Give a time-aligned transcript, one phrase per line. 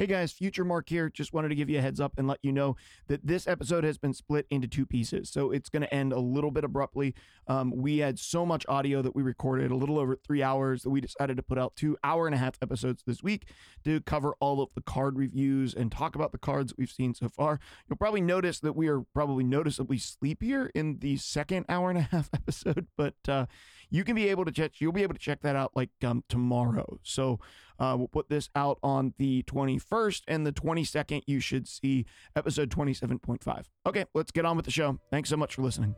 [0.00, 1.10] Hey guys, Future Mark here.
[1.10, 2.74] Just wanted to give you a heads up and let you know
[3.08, 5.28] that this episode has been split into two pieces.
[5.28, 7.14] So it's going to end a little bit abruptly.
[7.46, 10.88] Um, we had so much audio that we recorded, a little over three hours, that
[10.88, 13.50] we decided to put out two hour and a half episodes this week
[13.84, 17.28] to cover all of the card reviews and talk about the cards we've seen so
[17.28, 17.60] far.
[17.86, 22.08] You'll probably notice that we are probably noticeably sleepier in the second hour and a
[22.10, 23.44] half episode, but uh,
[23.90, 26.22] you can be able to check you'll be able to check that out like um,
[26.28, 27.38] tomorrow so
[27.80, 32.70] uh, we'll put this out on the 21st and the 22nd you should see episode
[32.70, 35.94] 27.5 okay let's get on with the show thanks so much for listening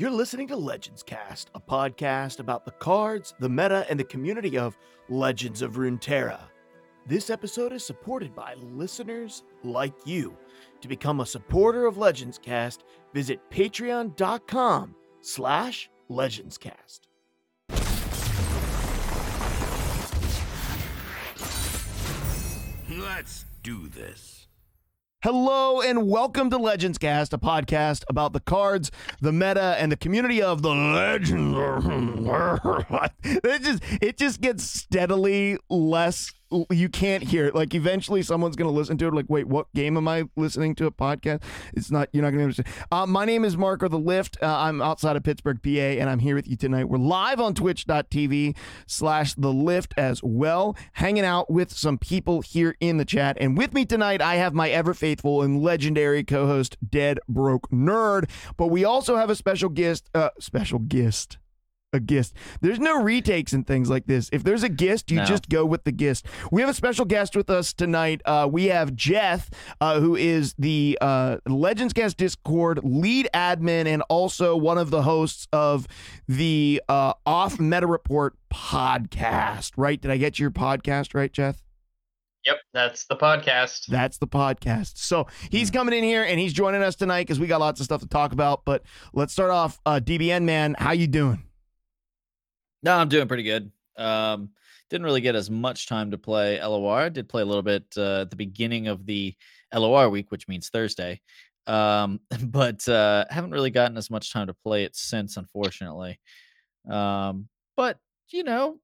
[0.00, 4.56] you're listening to Legends Cast, a podcast about the cards, the meta, and the community
[4.56, 4.78] of
[5.10, 6.40] Legends of Runeterra.
[7.06, 10.38] This episode is supported by listeners like you.
[10.80, 17.00] To become a supporter of Legends Cast, visit patreon.com slash legendscast.
[23.20, 24.46] Let's do this.
[25.22, 28.90] Hello and welcome to Legends Cast, a podcast about the cards,
[29.20, 31.54] the meta, and the community of the legends.
[33.22, 36.32] it just it just gets steadily less
[36.70, 37.54] you can't hear it.
[37.54, 39.14] Like eventually someone's going to listen to it.
[39.14, 41.42] Like, wait, what game am I listening to a podcast?
[41.74, 42.68] It's not, you're not going to understand.
[42.90, 44.38] Uh, my name is Mark or The Lift.
[44.42, 46.88] Uh, I'm outside of Pittsburgh, PA, and I'm here with you tonight.
[46.88, 52.76] We're live on twitch.tv slash The Lift as well, hanging out with some people here
[52.80, 53.36] in the chat.
[53.40, 58.28] And with me tonight, I have my ever faithful and legendary co-host, Dead Broke Nerd.
[58.56, 61.38] But we also have a special guest, uh, special guest
[61.92, 62.34] a guest.
[62.60, 64.30] There's no retakes and things like this.
[64.32, 65.24] If there's a guest, you No.
[65.24, 66.26] just go with the guest.
[66.52, 68.22] We have a special guest with us tonight.
[68.24, 74.02] Uh, we have Jeff, uh, who is the uh, Legends Cast Discord lead admin and
[74.08, 75.88] also one of the hosts of
[76.28, 79.72] the uh, Off Meta Report podcast.
[79.76, 80.00] Right?
[80.00, 81.60] Did I get your podcast right, Jeff?
[82.46, 83.86] Yep, that's the podcast.
[83.86, 84.96] That's the podcast.
[84.96, 87.84] So he's coming in here and he's joining us tonight because we got lots of
[87.84, 88.64] stuff to talk about.
[88.64, 88.82] But
[89.12, 89.78] let's start off.
[89.84, 91.42] Uh, DBN man, how you doing?
[92.82, 93.70] No, I'm doing pretty good.
[93.96, 94.50] Um,
[94.88, 96.98] didn't really get as much time to play LOR.
[96.98, 99.34] I did play a little bit uh, at the beginning of the
[99.72, 101.20] LOR week, which means Thursday.
[101.66, 106.18] Um, but uh, haven't really gotten as much time to play it since, unfortunately.
[106.90, 107.98] Um, but
[108.30, 108.78] you know,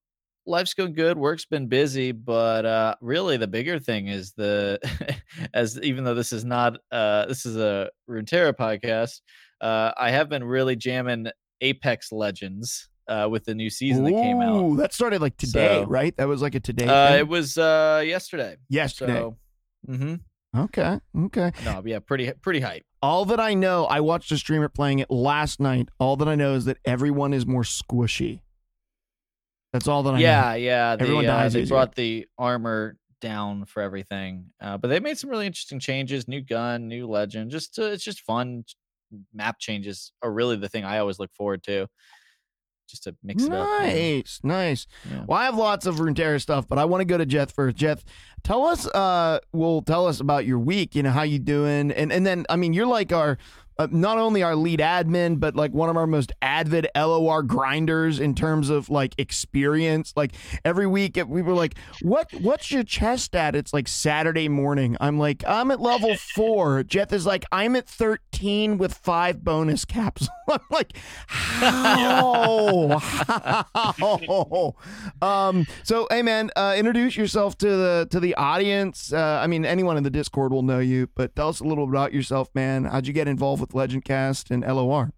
[0.46, 1.18] life's going good.
[1.18, 4.78] Work's been busy, but uh, really the bigger thing is the
[5.54, 9.20] as even though this is not uh, this is a Runeterra podcast,
[9.60, 11.28] uh, I have been really jamming
[11.60, 14.60] Apex Legends uh, with the new season that came out.
[14.60, 16.16] Ooh, that started like today, So- right?
[16.16, 16.86] That was like a today.
[16.86, 18.56] Uh, it was uh, yesterday.
[18.68, 19.12] yesterday.
[19.20, 19.36] So,
[19.86, 20.14] hmm
[20.56, 21.52] Okay, okay.
[21.64, 22.82] no, yeah, pretty pretty hype.
[23.02, 25.90] All that I know, I watched a streamer playing it last night.
[25.98, 28.40] All that I know is that everyone is more squishy.
[29.72, 30.20] That's all that I know.
[30.22, 30.96] Yeah, yeah.
[30.96, 31.74] They, Everyone uh, dies they easier.
[31.74, 36.26] brought the armor down for everything, uh, but they made some really interesting changes.
[36.26, 37.50] New gun, new legend.
[37.50, 38.64] Just uh, it's just fun.
[39.34, 41.86] Map changes are really the thing I always look forward to.
[42.88, 43.68] Just to mix it up.
[43.68, 44.86] Nice, nice.
[45.10, 45.24] Yeah.
[45.26, 47.76] Well, I have lots of Runeterra stuff, but I want to go to Jeff first.
[47.76, 48.04] Jeff,
[48.44, 50.94] tell us, uh, well, tell us about your week.
[50.94, 53.38] You know how you doing, and and then I mean, you're like our,
[53.78, 58.18] uh, not only our lead admin, but like one of our most avid LOR grinders
[58.18, 60.12] in terms of like experience.
[60.16, 60.32] Like
[60.64, 62.32] every week, we were like, "What?
[62.40, 64.96] What's your chest at?" It's like Saturday morning.
[65.00, 66.82] I'm like, "I'm at level four.
[66.84, 72.98] Jeff is like, "I'm at 13 with five bonus caps." I'm like, "How?
[72.98, 74.74] How?"
[75.20, 75.66] Um.
[75.82, 79.12] So, hey, man, uh, introduce yourself to the to the audience.
[79.12, 81.84] Uh, I mean, anyone in the Discord will know you, but tell us a little
[81.84, 82.84] about yourself, man.
[82.84, 85.10] How'd you get involved with Legend Cast and LOR?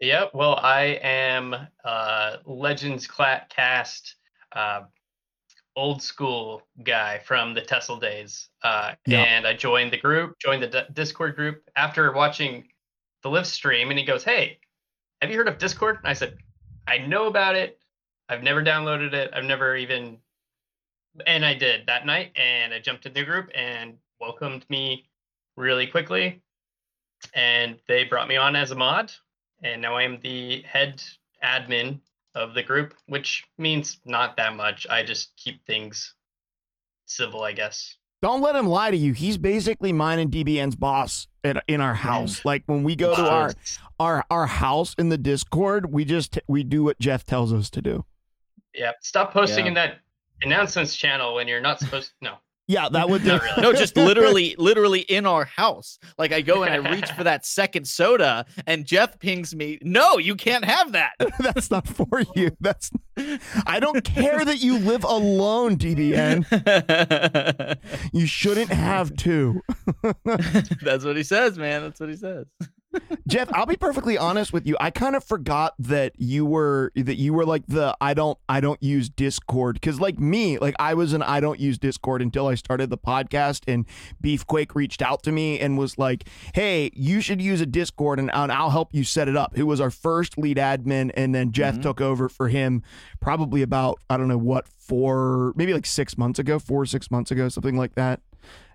[0.00, 0.30] Yep.
[0.32, 1.54] Well, I am
[1.84, 4.14] uh, Legends Cast,
[4.52, 4.82] uh,
[5.74, 9.22] old school guy from the Tesla days, uh, Yeah.
[9.22, 12.68] and I joined the group, joined the D- Discord group after watching
[13.22, 14.60] the live stream, and he goes, "Hey,
[15.20, 16.38] have you heard of Discord?" And I said,
[16.86, 17.80] "I know about it.
[18.28, 19.30] I've never downloaded it.
[19.32, 20.18] I've never even."
[21.26, 25.08] And I did that night, and I jumped in the group and welcomed me
[25.56, 26.40] really quickly,
[27.34, 29.12] and they brought me on as a mod
[29.62, 31.02] and now I am the head
[31.44, 32.00] admin
[32.34, 34.86] of the group, which means not that much.
[34.88, 36.14] I just keep things
[37.06, 37.96] civil, I guess.
[38.22, 39.12] Don't let him lie to you.
[39.12, 42.40] He's basically mine and DBN's boss at, in our house.
[42.40, 42.44] Mm.
[42.44, 43.52] Like when we go to our
[44.00, 47.82] our our house in the Discord, we just we do what Jeff tells us to
[47.82, 48.04] do.
[48.74, 48.92] yeah.
[49.00, 49.68] Stop posting Yeah.
[49.68, 49.98] in that
[50.42, 52.10] announcements channel when you're not supposed.
[52.20, 52.34] No,
[52.68, 53.24] Yeah, that would.
[53.24, 53.38] do.
[53.38, 53.62] really.
[53.62, 55.98] No, just literally, literally in our house.
[56.18, 59.78] Like I go and I reach for that second soda, and Jeff pings me.
[59.80, 61.12] No, you can't have that.
[61.40, 62.50] that's not for you.
[62.60, 62.90] That's.
[63.66, 66.44] I don't care that you live alone, DBN.
[68.12, 69.60] You shouldn't have to.
[70.82, 71.82] That's what he says, man.
[71.82, 72.46] That's what he says.
[73.26, 74.74] Jeff, I'll be perfectly honest with you.
[74.80, 78.60] I kind of forgot that you were that you were like the I don't I
[78.60, 82.46] don't use Discord cuz like me, like I was an I don't use Discord until
[82.46, 83.84] I started the podcast and
[84.24, 88.30] Beefquake reached out to me and was like, "Hey, you should use a Discord and,
[88.32, 91.52] and I'll help you set it up." It was our first lead admin and then
[91.52, 91.82] Jeff Mhm.
[91.82, 92.82] took over for him
[93.20, 97.10] probably about I don't know what 4 maybe like 6 months ago, 4 or 6
[97.10, 98.20] months ago, something like that.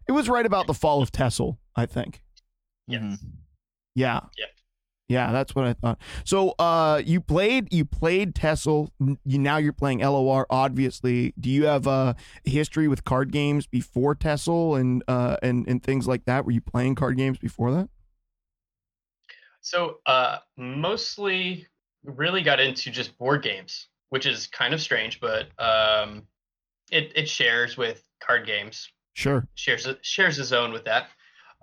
[0.07, 2.21] It was right about the fall of Tessel, I think.
[2.87, 3.01] Yes.
[3.01, 3.17] Mhm.
[3.95, 4.21] Yeah.
[4.37, 4.49] Yep.
[5.09, 5.99] Yeah, that's what I thought.
[6.23, 8.89] So, uh, you played you played Tessel.
[9.25, 10.47] You now you're playing LOR.
[10.49, 15.83] Obviously, do you have a history with card games before Tessel and uh and and
[15.83, 16.45] things like that?
[16.45, 17.89] Were you playing card games before that?
[19.61, 21.67] So, uh, mostly
[22.03, 26.23] really got into just board games, which is kind of strange, but um,
[26.91, 28.89] it it shares with card games.
[29.15, 29.47] Sure.
[29.55, 31.07] shares a- shares a zone with that.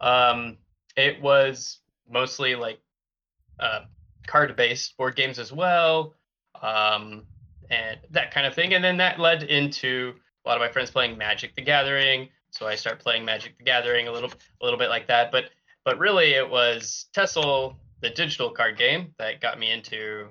[0.00, 0.58] Um,
[0.96, 1.79] it was
[2.10, 2.80] mostly like
[3.58, 3.80] uh,
[4.26, 6.14] card based board games as well,
[6.62, 7.24] um,
[7.70, 8.74] and that kind of thing.
[8.74, 10.14] And then that led into
[10.44, 12.28] a lot of my friends playing Magic: The Gathering.
[12.50, 14.30] So I start playing Magic: The Gathering a little
[14.60, 15.30] a little bit like that.
[15.32, 15.50] But
[15.84, 20.28] but really, it was Tessel, the digital card game, that got me into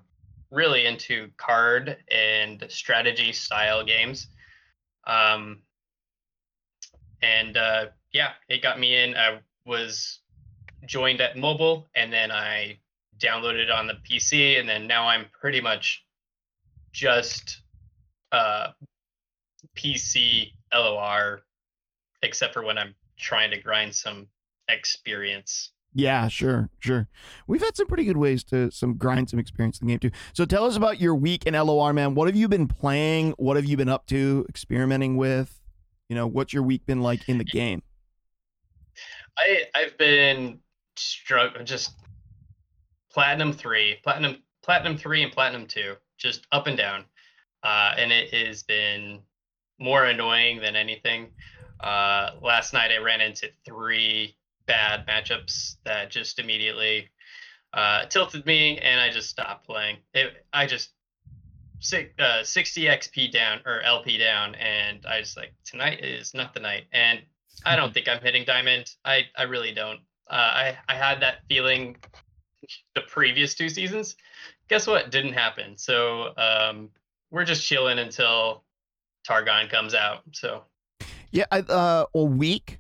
[0.52, 4.28] really into card and strategy style games.
[5.06, 5.60] Um,
[7.22, 9.16] and uh, yeah, it got me in.
[9.16, 10.20] I was
[10.86, 12.80] joined at mobile, and then I
[13.20, 16.06] downloaded it on the PC, and then now I'm pretty much
[16.92, 17.62] just
[18.32, 18.70] uh,
[19.76, 21.42] PC LOR,
[22.22, 24.28] except for when I'm trying to grind some
[24.68, 25.72] experience.
[25.94, 27.08] Yeah, sure, sure.
[27.48, 30.12] We've had some pretty good ways to some grind some experience in the game too.
[30.34, 32.14] So tell us about your week in LOR, man.
[32.14, 33.32] What have you been playing?
[33.38, 34.46] What have you been up to?
[34.48, 35.60] Experimenting with?
[36.08, 37.82] You know, what's your week been like in the game?
[39.38, 40.60] I I've been
[41.00, 41.94] strugg just
[43.12, 47.06] platinum three, platinum platinum three, and platinum two, just up and down,
[47.64, 49.20] uh, and it has been
[49.80, 51.30] more annoying than anything.
[51.80, 54.36] Uh, last night I ran into three
[54.68, 57.10] bad matchups that just immediately
[57.74, 59.98] uh, tilted me, and I just stopped playing.
[60.14, 60.92] It, I just
[61.80, 66.54] six, uh, 60 XP down or LP down, and I was like, tonight is not
[66.54, 66.86] the night.
[66.92, 67.22] And
[67.66, 68.92] I don't think I'm hitting diamond.
[69.06, 70.00] I, I really don't.
[70.30, 71.98] Uh, I, I had that feeling
[72.96, 74.16] the previous two seasons.
[74.68, 75.10] Guess what?
[75.12, 75.78] Didn't happen.
[75.78, 76.90] So um,
[77.32, 78.64] we're just chilling until
[79.28, 80.22] Targon comes out.
[80.34, 80.64] So
[81.32, 82.80] Yeah, I, uh, a week,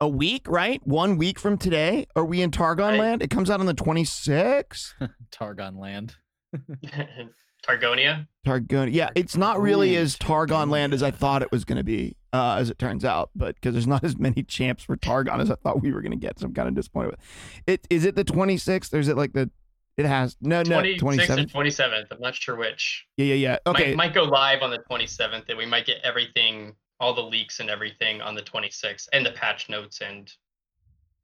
[0.00, 0.80] a week, right?
[0.86, 3.00] One week from today, are we in Targon Right.
[3.00, 3.22] land?
[3.22, 4.94] It comes out on the twenty sixth.
[5.30, 6.14] Targon land.
[7.66, 8.26] Targonia.
[8.46, 8.92] Targon.
[8.92, 12.16] Yeah, it's not really as Targon land as I thought it was going to be,
[12.32, 13.30] uh, as it turns out.
[13.34, 16.12] But because there's not as many champs for Targon as I thought we were going
[16.12, 17.20] to get, so I'm kind of disappointed with
[17.66, 17.86] it.
[17.90, 19.50] Is it the 26th or is it like the?
[19.96, 21.38] It has no no 26th 27th.
[21.38, 22.06] and 27th.
[22.12, 23.04] I'm not sure which.
[23.16, 23.58] Yeah yeah yeah.
[23.66, 23.94] Okay.
[23.94, 27.58] Might, might go live on the 27th, and we might get everything, all the leaks
[27.58, 30.32] and everything on the 26th, and the patch notes and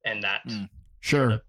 [0.04, 0.40] and that.
[0.48, 0.68] Mm.
[1.00, 1.40] Sure.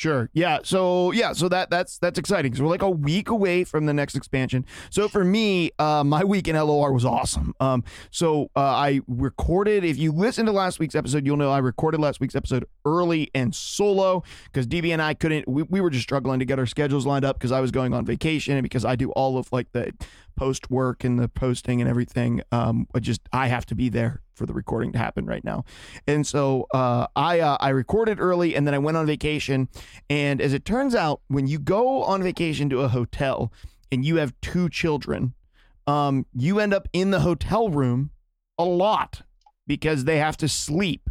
[0.00, 0.30] Sure.
[0.32, 0.60] Yeah.
[0.62, 1.34] So yeah.
[1.34, 2.54] So that that's that's exciting.
[2.54, 4.64] So we're like a week away from the next expansion.
[4.88, 7.54] So for me, uh, my week in LOR was awesome.
[7.60, 9.84] Um, so uh, I recorded.
[9.84, 13.30] If you listen to last week's episode, you'll know I recorded last week's episode early
[13.34, 15.46] and solo because DB and I couldn't.
[15.46, 17.92] We, we were just struggling to get our schedules lined up because I was going
[17.92, 19.92] on vacation and because I do all of like the
[20.34, 22.40] post work and the posting and everything.
[22.52, 25.66] Um, I just I have to be there for the recording to happen right now.
[26.06, 29.68] And so uh, I uh, I recorded early and then I went on vacation.
[30.08, 33.52] And as it turns out, when you go on vacation to a hotel
[33.92, 35.34] and you have two children,
[35.86, 38.12] um, you end up in the hotel room
[38.56, 39.20] a lot
[39.66, 41.10] because they have to sleep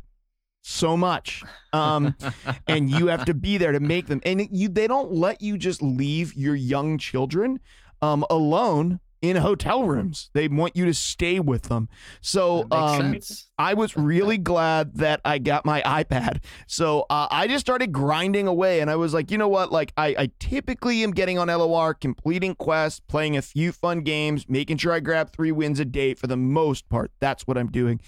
[0.64, 1.44] so much.
[1.72, 2.16] Um,
[2.68, 4.22] and you have to be there to make them.
[4.26, 7.60] And you they don't let you just leave your young children
[8.02, 10.30] um, alone in hotel rooms.
[10.34, 11.90] They want you to stay with them.
[12.22, 13.18] So um.
[13.60, 16.42] I was really glad that I got my iPad.
[16.66, 19.72] So uh, I just started grinding away, and I was like, you know what?
[19.72, 24.46] Like I, I typically am getting on LOR, completing quests, playing a few fun games,
[24.48, 27.12] making sure I grab three wins a day for the most part.
[27.20, 28.00] That's what I'm doing.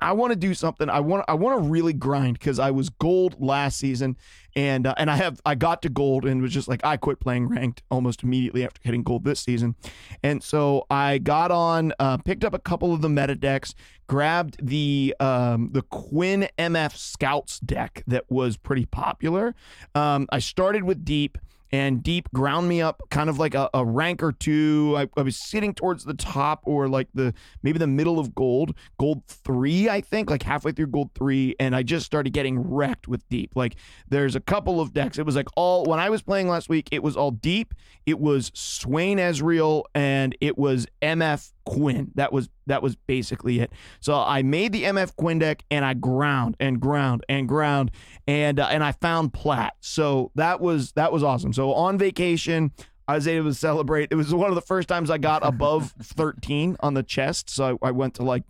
[0.00, 0.90] I want to do something.
[0.90, 4.16] I want I want to really grind because I was gold last season,
[4.56, 7.20] and uh, and I have I got to gold and was just like I quit
[7.20, 9.76] playing ranked almost immediately after hitting gold this season,
[10.22, 13.74] and so I got on, uh, picked up a couple of the meta decks,
[14.10, 19.54] grabbed the um, the Quinn MF Scouts deck that was pretty popular.
[19.94, 21.38] Um, I started with Deep
[21.70, 24.94] and Deep ground me up kind of like a, a rank or two.
[24.96, 28.74] I, I, was sitting towards the top or like the maybe the middle of gold,
[28.98, 33.06] gold three, I think, like halfway through gold three, and I just started getting wrecked
[33.06, 33.52] with Deep.
[33.54, 33.76] Like
[34.08, 35.18] there's a couple of decks.
[35.18, 37.74] It was like all when I was playing last week, it was all Deep,
[38.06, 42.10] it was Swain Ezreal, and it was MF Quinn.
[42.16, 43.72] That was that was basically it.
[44.00, 47.92] So I made the MF Quinn deck and I ground and ground and ground
[48.26, 49.74] and uh, and I found plat.
[49.78, 51.52] So that was that was awesome.
[51.52, 52.72] So on vacation,
[53.06, 54.08] I was able to celebrate.
[54.10, 57.48] It was one of the first times I got above 13 on the chest.
[57.48, 58.42] So I, I went to like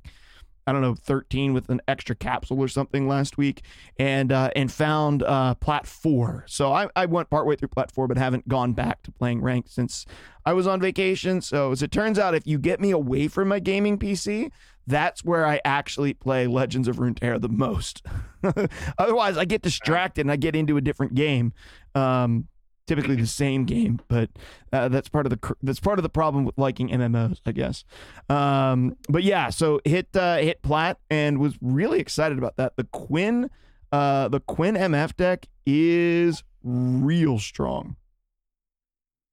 [0.70, 3.62] I don't know, 13 with an extra capsule or something last week,
[3.98, 6.44] and uh, and found uh, Plat 4.
[6.46, 9.68] So I, I went partway through Plat 4, but haven't gone back to playing ranked
[9.68, 10.06] since
[10.46, 11.40] I was on vacation.
[11.40, 14.52] So as it turns out, if you get me away from my gaming PC,
[14.86, 18.06] that's where I actually play Legends of Runeterra the most.
[18.96, 21.52] Otherwise, I get distracted and I get into a different game.
[21.96, 22.46] Um,
[22.90, 24.30] typically the same game, but
[24.72, 27.84] uh, that's part of the that's part of the problem with liking MMOs, I guess.
[28.28, 32.74] Um, but yeah, so hit uh, hit plat and was really excited about that.
[32.74, 33.48] The Quinn,
[33.92, 37.94] uh, the Quinn MF deck is real strong,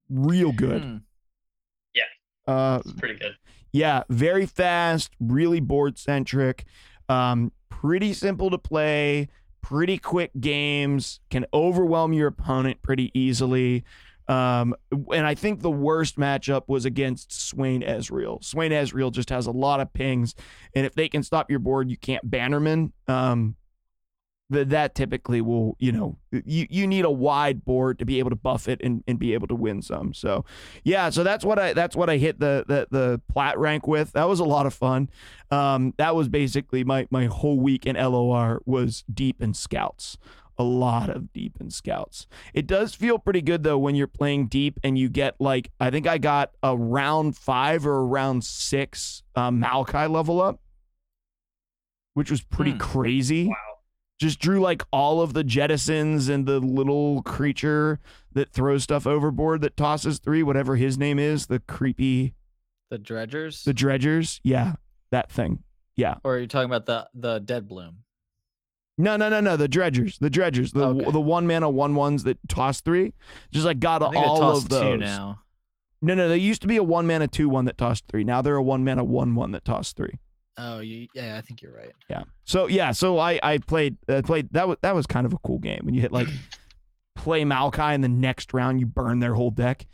[0.08, 0.82] real good.
[0.82, 1.02] Mm.
[1.94, 2.02] Yeah,
[2.46, 3.32] uh, it's pretty good.
[3.72, 6.64] Yeah, very fast, really board centric,
[7.08, 9.28] um, pretty simple to play
[9.62, 13.84] pretty quick games, can overwhelm your opponent pretty easily.
[14.28, 18.44] Um, and I think the worst matchup was against Swain Ezreal.
[18.44, 20.34] Swain Ezreal just has a lot of pings,
[20.74, 22.92] and if they can stop your board, you can't Bannerman.
[23.06, 23.56] Um,
[24.50, 28.30] that that typically will you know you you need a wide board to be able
[28.30, 30.14] to buff it and, and be able to win some.
[30.14, 30.44] So
[30.84, 34.12] yeah so that's what i that's what i hit the the, the plat rank with.
[34.12, 35.10] That was a lot of fun.
[35.50, 40.16] Um that was basically my my whole week in lor was deep in scouts.
[40.60, 42.26] A lot of deep in scouts.
[42.52, 45.88] It does feel pretty good though when you're playing deep and you get like i
[45.90, 50.60] think i got a round five or a round six um, maokai level up
[52.14, 52.78] which was pretty hmm.
[52.78, 53.46] crazy.
[53.46, 53.67] Wow
[54.18, 58.00] just drew like all of the jettisons and the little creature
[58.32, 62.34] that throws stuff overboard that tosses three, whatever his name is, the creepy
[62.90, 63.64] the dredgers.
[63.64, 64.74] The dredgers, yeah,
[65.10, 65.62] that thing.
[65.96, 66.14] Yeah.
[66.24, 67.98] Or are you talking about the the dead bloom?
[68.96, 69.56] No, no, no, no.
[69.56, 71.10] The dredgers, the dredgers, the okay.
[71.10, 73.12] the one mana one ones that toss three.
[73.50, 75.00] Just like got all of those.
[75.00, 75.40] now.
[76.00, 78.24] No, no, there used to be a one mana two one that tossed three.
[78.24, 80.18] Now they're a one mana one one that tossed three.
[80.58, 81.92] Oh, you, yeah, I think you're right.
[82.10, 82.24] Yeah.
[82.44, 85.38] So yeah, so I I played uh, played that was that was kind of a
[85.38, 86.26] cool game when you hit like
[87.14, 89.86] play Maokai in the next round you burn their whole deck.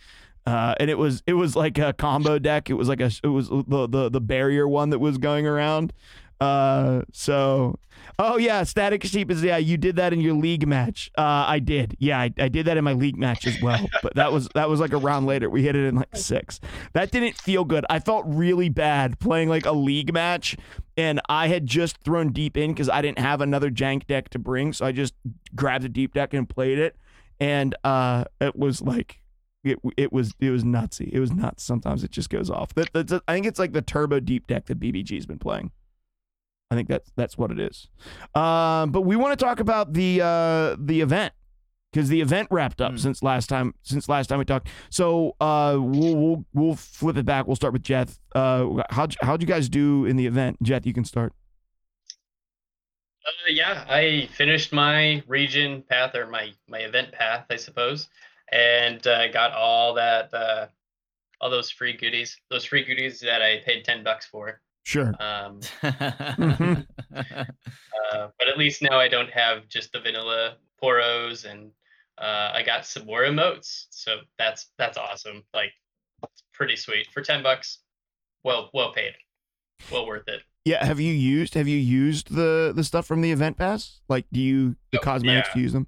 [0.46, 2.68] Uh, and it was it was like a combo deck.
[2.68, 5.92] It was like a it was the the the barrier one that was going around.
[6.40, 7.78] Uh, so,
[8.18, 9.56] oh yeah, Static Sheep is yeah.
[9.56, 11.10] You did that in your league match.
[11.16, 11.96] Uh, I did.
[11.98, 13.88] Yeah, I, I did that in my league match as well.
[14.02, 15.48] But that was that was like a round later.
[15.48, 16.60] We hit it in like six.
[16.92, 17.86] That didn't feel good.
[17.88, 20.56] I felt really bad playing like a league match,
[20.96, 24.38] and I had just thrown deep in because I didn't have another jank deck to
[24.38, 25.14] bring, so I just
[25.54, 26.96] grabbed a deep deck and played it,
[27.40, 29.20] and uh, it was like
[29.64, 31.08] it, it was it was nutsy.
[31.10, 31.64] It was nuts.
[31.64, 32.74] Sometimes it just goes off.
[32.74, 35.72] That, I think it's like the turbo deep deck that BBG's been playing.
[36.70, 37.88] I think that's that's what it is.
[38.34, 41.32] Um, but we want to talk about the uh, the event
[41.94, 42.98] because the event wrapped up mm.
[42.98, 44.68] since last time since last time we talked.
[44.90, 47.46] So uh, we'll, we'll we'll flip it back.
[47.46, 48.18] We'll start with Jeff.
[48.34, 50.60] Uh, how'd how'd you guys do in the event?
[50.62, 51.32] Jeff, you can start.
[53.24, 58.08] Uh, yeah, I finished my region path or my my event path, I suppose,
[58.50, 60.66] and uh, got all that uh,
[61.40, 64.60] all those free goodies, those free goodies that I paid ten bucks for.
[64.84, 65.14] Sure.
[65.18, 66.80] Um, mm-hmm.
[67.16, 71.70] uh, but at least now I don't have just the vanilla poros, and
[72.18, 73.86] uh, I got some more emotes.
[73.90, 75.42] So that's that's awesome.
[75.54, 75.72] Like,
[76.22, 77.78] it's pretty sweet for ten bucks.
[78.44, 79.14] Well, well paid.
[79.90, 80.42] Well worth it.
[80.66, 80.84] Yeah.
[80.84, 84.02] Have you used Have you used the the stuff from the event pass?
[84.08, 85.62] Like, do you the oh, cosmetics yeah.
[85.62, 85.86] use them?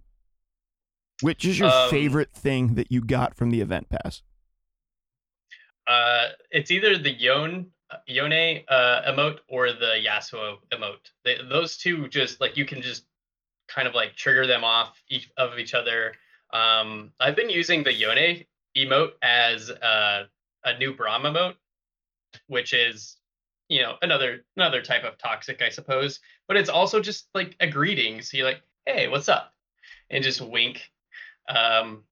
[1.20, 4.22] Which is your um, favorite thing that you got from the event pass?
[5.86, 7.68] Uh, it's either the Yone
[8.06, 11.10] Yone uh, emote or the Yasuo emote.
[11.24, 13.04] They, those two just like you can just
[13.68, 16.14] kind of like trigger them off each of each other.
[16.52, 18.44] Um, I've been using the Yone
[18.76, 20.24] emote as uh,
[20.64, 21.54] a new Braum emote,
[22.48, 23.16] which is
[23.68, 26.20] you know another another type of toxic, I suppose.
[26.48, 28.22] But it's also just like a greeting.
[28.22, 29.52] So you're like, hey, what's up?
[30.10, 30.90] And just wink.
[31.48, 32.04] Um,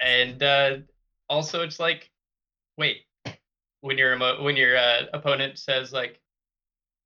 [0.00, 0.76] and uh,
[1.28, 2.10] also it's like,
[2.76, 3.02] wait,
[3.86, 6.20] when your emo- when your uh, opponent says like,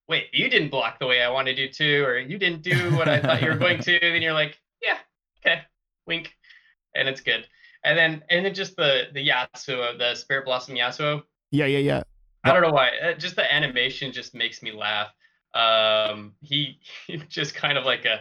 [0.09, 3.09] wait, you didn't block the way I wanted you to, or you didn't do what
[3.09, 3.99] I thought you were going to.
[4.01, 4.99] Then you're like, yeah,
[5.41, 5.61] okay,
[6.07, 6.35] wink,
[6.97, 7.47] and it's good.
[7.85, 11.23] And then and then just the the Yasuo, the Spirit Blossom Yasuo.
[11.51, 12.03] Yeah, yeah, yeah.
[12.45, 12.91] I don't know why.
[13.03, 15.09] uh, Just the animation just makes me laugh.
[15.55, 18.21] Um, he, he just kind of like a,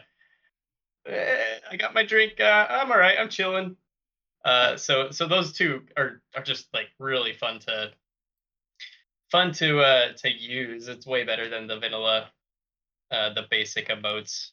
[1.10, 2.40] "Eh, I got my drink.
[2.40, 3.18] Uh, I'm all right.
[3.18, 3.78] I'm chilling.
[4.44, 7.92] Uh, so so those two are are just like really fun to
[9.32, 10.88] fun to uh to use.
[10.88, 12.30] It's way better than the vanilla,
[13.12, 14.50] uh, the basic emotes.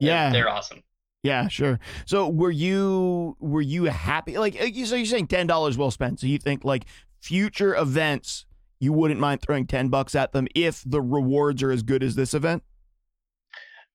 [0.00, 0.30] They're- Yeah.
[0.30, 0.82] they're awesome.
[1.22, 1.80] Yeah, sure.
[2.04, 4.38] So were you were you happy?
[4.38, 6.20] Like uh, you so you're saying ten dollars well spent.
[6.20, 6.84] So you think like
[7.20, 8.44] future events
[8.78, 12.14] you wouldn't mind throwing ten bucks at them if the rewards are as good as
[12.14, 12.62] this event?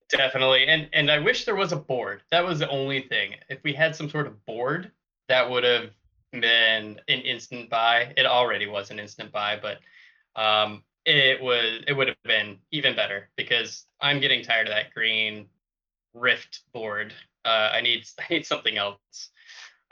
[0.10, 0.66] Definitely.
[0.68, 2.22] And and I wish there was a board.
[2.32, 3.36] That was the only thing.
[3.50, 4.92] If we had some sort of board,
[5.30, 5.92] that would have
[6.32, 8.14] been an instant buy.
[8.18, 9.78] It already was an instant buy, but
[10.42, 14.94] um it was it would have been even better because I'm getting tired of that
[14.94, 15.48] green
[16.14, 17.14] rift board.
[17.44, 19.30] Uh I need I need something else.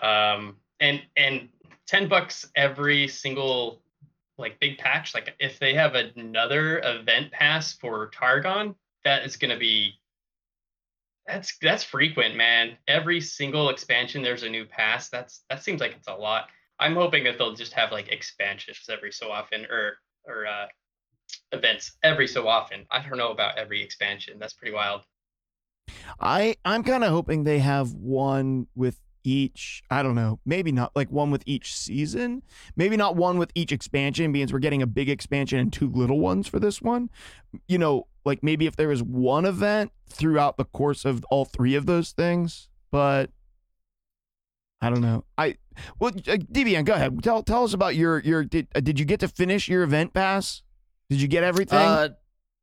[0.02, 1.50] Um and and
[1.88, 3.82] 10 bucks every single
[4.38, 9.52] like big patch like if they have another event pass for Targon that is going
[9.52, 9.99] to be
[11.30, 12.78] that's that's frequent, man.
[12.88, 15.10] Every single expansion, there's a new pass.
[15.10, 16.48] That's that seems like it's a lot.
[16.80, 20.66] I'm hoping that they'll just have like expansions every so often, or or uh,
[21.52, 22.86] events every so often.
[22.92, 24.38] I don't know about every expansion.
[24.40, 25.04] That's pretty wild.
[26.20, 29.84] I I'm kind of hoping they have one with each.
[29.90, 32.44] I don't know, maybe not like one with each season.
[32.76, 36.20] Maybe not one with each expansion, because we're getting a big expansion and two little
[36.20, 37.10] ones for this one.
[37.68, 41.76] You know, like maybe if there was one event throughout the course of all three
[41.76, 43.32] of those things, but
[44.82, 45.26] I don't know.
[45.38, 45.58] I
[46.00, 47.22] well, uh, Devian, go ahead.
[47.24, 48.44] Tell tell us about your your.
[48.44, 50.64] Did uh, did you get to finish your event pass?
[51.10, 51.80] Did you get everything?
[51.80, 52.10] Uh,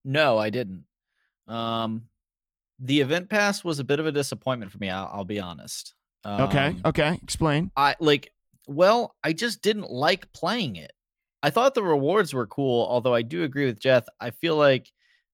[0.05, 0.85] no, I didn't.
[1.49, 2.03] Um,
[2.79, 4.89] the event pass was a bit of a disappointment for me.
[4.89, 5.95] I'll, I'll be honest.
[6.27, 7.19] Okay, Um, okay.
[7.23, 7.71] Explain.
[7.77, 8.33] I like.
[8.67, 10.93] Well, I just didn't like playing it.
[11.43, 14.05] I thought the rewards were cool, although I do agree with Jeff.
[14.21, 14.91] I feel like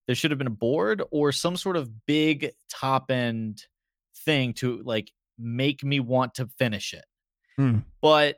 [0.06, 3.62] there should have been a board or some sort of big top end
[4.24, 7.04] thing to like make me want to finish it.
[7.56, 7.78] Hmm.
[8.02, 8.36] But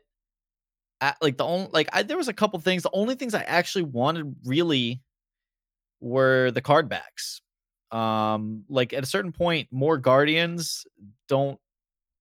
[1.01, 2.85] at, like the only like I, there was a couple things.
[2.85, 5.03] The only things I actually wanted really
[6.01, 7.41] were the card backs.
[7.91, 10.87] Um, like at a certain point, more guardians
[11.29, 11.59] don't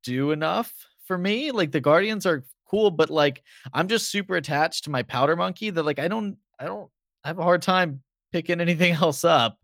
[0.03, 0.73] do enough
[1.05, 1.51] for me.
[1.51, 5.69] Like the guardians are cool, but like I'm just super attached to my powder monkey
[5.69, 6.89] that like I don't I don't
[7.23, 9.57] I have a hard time picking anything else up,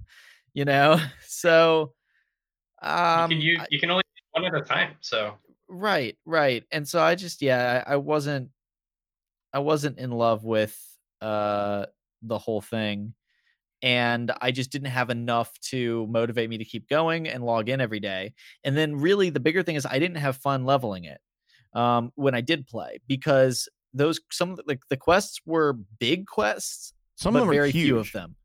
[0.54, 1.00] you know.
[1.28, 1.94] So
[2.82, 4.96] um you can use, I- you can only one at a time.
[5.02, 5.36] So
[5.68, 6.64] right, right.
[6.72, 8.50] And so I just yeah, I, I wasn't
[9.54, 10.78] I wasn't in love with
[11.22, 11.86] uh
[12.22, 13.14] the whole thing.
[13.82, 17.80] And I just didn't have enough to motivate me to keep going and log in
[17.82, 18.34] every day.
[18.64, 21.20] And then really the bigger thing is I didn't have fun leveling it
[21.74, 27.34] um when I did play because those some like the quests were big quests Some
[27.34, 27.84] but of them very huge.
[27.86, 28.36] few of them.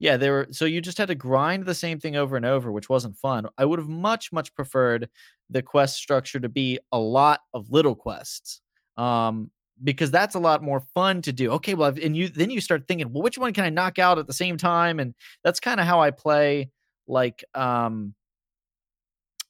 [0.00, 2.70] Yeah, they were so you just had to grind the same thing over and over,
[2.70, 3.46] which wasn't fun.
[3.58, 5.08] I would have much, much preferred
[5.50, 8.60] the quest structure to be a lot of little quests.
[8.96, 9.50] Um,
[9.82, 11.52] because that's a lot more fun to do.
[11.52, 13.98] Okay, well, I've- and you then you start thinking, well, which one can I knock
[13.98, 15.00] out at the same time?
[15.00, 15.14] And
[15.44, 16.70] that's kind of how I play
[17.06, 18.14] like um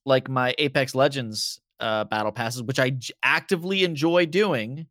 [0.04, 4.86] like my Apex Legends uh battle passes, which I j- actively enjoy doing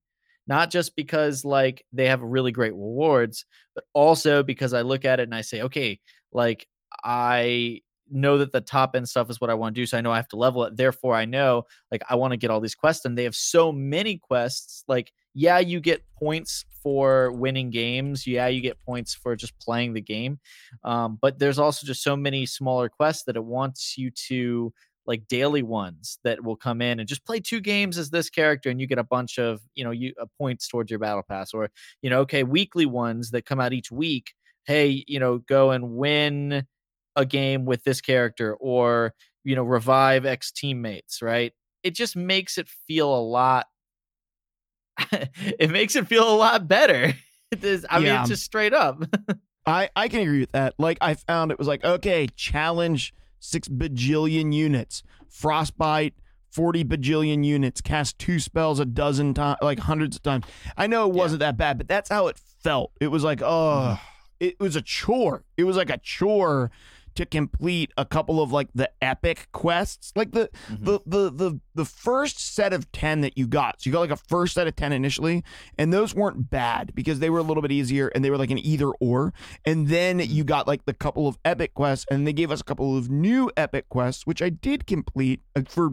[0.47, 3.45] not just because like they have really great rewards,
[3.75, 5.99] but also because I look at it and I say, okay,
[6.31, 6.67] like
[7.03, 9.85] I know that the top end stuff is what I want to do.
[9.85, 10.77] So I know I have to level it.
[10.77, 13.71] Therefore, I know like I want to get all these quests, and they have so
[13.73, 14.85] many quests.
[14.87, 18.25] Like, yeah, you get points for winning games.
[18.25, 20.39] Yeah, you get points for just playing the game.
[20.83, 24.73] Um, but there's also just so many smaller quests that it wants you to
[25.05, 28.69] like daily ones that will come in and just play two games as this character
[28.71, 31.53] and you get a bunch of you know you uh, points towards your battle pass
[31.53, 31.69] or
[32.01, 34.33] you know okay weekly ones that come out each week
[34.65, 36.65] hey you know go and win
[37.15, 39.13] a game with this character or
[39.45, 43.67] you know revive ex teammates right it just makes it feel a lot
[45.11, 47.13] it makes it feel a lot better
[47.61, 49.01] is, i mean it's just straight up
[49.67, 50.75] I, I can agree with that.
[50.79, 55.03] Like I found it was like, okay, challenge six bajillion units.
[55.29, 56.13] Frostbite,
[56.51, 57.81] 40 bajillion units.
[57.81, 60.45] Cast two spells a dozen times, like hundreds of times.
[60.77, 62.93] I know it wasn't that bad, but that's how it felt.
[63.01, 63.99] It was like, oh,
[64.39, 65.43] it was a chore.
[65.57, 66.71] It was like a chore
[67.17, 70.13] to complete a couple of like the epic quests.
[70.15, 70.85] Like the Mhm.
[70.85, 73.81] the the the the first set of 10 that you got.
[73.81, 75.43] So you got like a first set of 10 initially,
[75.77, 78.49] and those weren't bad because they were a little bit easier and they were like
[78.51, 79.33] an either or.
[79.65, 82.63] And then you got like the couple of epic quests and they gave us a
[82.63, 85.91] couple of new epic quests which I did complete uh, for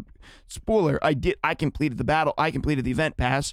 [0.49, 3.53] spoiler, I did I completed the battle, I completed the event pass.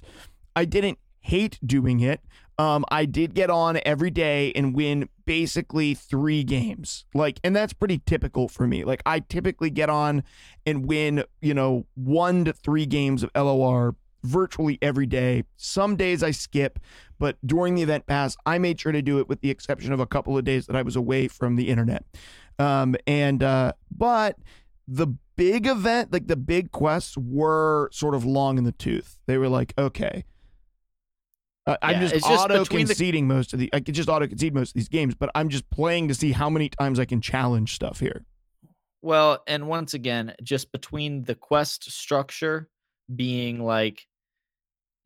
[0.54, 2.20] I didn't hate doing it.
[2.58, 7.04] Um, I did get on every day and win basically three games.
[7.14, 8.84] Like, and that's pretty typical for me.
[8.84, 10.22] Like, I typically get on
[10.66, 15.44] and win, you know, one to three games of LOR virtually every day.
[15.56, 16.78] Some days I skip,
[17.18, 20.00] but during the event pass, I made sure to do it with the exception of
[20.00, 22.04] a couple of days that I was away from the internet.
[22.58, 24.36] Um, and, uh, but
[24.86, 29.18] the big event, like the big quests, were sort of long in the tooth.
[29.26, 30.24] They were like, okay.
[31.66, 33.70] Uh, I'm just, auto between the- conceding most of the.
[33.72, 36.32] I could just auto concede most of these games, but I'm just playing to see
[36.32, 38.24] how many times I can challenge stuff here.
[39.00, 42.68] Well, and once again, just between the quest structure
[43.14, 44.06] being like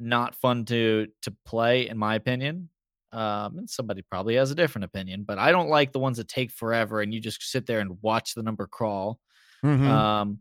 [0.00, 2.70] not fun to to play, in my opinion.
[3.12, 6.28] Um, and somebody probably has a different opinion, but I don't like the ones that
[6.28, 9.18] take forever and you just sit there and watch the number crawl.
[9.64, 9.86] Mhm.
[9.86, 10.40] Um,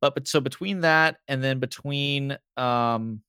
[0.00, 3.22] but but so between that and then between um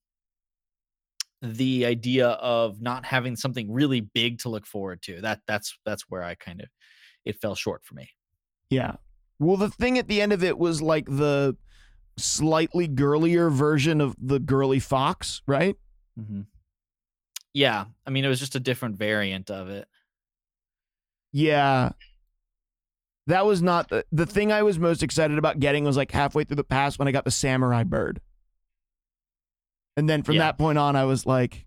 [1.46, 6.04] the idea of not having something really big to look forward to, that that's that's
[6.10, 6.68] where I kind of
[7.26, 8.10] it fell short for me.
[8.70, 8.96] Yeah.
[9.40, 11.56] Well, the thing at the end of it was like the
[12.18, 15.76] slightly girlier version of the girly fox, right?
[16.18, 16.42] hmm
[17.54, 19.88] Yeah, I mean it was just a different variant of it.
[21.32, 21.92] Yeah.
[23.28, 26.44] That was not the, the thing I was most excited about getting was like halfway
[26.44, 28.22] through the pass when I got the samurai bird.
[29.98, 30.42] And then from Yeah.
[30.44, 31.66] that point on, I was like,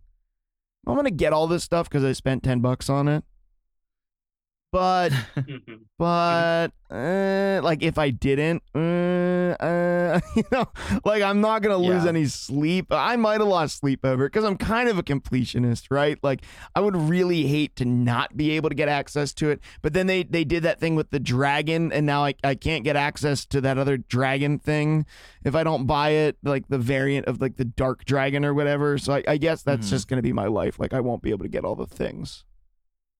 [0.87, 3.25] I'm going to get all this stuff because I spent 10 bucks on it.
[4.71, 5.81] But Mhm.
[5.99, 10.67] but uh, like if I didn't, uh, uh, you know,
[11.07, 12.11] like I'm not gonna lose Yeah.
[12.11, 12.89] any sleep.
[12.91, 16.19] I might have lost sleep over it because I'm kind of a completionist, right?
[16.23, 16.43] Like
[16.75, 19.61] I would really hate to not be able to get access to it.
[19.81, 22.85] But then they they did that thing with the dragon, and now I I can't
[22.85, 25.07] get access to that other dragon thing
[25.45, 28.99] if I don't buy it, like the variant of like the dark dragon or whatever.
[28.99, 29.91] So I, I guess that's Mhm.
[29.91, 30.79] just gonna be my life.
[30.79, 32.45] Like I won't be able to get all the things.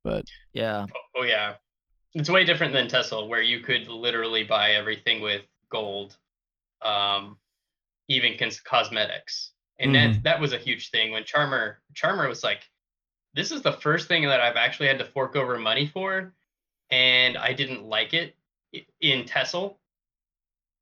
[0.09, 0.87] But Yeah.
[1.15, 1.57] Oh yeah,
[2.15, 6.17] it's way different than Tesla, where you could literally buy everything with gold,
[6.81, 7.37] um,
[8.09, 12.63] even cons- cosmetics, and that that was a huge thing when Charmer Charmer was like,
[13.35, 16.33] "This is the first thing that I've actually had to fork over money for,"
[16.91, 18.35] and I didn't like it
[19.03, 19.75] in Tesla.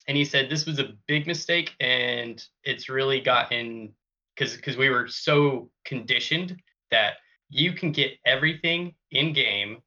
[0.06, 3.92] And he said this was a big mistake, and it's really gotten
[4.36, 6.62] because because we were so conditioned
[6.92, 7.14] that
[7.48, 9.78] you can get everything in game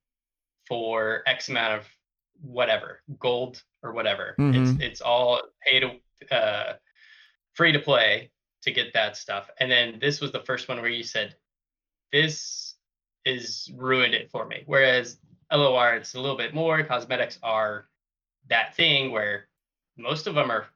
[0.68, 1.88] for X amount of
[2.42, 4.36] whatever gold or whatever.
[4.56, 6.74] It's it's all pay to uh,
[7.54, 9.50] free to play to get that stuff.
[9.60, 11.36] And then this was the first one where you said,
[12.12, 12.76] "This
[13.26, 15.18] is ruined it for me." Whereas
[15.52, 16.84] LOR, it's a little bit more.
[16.84, 17.90] Cosmetics are
[18.50, 19.48] that thing where
[19.98, 20.68] most of them are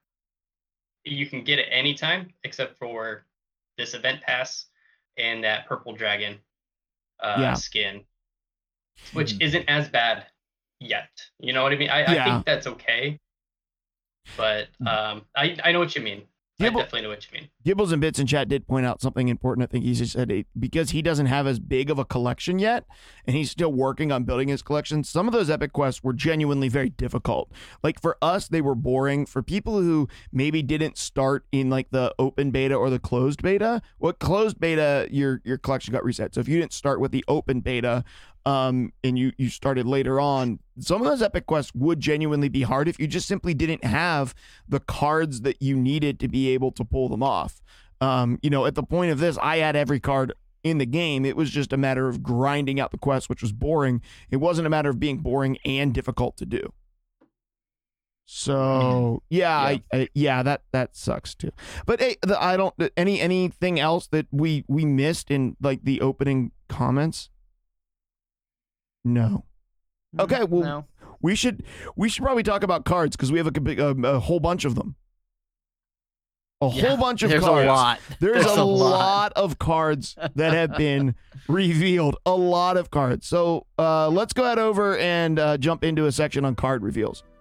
[1.05, 3.25] you can get it anytime except for
[3.77, 4.67] this event pass
[5.17, 6.39] and that purple dragon
[7.19, 7.55] uh, Yeah.
[7.55, 8.05] skin,
[9.11, 9.41] which Mhm.
[9.41, 10.27] isn't as bad
[10.79, 11.09] yet.
[11.39, 11.89] You know what I mean?
[11.89, 12.11] I, Yeah.
[12.11, 13.19] I think that's okay.
[14.35, 16.27] But um, I, I know what you mean.
[16.63, 17.49] Yeah, I definitely know what you mean.
[17.65, 19.63] Gibbles and Bits in chat did point out something important.
[19.63, 22.59] I think he just said it, because he doesn't have as big of a collection
[22.59, 22.85] yet,
[23.25, 25.03] and he's still working on building his collection.
[25.03, 27.51] Some of those epic quests were genuinely very difficult.
[27.83, 29.25] Like for us, they were boring.
[29.25, 33.81] For people who maybe didn't start in like the open beta or the closed beta,
[33.97, 36.33] what closed beta, your your collection got reset.
[36.35, 38.03] So if you didn't start with the open beta,
[38.45, 42.63] um, and you you started later on, some of those epic quests would genuinely be
[42.63, 44.35] hard if you just simply didn't have
[44.67, 47.61] the cards that you needed to be able to pull them off.
[48.01, 51.25] Um, you know, at the point of this, I had every card in the game.
[51.25, 54.01] It was just a matter of grinding out the quest, which was boring.
[54.29, 56.73] It wasn't a matter of being boring and difficult to do.
[58.25, 61.51] So yeah, I, I, yeah, that that sucks too.
[61.85, 65.99] But hey, the, I don't any anything else that we we missed in like the
[65.99, 67.29] opening comments.
[69.03, 69.45] No.
[70.19, 70.85] Okay, well, no.
[71.21, 71.63] We should
[71.95, 74.75] we should probably talk about cards because we have a, a, a whole bunch of
[74.75, 74.95] them.
[76.61, 77.55] A Yeah, whole bunch of There's cards.
[77.57, 77.99] There's a lot.
[78.19, 78.89] There's, There's a, a lot.
[78.89, 79.33] lot.
[79.35, 81.15] of cards that have been
[81.47, 82.15] revealed.
[82.25, 83.27] A lot of cards.
[83.27, 87.23] So uh, let's go ahead over and uh, jump into a section on card reveals.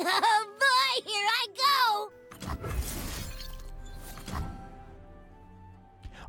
[0.00, 1.62] Oh boy, here I go!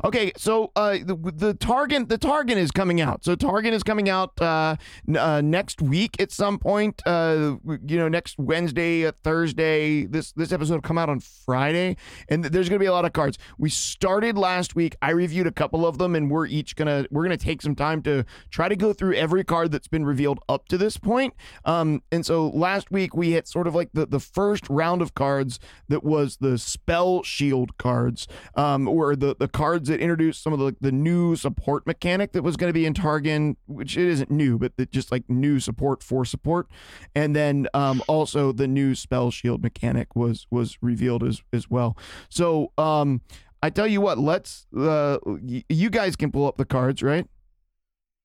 [0.01, 3.25] Okay, so uh, the the Targon the Targon is coming out.
[3.25, 7.01] So Targon is coming out uh, n- uh, next week at some point.
[7.05, 10.05] Uh, you know, next Wednesday, uh, Thursday.
[10.05, 11.97] This this episode will come out on Friday,
[12.29, 13.37] and th- there's gonna be a lot of cards.
[13.57, 14.95] We started last week.
[15.01, 18.01] I reviewed a couple of them, and we're each gonna we're gonna take some time
[18.03, 21.33] to try to go through every card that's been revealed up to this point.
[21.65, 25.13] Um, and so last week we hit sort of like the the first round of
[25.13, 25.59] cards
[25.89, 30.59] that was the spell shield cards, um, or the the cards that introduced some of
[30.59, 34.31] the the new support mechanic that was going to be in Targon, which it isn't
[34.31, 36.67] new, but just like new support for support,
[37.13, 41.97] and then um, also the new spell shield mechanic was was revealed as as well.
[42.29, 43.21] So um,
[43.61, 47.27] I tell you what, let's uh, y- you guys can pull up the cards, right?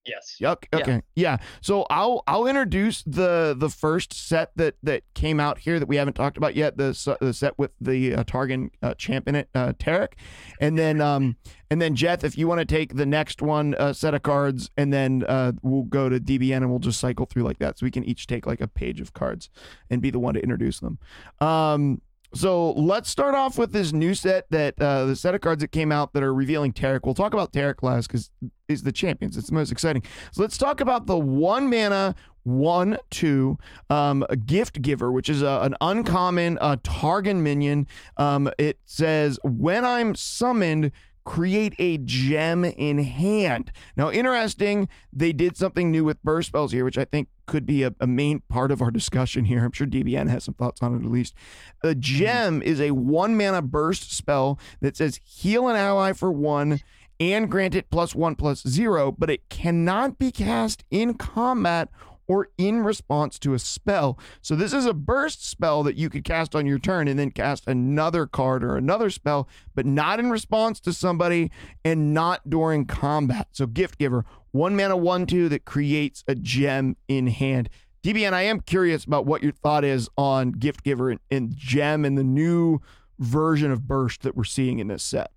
[0.07, 0.37] Yes.
[0.73, 0.81] Yeah.
[0.81, 1.03] Okay.
[1.15, 1.39] Yeah.
[1.61, 5.97] So I'll I'll introduce the the first set that that came out here that we
[5.97, 6.77] haven't talked about yet.
[6.77, 10.13] The the set with the uh, Targon uh, champ in it, uh, Taric,
[10.61, 11.37] and then um
[11.71, 14.71] and then Jeff, if you want to take the next one uh, set of cards,
[14.77, 17.87] and then uh, we'll go to DBN and we'll just cycle through like that, so
[17.87, 19.49] we can each take like a page of cards
[19.91, 20.99] and be the one to introduce them.
[21.41, 22.01] Um.
[22.35, 25.71] So let's start off with this new set that uh, the set of cards that
[25.71, 27.01] came out that are revealing Taric.
[27.05, 28.31] We'll talk about Taric last because
[28.69, 29.37] is the champions.
[29.37, 30.03] It's the most exciting.
[30.33, 33.57] So let's talk about the one mana one two
[33.89, 37.87] um gift giver which is a, an uncommon uh targon minion
[38.19, 40.93] um it says when i'm summoned
[41.25, 43.73] create a gem in hand.
[43.97, 47.83] Now interesting they did something new with burst spells here which i think could be
[47.83, 49.65] a, a main part of our discussion here.
[49.65, 51.35] I'm sure dbn has some thoughts on it at least.
[51.83, 52.01] A mm-hmm.
[52.01, 56.81] gem is a one mana burst spell that says heal an ally for one
[57.21, 61.89] and grant it plus one plus zero, but it cannot be cast in combat
[62.27, 64.19] or in response to a spell.
[64.43, 67.31] So this is a burst spell that you could cast on your turn and then
[67.31, 71.51] cast another card or another spell, but not in response to somebody
[71.85, 73.49] and not during combat.
[73.53, 77.69] So gift giver, one mana, one two that creates a gem in hand.
[78.03, 82.05] DBN, I am curious about what your thought is on gift giver and, and gem
[82.05, 82.81] and the new
[83.19, 85.31] version of burst that we're seeing in this set.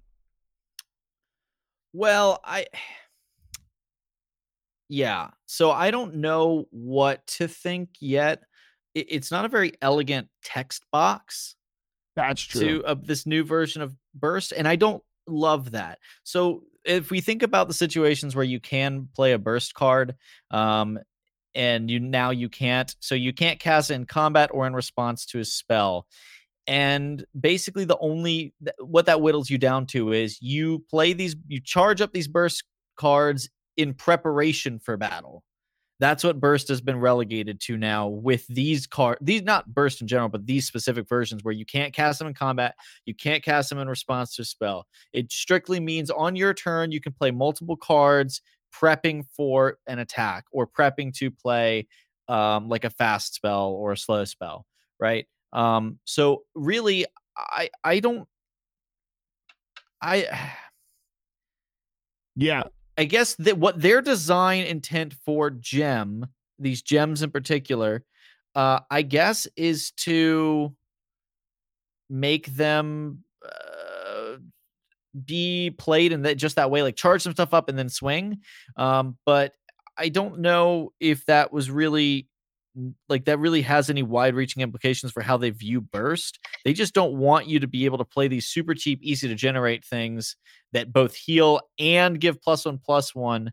[1.93, 2.67] Well, I
[4.89, 5.30] yeah.
[5.45, 8.43] So I don't know what to think yet.
[8.95, 11.56] It's not a very elegant text box
[12.15, 12.80] That's true.
[12.80, 16.00] to of this new version of Burst, and I don't love that.
[16.23, 20.15] So if we think about the situations where you can play a Burst card,
[20.52, 20.97] um,
[21.54, 25.26] and you now you can't, so you can't cast it in combat or in response
[25.28, 26.08] to a spell.
[26.65, 31.62] And basically, the only what that whittles you down to is you play these, you
[31.62, 32.63] charge up these burst
[32.97, 35.44] cards in preparation for battle.
[36.00, 39.18] That's what burst has been relegated to now with these cards.
[39.22, 42.36] these not burst in general, but these specific versions where you can't cast them in
[42.36, 44.86] combat, you can't cast them in response to a spell.
[45.12, 50.46] It strictly means on your turn you can play multiple cards prepping for an attack
[50.52, 51.88] or prepping to play
[52.28, 54.68] um, like a fast spell or a slow spell,
[55.00, 55.26] right?
[55.54, 57.06] Um, so really,
[57.38, 58.28] I I don't
[60.02, 60.28] I
[62.36, 62.63] yeah.
[62.98, 66.26] I guess that what their design intent for gem,
[66.58, 68.04] these gems in particular,
[68.56, 70.76] uh, I guess is to
[72.10, 74.38] make them uh,
[75.26, 78.40] be played in that just that way, like charge some stuff up and then swing.
[78.78, 79.54] Um, but
[79.98, 82.28] I don't know if that was really
[83.10, 86.40] like that really has any wide-reaching implications for how they view burst.
[86.66, 89.36] They just don't want you to be able to play these super cheap, easy to
[89.36, 90.36] generate things
[90.74, 93.52] that both heal and give plus one plus one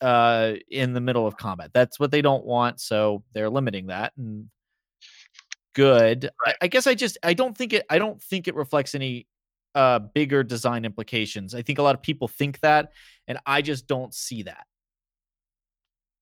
[0.00, 1.70] uh in the middle of combat.
[1.74, 4.48] That's what they don't want, so they're limiting that and
[5.74, 6.30] good.
[6.46, 9.26] I, I guess I just I don't think it I don't think it reflects any
[9.74, 11.54] uh bigger design implications.
[11.54, 12.92] I think a lot of people think that
[13.28, 14.64] and I just don't see that.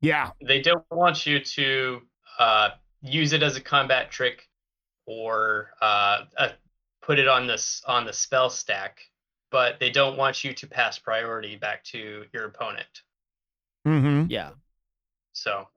[0.01, 0.31] Yeah.
[0.47, 2.01] They don't want you to
[2.39, 2.71] uh,
[3.03, 4.49] use it as a combat trick
[5.07, 6.49] or uh, uh,
[7.03, 9.01] put it on this on the spell stack,
[9.51, 13.03] but they don't want you to pass priority back to your opponent.
[13.87, 14.31] Mm-hmm.
[14.31, 14.51] Yeah.
[15.33, 15.69] So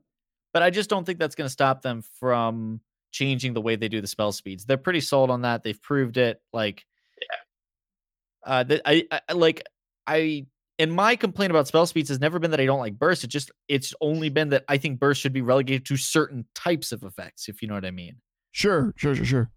[0.53, 3.87] but I just don't think that's going to stop them from changing the way they
[3.87, 4.65] do the spell speeds.
[4.65, 5.63] They're pretty sold on that.
[5.63, 6.41] They've proved it.
[6.51, 6.85] Like,
[7.21, 9.63] yeah, uh, that I, I like
[10.05, 10.45] I.
[10.81, 13.23] And my complaint about spell speeds has never been that I don't like burst.
[13.23, 16.91] It just it's only been that I think burst should be relegated to certain types
[16.91, 18.15] of effects, if you know what I mean.
[18.51, 19.51] Sure, sure, sure, sure.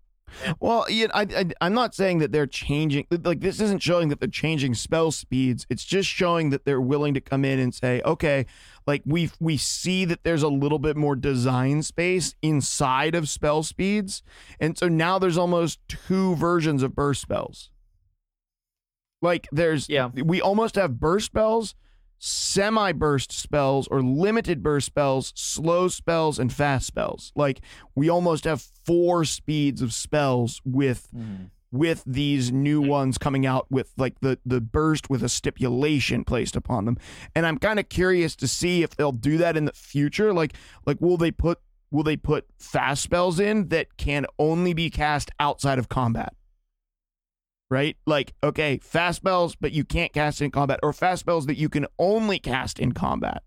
[0.60, 3.06] Well, yeah, I, I, I'm not saying that they're changing.
[3.10, 5.66] Like this isn't showing that they're changing spell speeds.
[5.70, 8.44] It's just showing that they're willing to come in and say, okay,
[8.86, 13.62] like we we see that there's a little bit more design space inside of spell
[13.62, 14.22] speeds,
[14.60, 17.70] and so now there's almost two versions of burst spells.
[19.24, 20.10] Like there's Yeah.
[20.14, 21.74] we almost have burst spells,
[22.18, 27.32] semi burst spells or limited burst spells, slow spells and fast spells.
[27.34, 27.62] Like
[27.94, 31.44] we almost have four speeds of spells with mm-hmm.
[31.72, 32.90] with these new mm-hmm.
[32.90, 36.98] ones coming out with like the the burst with a stipulation placed upon them.
[37.34, 40.34] And I'm kind of curious to see if they'll do that in the future.
[40.34, 40.52] Like
[40.84, 41.60] like will they put
[41.90, 46.34] will they put fast spells in that can only be cast outside of combat?
[47.74, 47.96] Right?
[48.06, 51.68] Like okay, fast spells but you can't cast in combat or fast spells that you
[51.68, 53.42] can only cast in combat.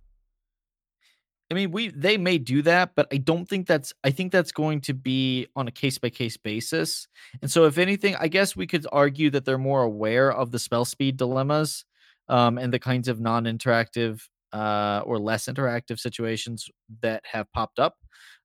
[1.49, 4.51] I mean, we they may do that, but I don't think that's I think that's
[4.51, 7.07] going to be on a case by case basis.
[7.41, 10.59] And so if anything, I guess we could argue that they're more aware of the
[10.59, 11.85] spell speed dilemmas
[12.27, 16.69] um, and the kinds of non-interactive uh, or less interactive situations
[17.01, 17.95] that have popped up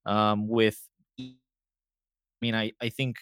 [0.06, 0.78] um, with
[1.18, 1.34] I
[2.40, 3.16] mean, I I think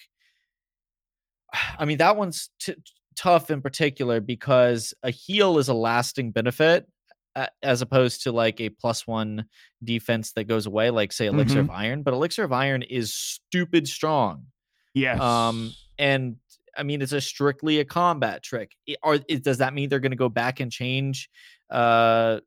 [1.78, 2.74] I mean that one's t-
[3.16, 6.86] tough in particular because a heal is a lasting benefit
[7.34, 9.44] a- as opposed to like a plus one
[9.84, 12.02] defense that goes away, like say Elixir of Iron.
[12.02, 14.46] But Elixir of Iron is stupid strong.
[14.94, 15.20] Yes.
[15.20, 16.36] Um, and
[16.76, 18.72] I mean, it's a strictly a combat trick.
[18.88, 21.28] I- Are is, does that mean they're going to go back and change
[21.70, 22.40] uh,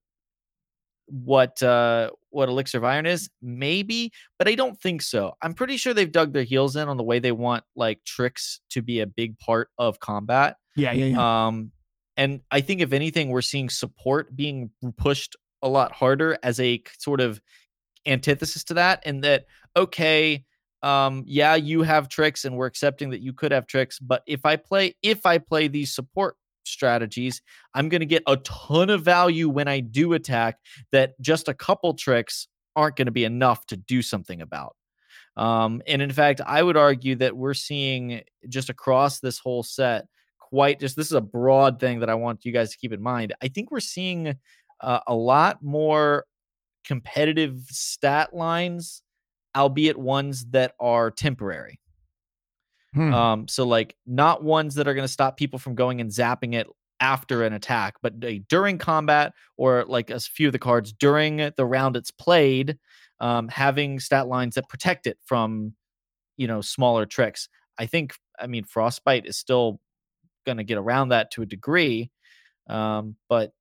[1.08, 3.30] what uh, what Elixir of Iron is?
[3.42, 5.34] Maybe, but I don't think so.
[5.42, 8.60] I'm pretty sure they've dug their heels in on the way they want like tricks
[8.72, 10.58] to be a big part of combat.
[10.76, 11.46] yeah, yeah, yeah.
[11.48, 11.72] Um,
[12.16, 16.82] and I think if anything, we're seeing support being pushed a lot harder as a
[16.98, 17.42] sort of
[18.06, 20.46] antithesis to that, and that okay,
[20.84, 24.46] um, yeah, you have tricks, and we're accepting that you could have tricks, but if
[24.46, 27.42] I play, if I play these support strategies,
[27.74, 30.58] I'm going to get a ton of value when I do attack.
[30.92, 34.76] That just a couple tricks aren't going to be enough to do something about.
[35.36, 40.06] Um, and in fact, I would argue that we're seeing just across this whole set
[40.54, 43.02] quite just this is a broad thing that I want you guys to keep in
[43.02, 43.34] mind.
[43.42, 44.36] I think we're seeing
[44.82, 46.26] uh, a lot more
[46.86, 49.02] competitive stat lines,
[49.58, 51.80] albeit ones that are temporary.
[52.94, 53.14] Hmm.
[53.14, 56.54] Um, so like not ones that are going to stop people from going and zapping
[56.54, 56.68] it
[57.00, 61.52] after an attack, but uh, during combat or like a few of the cards during
[61.58, 62.78] the round it's played,
[63.20, 65.74] um, having stat lines that protect it from,
[66.38, 67.50] you know, smaller tricks.
[67.78, 69.80] I think, I mean, Frostbite is still
[70.46, 72.12] going to get around that to a degree,
[72.70, 73.52] um, but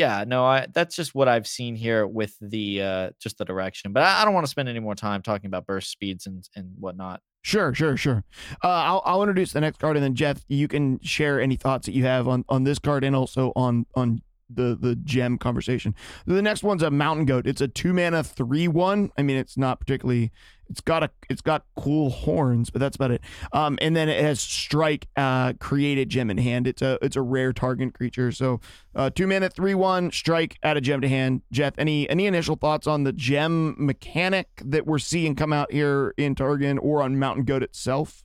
[0.00, 3.92] yeah, no, I that's just what I've seen here with the uh, just the direction.
[3.92, 6.42] But I, I don't want to spend any more time talking about burst speeds and
[6.56, 7.20] and whatnot.
[7.42, 8.24] Sure, sure, sure.
[8.64, 11.84] Uh, I'll I'll introduce the next card, and then Jeff, you can share any thoughts
[11.84, 15.94] that you have on on this card and also on on the the gem conversation.
[16.26, 17.46] The next one's a mountain goat.
[17.46, 19.10] It's a two mana three one.
[19.16, 20.32] I mean, it's not particularly.
[20.68, 23.22] It's got a it's got cool horns, but that's about it.
[23.52, 26.68] Um, and then it has strike, uh, created gem in hand.
[26.68, 28.30] It's a it's a rare target creature.
[28.30, 28.60] So,
[28.94, 31.42] uh, two mana three one strike, add a gem to hand.
[31.50, 36.14] Jeff, any any initial thoughts on the gem mechanic that we're seeing come out here
[36.16, 38.22] in Targon or on Mountain Goat itself?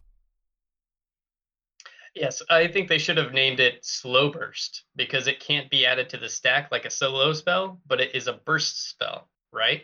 [2.15, 6.07] Yes, I think they should have named it Slow Burst because it can't be added
[6.09, 9.83] to the stack like a solo spell, but it is a burst spell, right?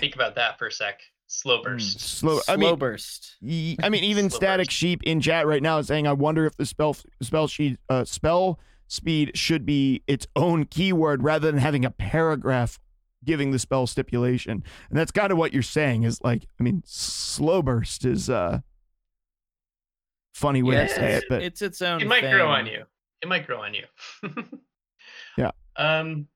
[0.00, 1.00] Think about that for a sec.
[1.28, 2.00] Slow burst.
[2.00, 2.40] Slow.
[2.40, 3.36] Slow I mean, burst.
[3.40, 4.76] y- I mean, even Slow Static burst.
[4.76, 8.04] Sheep in chat right now is saying, "I wonder if the spell spell sheet uh,
[8.04, 8.58] spell
[8.88, 12.78] speed should be its own keyword rather than having a paragraph
[13.24, 16.02] giving the spell stipulation." And that's kind of what you're saying.
[16.02, 18.60] Is like, I mean, slow burst is uh
[20.42, 22.00] funny way Yeah, to say it, but it's its own.
[22.02, 22.84] It might grow on you.
[23.22, 23.84] It might grow on you.
[25.38, 25.50] Yeah.
[25.76, 26.28] Um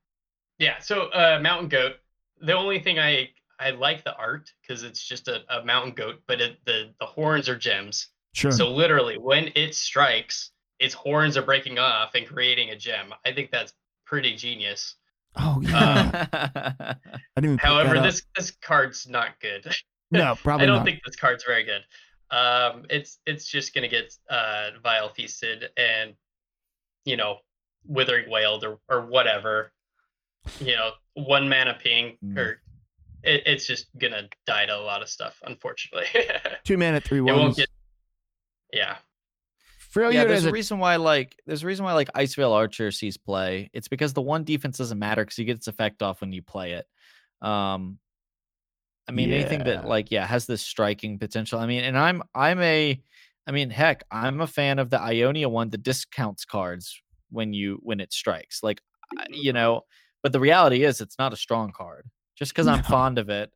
[0.58, 1.96] yeah, so uh mountain goat.
[2.40, 6.22] The only thing I I like the art because it's just a, a mountain goat,
[6.26, 8.08] but it, the the horns are gems.
[8.34, 8.52] sure.
[8.52, 13.12] So literally when it strikes, its horns are breaking off and creating a gem.
[13.24, 13.72] I think that's
[14.06, 14.96] pretty genius.
[15.36, 16.94] oh yeah, I
[17.36, 17.58] didn't even.
[17.58, 19.66] However, this this card's not good.
[20.10, 20.84] no probably I don't not.
[20.86, 21.82] think this card's very good.
[22.30, 26.14] Um, it's it's just gonna get uh vile feasted and
[27.04, 27.38] you know
[27.86, 29.72] withering wailed or or whatever.
[30.60, 32.36] You know, one mana ping Mm.
[32.36, 32.60] or
[33.22, 36.06] it, it's just gonna die to a lot of stuff, unfortunately.
[36.64, 37.68] Two mana three it won't get.
[38.72, 38.96] Yeah,
[39.94, 42.90] Freljord yeah, there's a a reason why like there's a reason why like Icevale Archer
[42.90, 43.70] sees play.
[43.72, 46.42] It's because the one defense doesn't matter because you get its effect off when you
[46.42, 46.86] play it.
[47.46, 47.98] Um
[49.08, 51.58] I mean anything that like yeah has this striking potential.
[51.58, 53.00] I mean, and I'm I'm a
[53.46, 57.78] I mean heck, I'm a fan of the Ionia one that discounts cards when you
[57.82, 58.62] when it strikes.
[58.62, 58.80] Like
[59.30, 59.82] you know,
[60.22, 62.08] but the reality is it's not a strong card.
[62.36, 63.50] Just because I'm fond of it,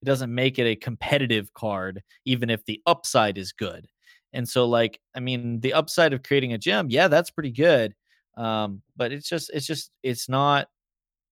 [0.00, 3.86] it doesn't make it a competitive card, even if the upside is good.
[4.32, 7.94] And so, like, I mean, the upside of creating a gem, yeah, that's pretty good.
[8.36, 10.68] Um, but it's just, it's just, it's not,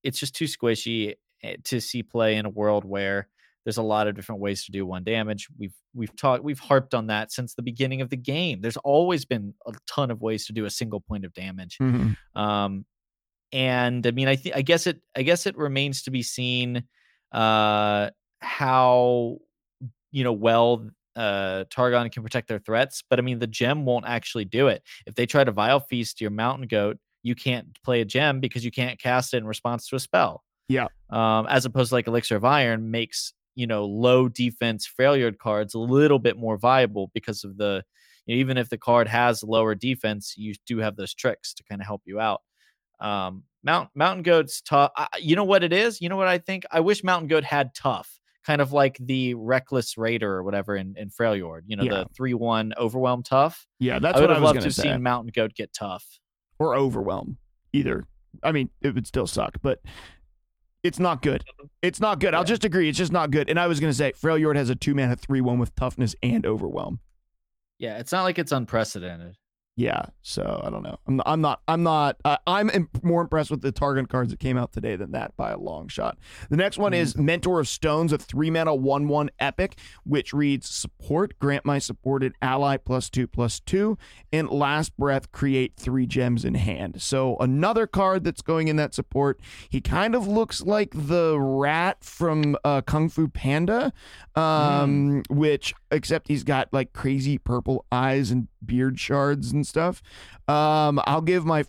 [0.03, 3.29] it's just too squishy eh, to see play in a world where
[3.65, 5.49] there's a lot of different ways to do one damage.
[5.59, 8.61] We've we've taught we've harped on that since the beginning of the game.
[8.61, 11.77] There's always been a ton of ways to do a single point of damage.
[11.79, 12.17] Mhm.
[12.35, 12.85] Um,
[13.53, 16.85] and I mean, I think I guess it I guess it remains to be seen
[17.33, 19.39] uh, how
[20.13, 23.03] you know well uh, Targon can protect their threats.
[23.09, 24.83] But I mean, the gem won't actually do it.
[25.07, 28.65] If they try to Vile Feast your Mountain Goat, you can't play a gem because
[28.65, 30.45] you can't cast it in response to a spell.
[30.69, 30.87] Yeah.
[31.11, 35.75] Um, as opposed to like Elixir of Iron makes you know low defense Freljord cards
[35.75, 37.83] a little bit more viable because of the
[38.27, 41.65] you know, even if the card has lower defense, you do have those tricks to
[41.65, 42.43] kind of help you out.
[43.01, 44.91] Um, Mount Mountain Goat's tough.
[44.97, 46.01] I, you know what it is?
[46.01, 46.65] You know what I think?
[46.71, 50.95] I wish Mountain Goat had tough, kind of like the Reckless Raider or whatever in
[50.97, 51.63] in Freljord.
[51.67, 51.91] You know, Yeah.
[51.91, 53.67] the three one overwhelm tough.
[53.79, 54.83] Yeah, that's I would what I was loved going to say.
[54.85, 56.05] seen Mountain Goat get tough.
[56.59, 57.39] or overwhelm.
[57.73, 58.07] Either.
[58.43, 59.81] I mean, it would still suck, but
[60.83, 61.45] it's not good.
[61.83, 62.35] It's not good.
[62.35, 62.89] I'll just agree.
[62.89, 63.51] It's just not good.
[63.51, 66.15] And I was going to say, Freljord has a two mana three one with toughness
[66.23, 67.01] and overwhelm.
[67.79, 69.37] Yeah, it's not like it's unprecedented.
[69.81, 70.99] Yeah, so I don't know.
[71.07, 71.63] I'm, I'm not.
[71.67, 72.17] I'm not.
[72.23, 75.35] Uh, I'm imp- more impressed with the Targon cards that came out today than that
[75.39, 76.19] by a long shot.
[76.51, 80.69] The next one is Mentor of Stones, a three mana one one epic, which reads
[80.69, 83.97] support grant my supported ally plus two plus two,
[84.31, 87.01] and last breath create three gems in hand.
[87.01, 89.41] So another card that's going in that support.
[89.71, 93.95] He kind of looks like the rat from uh, Kung Fu Panda,
[94.35, 100.03] um, which except he's got like crazy purple eyes and beard shards and stuff.
[100.49, 101.65] Um, I'll give my.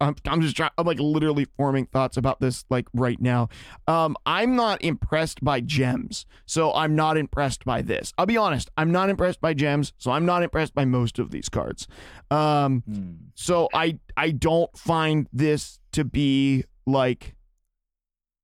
[0.00, 0.70] I'm, I'm just trying.
[0.76, 3.48] I'm like literally forming thoughts about this like right now.
[3.86, 8.12] Um, I'm not impressed by gems, so I'm not impressed by this.
[8.18, 8.68] I'll be honest.
[8.76, 11.86] I'm not impressed by gems, so I'm not impressed by most of these cards.
[12.32, 13.12] Um, Hmm.
[13.36, 17.36] so I I don't find this to be like,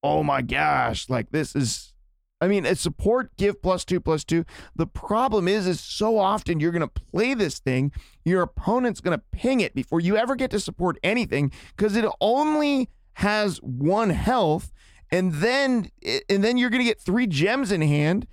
[0.05, 1.93] oh my gosh, like this is.
[2.41, 4.45] I mean, a support give plus two plus two.
[4.77, 7.93] The problem is, is so often you're gonna play this thing,
[8.25, 12.89] your opponent's gonna ping it before you ever get to support anything because it only
[13.15, 14.73] has one health,
[15.11, 15.91] and then
[16.29, 18.27] and then you're gonna get three gems in hand.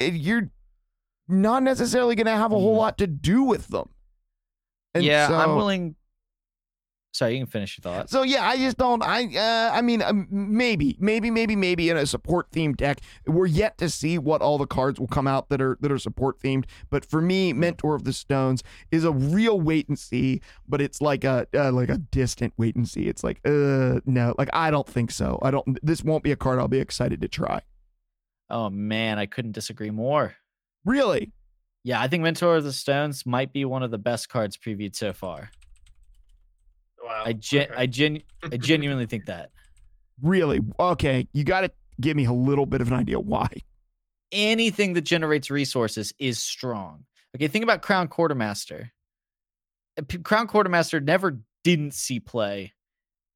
[0.00, 0.50] and you're
[1.28, 2.78] not necessarily gonna have a whole Mhm.
[2.78, 3.88] lot to do with them.
[4.92, 5.94] And yeah, I'm willing.
[7.14, 8.10] Sorry, you can finish your thought.
[8.10, 9.00] So yeah, I just don't.
[9.00, 13.46] I uh, I mean, um, maybe, maybe, maybe, maybe in a support themed deck, we're
[13.46, 16.40] yet to see what all the cards will come out that are that are support
[16.40, 16.64] themed.
[16.90, 20.40] But for me, Mentor of the Stones is a real wait and see.
[20.66, 23.02] But it's like a uh, like a distant wait and see.
[23.02, 25.38] It's like uh no, like I don't think so.
[25.40, 25.78] I don't.
[25.86, 27.60] This won't be a card I'll be excited to try.
[28.50, 30.34] Oh man, I couldn't disagree more.
[30.84, 31.32] Really,
[31.84, 34.96] Yeah, I think Mentor of the Stones might be one of the best cards previewed
[34.96, 35.50] so far.
[37.04, 37.22] Wow.
[37.26, 37.74] I gen- okay.
[37.76, 39.50] I gen- I genuinely think that.
[40.22, 40.60] really.
[40.78, 43.48] Okay, you got to give me a little bit of an idea why.
[44.32, 47.04] Anything that generates resources is strong.
[47.36, 48.90] Okay, think about Crown Quartermaster.
[49.98, 52.72] Uh, Crown Quartermaster never didn't see play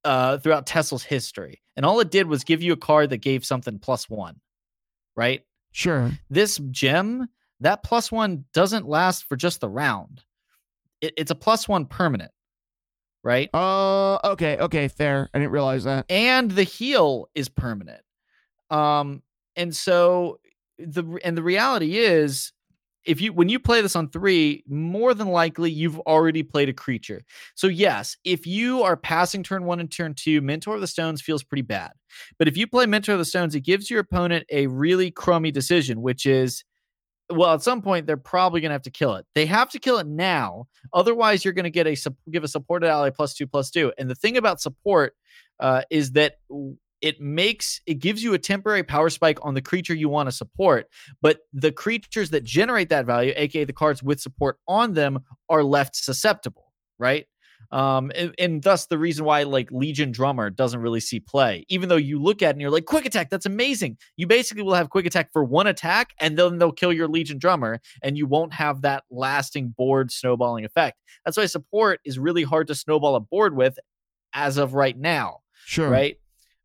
[0.05, 3.45] uh, throughout Tesla's history, and all it did was give you a card that gave
[3.45, 4.41] something plus one,
[5.17, 5.43] right?
[5.73, 6.11] Sure.
[6.31, 7.29] This gem,
[7.61, 10.23] that plus one doesn't last for just the round.
[11.01, 12.33] It, it's a plus one permanent,
[13.23, 13.51] right?
[13.55, 14.17] Uh.
[14.25, 14.57] Okay.
[14.59, 14.89] Okay.
[14.89, 15.29] Fair.
[15.35, 16.07] I didn't realize that.
[16.09, 18.03] and the heal is permanent.
[18.71, 19.23] Um,
[19.57, 20.41] and so
[20.79, 22.53] the and the reality is,
[23.05, 26.73] if you when you play this on three, more than likely you've already played a
[26.75, 27.23] creature.
[27.55, 31.23] So yes, if you are passing turn one and turn two, Mentor of the Stones
[31.23, 31.93] feels pretty bad.
[32.39, 35.51] But if you play Mentor of the Stones, it gives your opponent a really crummy
[35.51, 36.65] decision, which is.
[37.31, 39.27] Well, at some point they're probably going to have to kill it.
[39.35, 41.97] They have to kill it now, otherwise you're going to get a
[42.31, 43.93] give a supported ally plus two plus two.
[43.99, 45.15] And the thing about support
[45.61, 46.37] uh, is that
[47.01, 50.33] it makes it gives you a temporary power spike on the creature you want to
[50.33, 50.89] support,
[51.23, 55.63] but the creatures that generate that value, aka the cards with support on them, are
[55.63, 57.27] left susceptible, right?
[57.71, 61.89] Um, and, and thus the reason why like Legion Drummer doesn't really see play, even
[61.89, 63.99] though you look at it and you're like, quick attack, that's amazing.
[64.17, 67.39] You basically will have quick attack for one attack, and then they'll kill your Legion
[67.39, 70.99] Drummer, and you won't have that lasting board snowballing effect.
[71.25, 73.79] That's why support is really hard to snowball a board with
[74.33, 75.89] as of right now Sure.
[75.89, 76.17] right?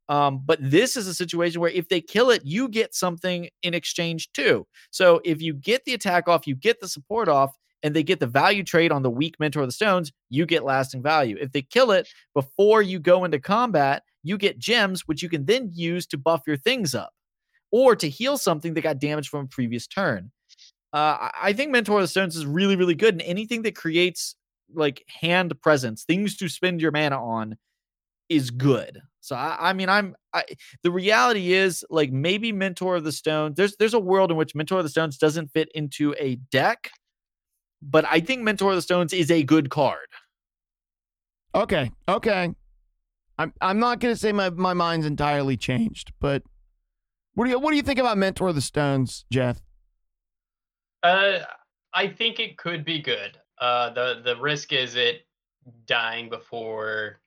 [0.09, 3.73] Um, but this is a situation where if they kill it, you get something in
[3.73, 4.67] exchange too.
[4.91, 8.19] So if you get the attack off, you get the support off, and they get
[8.19, 11.37] the value trade on the weak mentor of the stones, you get lasting value.
[11.39, 15.45] If they kill it before you go into combat, you get gems, which you can
[15.45, 17.11] then use to buff your things up
[17.71, 20.31] or to heal something that got damaged from a previous turn.
[20.93, 24.35] Uh, I- think Mentor of the Stones is really, really good, and anything that creates
[24.73, 27.57] like hand presence, things to spend your mana on,
[28.29, 29.01] is good.
[29.21, 30.43] So I, I mean, I'm I,
[30.83, 33.55] the reality is like maybe Mentor of the Stones.
[33.55, 36.91] There's there's a world in which Mentor of the Stones doesn't fit into a deck,
[37.83, 40.07] but I think Mentor of the Stones is a good card.
[41.53, 42.53] Okay, okay.
[43.37, 46.43] I'm I'm not gonna say my, my mind's entirely changed, but
[47.33, 49.61] what do you what do you think about Mentor of the Stones, Jeff?
[51.01, 51.39] Uh,
[51.93, 53.37] I think it could be good.
[53.59, 55.25] Uh, the the risk is it
[55.85, 57.19] dying before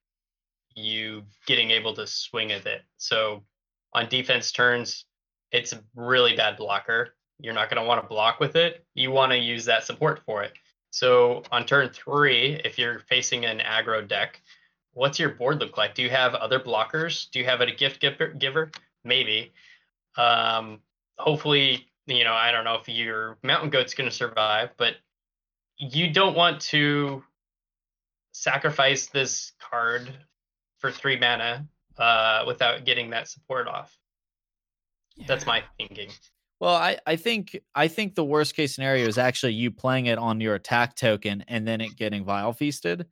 [0.75, 2.83] you getting able to swing at it.
[2.99, 3.45] So
[3.93, 5.07] on defense turns,
[5.51, 7.16] it's a really bad blocker.
[7.39, 8.85] You're not going to want to block with it.
[8.95, 10.53] You want to use that support for it.
[10.91, 14.41] So on turn three, if you're facing an aggro deck,
[14.93, 15.95] what's your board look like?
[15.95, 17.31] Do you have other blockers?
[17.31, 18.01] Do you have a gift
[18.39, 18.71] giver?
[19.05, 19.53] Maybe.
[20.17, 20.81] Um,
[21.19, 24.95] hopefully, you know, I don't know if your mountain goat's going to survive, but
[25.79, 27.23] you don't want to
[28.33, 30.11] sacrifice this card
[30.79, 31.67] for three mana
[31.99, 33.95] uh, without getting that support off.
[35.27, 36.11] That's my thinking.
[36.61, 40.19] Well, I, I think I think the worst case scenario is actually you playing it
[40.19, 43.07] on your attack token and then it getting vile feasted.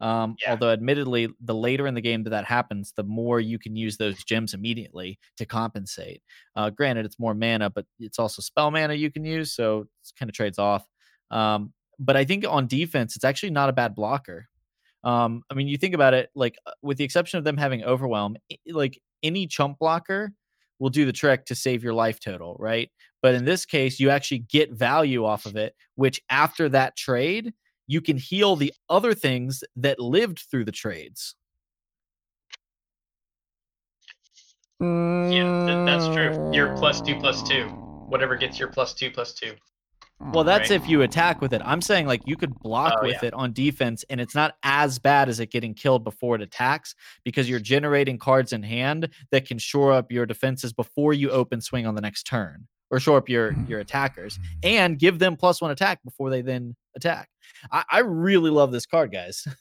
[0.00, 0.52] Um, Yeah.
[0.52, 3.96] Although, admittedly, the later in the game that that happens, the more you can use
[3.96, 6.22] those gems immediately to compensate.
[6.56, 10.12] Uh, granted, it's more mana, but it's also spell mana you can use, so it
[10.18, 10.86] kind of trades off.
[11.30, 14.48] Um, but I think on defense, it's actually not a bad blocker.
[15.04, 17.84] Um, I mean, you think about it, like uh, with the exception of them having
[17.84, 18.36] overwhelm,
[18.70, 20.32] like any chump blocker
[20.80, 22.90] will do the trick to save your life total, right?
[23.22, 27.52] But in this case, you actually get value off of it, which after that trade,
[27.86, 31.36] you can heal the other things that lived through the trades.
[34.80, 36.50] Yeah, that's true.
[36.52, 37.66] You're plus two, plus two.
[37.66, 38.08] Mm.
[38.08, 39.52] Whatever gets your plus two, plus two.
[40.20, 40.80] Well, that's Right.
[40.80, 41.62] if you attack with it.
[41.64, 43.28] I'm saying like you could block Oh, with yeah.
[43.28, 46.94] it on defense, and it's not as bad as it getting killed before it attacks
[47.24, 51.60] because you're generating cards in hand that can shore up your defenses before you open
[51.60, 53.64] swing on the next turn, or shore up your hmm.
[53.66, 57.30] your attackers and give them plus one attack before they then attack.
[57.72, 59.46] I, I really love this card, guys.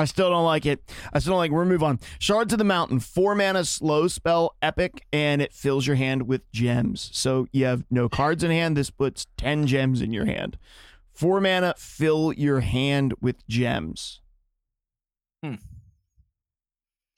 [0.00, 0.82] I still don't like it.
[1.12, 1.50] I still don't like.
[1.50, 2.00] We're move on.
[2.18, 6.50] Shards of the Mountain, four mana slow spell, epic, and it fills your hand with
[6.52, 7.10] gems.
[7.12, 8.76] So you have no cards in hand.
[8.76, 10.56] This puts ten gems in your hand.
[11.12, 14.20] Four mana, fill your hand with gems.
[15.42, 15.56] Hmm.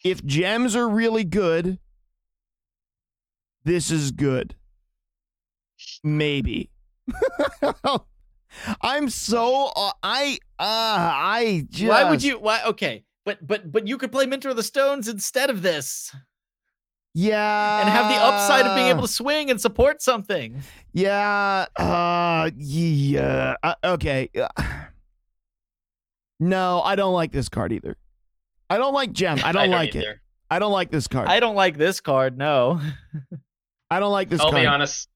[0.05, 1.79] If gems are really good,
[3.65, 4.57] this is good.
[6.03, 6.71] Maybe.
[8.81, 12.39] I'm so uh, I uh I just Why would you?
[12.39, 12.63] Why?
[12.67, 16.15] Okay, but but but you could play Mentor of the Stones instead of this,
[17.15, 17.81] Yeah.
[17.81, 20.63] and have the upside of being able to swing and support something.
[20.93, 21.67] Yeah.
[21.77, 22.51] Uh.
[22.57, 23.55] Yeah.
[23.63, 24.29] Uh, okay.
[24.35, 24.49] Uh,
[26.41, 27.97] No, I don't like this card either.
[28.69, 29.39] I don't like gem.
[29.45, 30.19] I don't, like it.
[30.51, 31.29] I don't like this card.
[31.29, 32.37] I don't like this card.
[32.37, 32.81] No.
[33.91, 34.63] I don't like this I'll card.
[34.63, 35.09] be honest.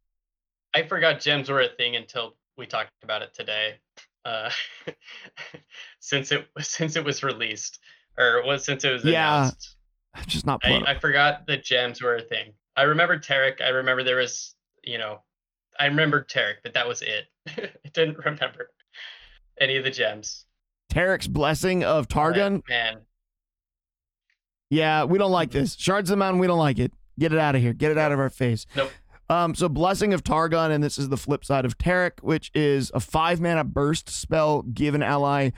[0.74, 3.74] I forgot gems were a thing until we talked about it today.
[4.24, 4.50] Uh,
[6.00, 7.78] since it since it was released,
[8.18, 9.76] or was since it was Yeah, announced,
[10.26, 10.82] just not I.
[10.86, 12.52] I forgot that gems were a thing.
[12.76, 13.61] I remember Taric.
[13.62, 14.54] I remember there was,
[14.84, 15.22] you know,
[15.78, 17.24] I remembered Taric, but that was it.
[17.48, 18.70] I didn't remember
[19.61, 20.44] any of the gems.
[20.92, 22.62] Taric's blessing of But, Targon.
[22.68, 22.98] man.
[24.70, 25.74] Yeah, we don't like this.
[25.76, 26.92] Shards of the Mountain, we don't like it.
[27.18, 27.72] Get it out of here.
[27.72, 28.66] Get it out of our face.
[28.76, 28.90] Nope.
[29.28, 32.90] Um, so Blessing of Targon, and this is the flip side of Taric, which is
[32.94, 34.62] a five mana burst spell.
[34.62, 35.50] Give an ally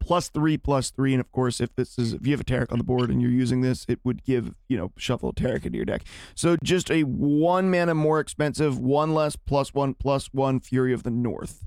[0.00, 2.72] plus three, plus three, and of course, if this is if you have a Taric
[2.72, 5.66] on the board and you're using this, it would give you know shuffle a Taric
[5.66, 6.02] into your deck.
[6.34, 11.02] So just a one mana more expensive, one less, plus one, plus one Fury of
[11.02, 11.64] the North.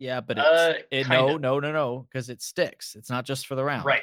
[0.00, 1.38] Yeah, but it's, Uh, it, no, kinda.
[1.40, 2.96] no, no, no, because it sticks.
[2.96, 3.84] It's not just for the round.
[3.84, 4.02] Right.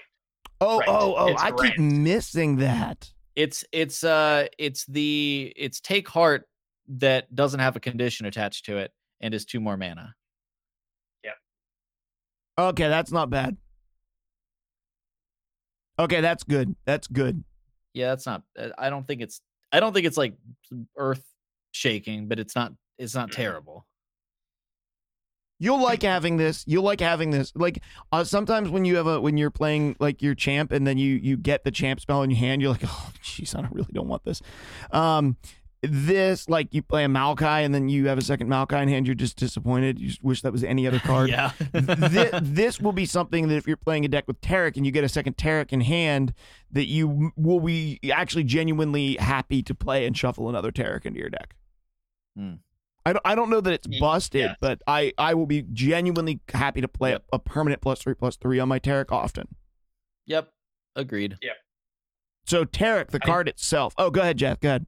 [0.62, 0.88] Oh, Right.
[0.88, 1.28] oh, oh!
[1.28, 3.12] It's I keep missing that.
[3.38, 6.48] It's it's uh it's the it's take heart
[6.88, 10.16] that doesn't have a condition attached to it and is two more mana.
[11.24, 11.34] Yeah.
[12.58, 13.56] Okay, that's not bad.
[16.00, 16.76] Okay, that's good.
[16.86, 17.44] That's good.
[17.94, 18.42] Yeah, that's not.
[18.58, 19.40] uh, I don't think it's.
[19.72, 20.34] I don't think it's like
[20.98, 21.24] earth
[21.74, 22.72] shaking, but it's not.
[22.98, 23.86] It's not terrible.
[25.60, 26.64] You'll like having this.
[26.68, 27.52] You'll like having this.
[27.56, 27.82] Like
[28.12, 31.16] uh, sometimes when you have a when you're playing like your champ and then you
[31.16, 33.92] you get the champ spell in your hand, you're like, oh jeez, I don't really
[33.92, 34.42] don't want this.
[34.92, 35.38] Um,
[35.82, 39.06] this like you play a Maokai and then you have a second Maokai in hand,
[39.06, 40.00] you're just disappointed.
[40.00, 41.30] You just wish that was any other card.
[41.32, 41.50] yeah.
[41.50, 44.92] Thi- this will be something that if you're playing a deck with Taric and you
[44.92, 46.34] get a second Taric in hand,
[46.72, 51.30] that you will be actually genuinely happy to play and shuffle another Taric into your
[51.30, 51.56] deck.
[52.36, 52.54] Hmm.
[53.08, 54.56] I don't, I don't know that it's busted, yes.
[54.60, 57.24] but I, I will be genuinely happy to play Yep.
[57.32, 59.48] a, a permanent plus three plus three on my Taric often.
[60.26, 60.52] Yep.
[60.96, 61.38] Agreed.
[61.42, 61.56] Yep.
[62.46, 63.94] So Taric, the I- card itself.
[63.98, 64.60] Oh, go ahead, Jeff.
[64.60, 64.86] Go ahead.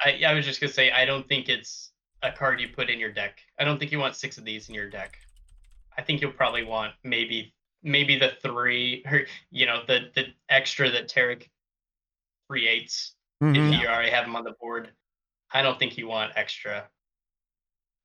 [0.00, 2.98] I, I was just gonna say I don't think it's a card you put in
[3.00, 3.38] your deck.
[3.58, 5.16] I don't think you want six of these in your deck.
[5.96, 10.90] I think you'll probably want maybe maybe the three or you know the the extra
[10.90, 11.48] that Taric
[12.48, 13.56] creates Mhm.
[13.74, 14.90] if you already have them on the board.
[15.52, 16.88] I don't think you want extra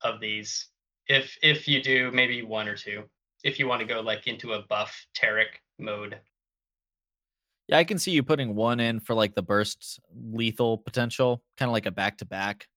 [0.04, 0.68] of these.
[1.08, 3.04] If if you do, maybe one or two.
[3.44, 6.20] If you want to go like into a buff Taric mode.
[7.68, 10.00] Yeah, I can see you putting one in for like the burst
[10.32, 12.68] lethal potential, kind of like a back to back.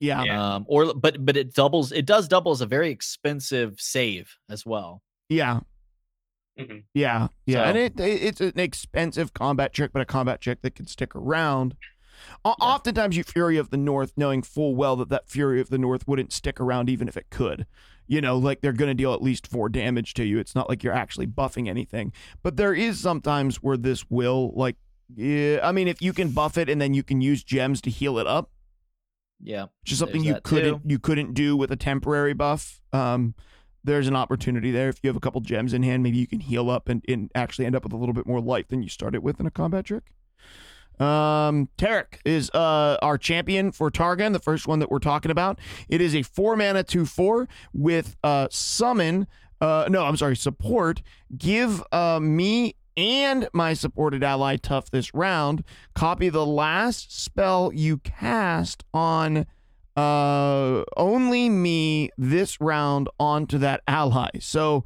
[0.00, 0.22] Yeah.
[0.22, 0.54] Yeah.
[0.54, 1.92] Um, or but but it doubles.
[1.92, 5.02] It does double as a very expensive save as well.
[5.28, 5.60] Yeah.
[6.58, 6.84] Mhm.
[6.94, 7.28] Yeah.
[7.46, 7.68] Yeah.
[7.68, 11.14] And it, it it's an expensive combat trick, but a combat trick that can stick
[11.14, 11.74] around.
[12.44, 12.66] O- Yeah.
[12.66, 16.06] Oftentimes, you Fury of the North, knowing full well that that Fury of the North
[16.08, 17.66] wouldn't stick around even if it could.
[18.06, 20.38] You know, like they're going to deal at least four damage to you.
[20.38, 22.12] It's not like you're actually buffing anything.
[22.42, 24.76] But there is sometimes where this will, like,
[25.14, 27.90] yeah, I mean, if you can buff it and then you can use gems to
[27.90, 28.50] heal it up,
[29.42, 29.66] Yeah.
[29.82, 30.88] which is something you couldn't too.
[30.88, 32.80] you couldn't do with a temporary buff.
[32.94, 33.34] Um,
[33.84, 34.88] there's an opportunity there.
[34.88, 37.30] If you have a couple gems in hand, maybe you can heal up and, and
[37.34, 39.50] actually end up with a little bit more life than you started with in a
[39.50, 40.04] combat trick.
[41.00, 45.58] Um, Taric is uh our champion for Targon, the first one that we're talking about.
[45.88, 49.26] It is a four mana two four with uh summon.
[49.60, 51.02] Uh, no, I'm sorry, support.
[51.36, 55.62] Give uh me and my supported ally tough this round.
[55.94, 59.46] Copy the last spell you cast on
[59.96, 64.30] uh only me this round onto that ally.
[64.40, 64.84] So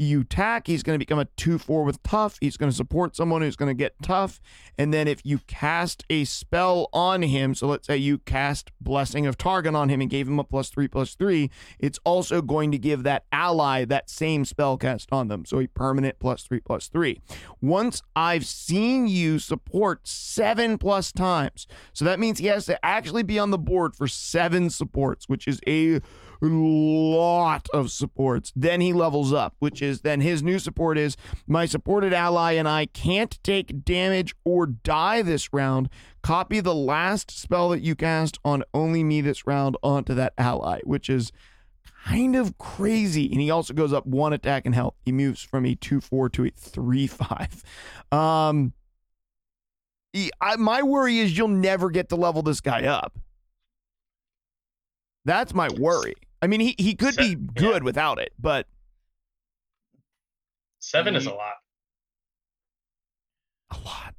[0.00, 2.38] you tack, he's going to become a 2 4 with tough.
[2.40, 4.40] He's going to support someone who's going to get tough.
[4.78, 9.26] And then if you cast a spell on him, so let's say you cast Blessing
[9.26, 12.72] of Targon on him and gave him a plus 3 plus 3, it's also going
[12.72, 15.44] to give that ally that same spell cast on them.
[15.44, 17.20] So a permanent plus 3 plus 3.
[17.60, 23.22] Once I've seen you support seven plus times, so that means he has to actually
[23.22, 26.00] be on the board for seven supports, which is a
[26.42, 28.52] lot of supports.
[28.56, 31.16] Then he levels up, which is then his new support is
[31.46, 35.88] my supported ally and I can't take damage or die this round.
[36.22, 40.80] Copy the last spell that you cast on only me this round onto that ally,
[40.84, 41.32] which is
[42.06, 43.30] kind of crazy.
[43.30, 44.94] And he also goes up one attack and health.
[45.04, 47.62] He moves from a 2 4 to a 3 5.
[48.12, 48.72] Um,
[50.12, 53.18] he- I, my worry is you'll never get to level this guy up.
[55.24, 56.14] That's my worry.
[56.42, 58.66] I mean, he, he could So- be good without it, but
[60.78, 61.54] Seven is a lot.
[63.70, 64.14] a lot.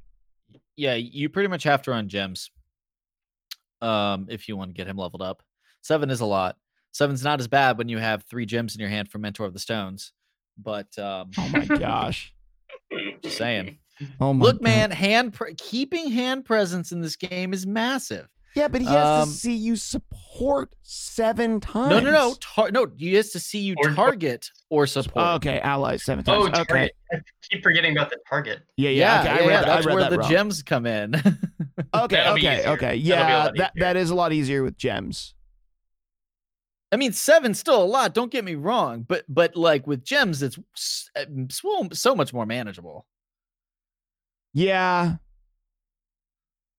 [0.76, 2.50] Yeah, you pretty much have to run gems.
[3.80, 5.42] Um, if you want to get him leveled up.
[5.82, 6.56] Seven is a lot.
[6.92, 9.52] Seven's not as bad when you have three gems in your hand from Mentor of
[9.54, 10.12] the Stones.
[10.56, 12.32] But um Oh my gosh.
[13.22, 13.78] just saying.
[14.20, 14.62] Oh my Look, God.
[14.62, 18.28] man, hand pre- keeping hand presence in this game is massive.
[18.54, 21.90] Yeah, but he has Um, to see you support seven times.
[21.90, 22.34] No, no, no.
[22.40, 25.26] Tar- no, he has to see you Or- or- target or support.
[25.36, 26.38] Okay, allies seven times.
[26.38, 26.64] Oh, okay.
[26.64, 26.92] target.
[27.12, 27.16] I
[27.50, 28.60] keep forgetting about the target.
[28.76, 28.94] Yeah, yeah.
[28.94, 30.30] yeah, okay, yeah, I read, yeah, that's I read where that the wrong.
[30.30, 31.14] gems come in.
[31.94, 32.36] Okay, okay, okay.
[32.62, 35.34] That'll be a Yeah, that that is a lot easier with gems.
[36.90, 38.12] I mean, seven's still a lot.
[38.14, 40.58] Don't get me wrong, but but like with gems, it's
[41.16, 43.06] uh, so, so much more manageable.
[44.54, 45.16] Yeah.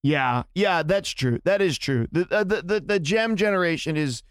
[0.03, 1.39] Yeah, yeah, that's true.
[1.45, 2.07] That is true.
[2.11, 4.21] The uh, the the, the gem generation is.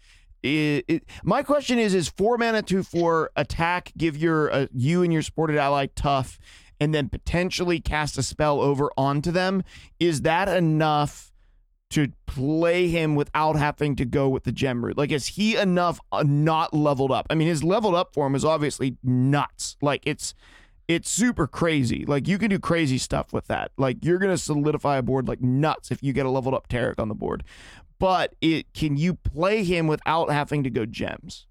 [0.43, 5.01] It, it, my question is: Is four mana two four attack give your uh, you
[5.01, 6.37] and your supported ally tough,
[6.79, 9.63] and then potentially cast a spell over onto them?
[9.99, 11.31] Is that enough
[11.91, 14.97] to play him without having to go with the gem route?
[14.97, 17.25] Like, is he enough uh, not leveled up?
[17.29, 19.77] I mean, his leveled up form is obviously nuts.
[19.81, 20.33] Like, it's
[20.93, 22.05] it's super crazy.
[22.05, 23.71] Like you can do crazy stuff with that.
[23.77, 26.99] Like you're gonna solidify a board like nuts if you get a leveled up Taric
[26.99, 27.43] on the board.
[27.99, 31.47] But it can you play him without having to go gems?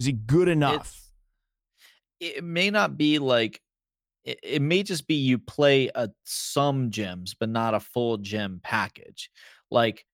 [0.00, 0.74] Is he good enough?
[0.74, 1.02] It's-
[2.18, 3.60] it may not be like
[4.24, 8.60] it, it may just be you play a some gems, but not a full gem
[8.62, 9.30] package.
[9.70, 10.04] Like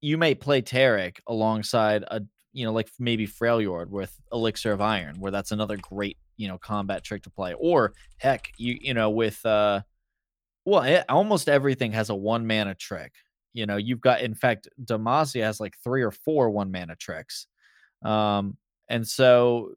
[0.00, 2.22] you may play Taric alongside a
[2.52, 6.58] you know like maybe Freljord with Elixir of Iron, where that's another great you know
[6.58, 7.54] combat trick to play.
[7.58, 9.82] Or heck, you you know with uh
[10.64, 13.12] well eh, almost everything has a one mana trick.
[13.52, 17.46] You know you've got in fact Demacia has like three or four one mana tricks.
[18.04, 18.56] Um
[18.88, 19.72] and so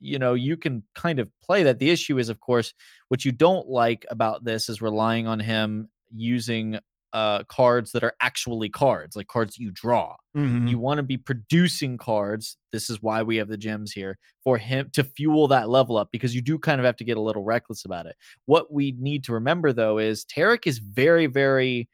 [0.00, 2.74] you know you can kind of play that the issue is of course
[3.08, 6.78] what you don't like about this is relying on him using
[7.12, 10.16] uh, cards that are actually cards, like cards you draw.
[10.36, 10.68] Mhm.
[10.68, 12.56] You want to be producing cards.
[12.72, 16.08] This is why we have the gems here for him to fuel that level up
[16.10, 18.16] because you do kind of have to get a little reckless about it.
[18.46, 21.88] What we need to remember though is Taric is very, very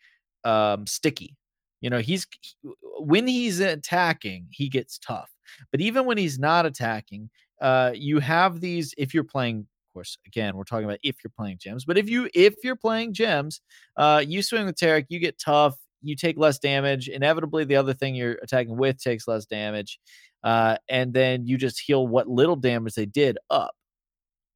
[0.44, 1.36] um, sticky.
[1.80, 5.30] You know, he's he- when he's attacking, he gets tough.
[5.70, 8.94] But even when he's not attacking, uh, you have these.
[8.98, 9.66] If you're playing,
[9.99, 11.84] course, again, we're talking about if you're playing gems.
[11.84, 13.61] But if you if you're playing gems,
[13.96, 17.09] uh, you swing with Taric, you get tough, you take less damage.
[17.09, 19.99] Inevitably, the other thing you're attacking with takes less damage,
[20.44, 23.74] uh, and then you just heal what little damage they did up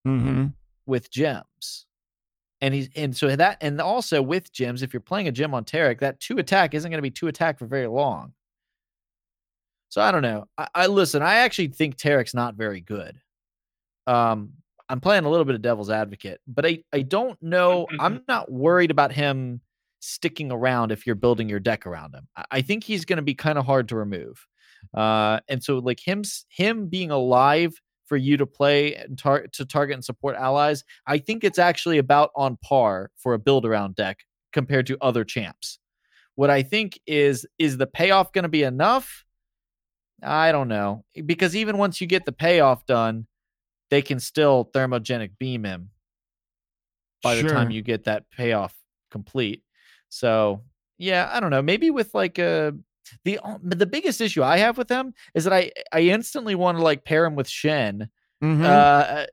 [0.06, 0.54] Mhm.
[0.86, 1.86] with gems.
[2.60, 5.64] And he's and so that and also with gems, if you're playing a gem on
[5.64, 8.34] Taric, that two attack isn't going to be two attack for very long.
[9.88, 10.46] So I don't know.
[10.56, 11.20] I, I listen.
[11.22, 13.20] I actually think Taric's not very good.
[14.06, 14.52] Um,
[14.92, 17.86] I'm playing a little bit of devil's advocate, but I I don't know.
[17.98, 19.62] I'm not worried about him
[20.00, 22.28] sticking around if you're building your deck around him.
[22.36, 24.46] I, I think he's going to be kind of hard to remove.
[24.92, 27.72] Uh, and so like him him being alive
[28.04, 31.96] for you to play and tar- to target and support allies, I think it's actually
[31.96, 34.18] about on par for a build around deck
[34.52, 35.78] compared to other champs.
[36.34, 39.24] What I think is is the payoff going to be enough?
[40.22, 43.26] I don't know because even once you get the payoff done,
[43.92, 45.90] they can still thermogenic beam him
[47.22, 48.74] by the time you get that payoff
[49.10, 49.62] complete.
[50.08, 50.62] So
[50.98, 51.60] yeah, I don't know.
[51.60, 52.72] Maybe with like a
[53.24, 56.82] the the biggest issue I have with them is that I I instantly want to
[56.82, 58.08] like pair him with Shen,
[58.42, 58.64] Mhm.
[58.64, 59.26] uh,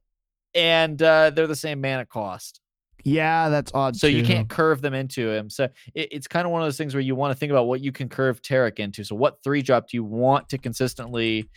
[0.53, 2.59] and uh, they're the same mana cost,
[3.05, 3.95] yeah, that's odd.
[3.95, 5.49] so you can't curve them into him.
[5.49, 7.67] So it, it's kind of one of those things where you want to think about
[7.67, 9.03] what you can curve Taric into.
[9.05, 11.49] So what three drop do you want to consistently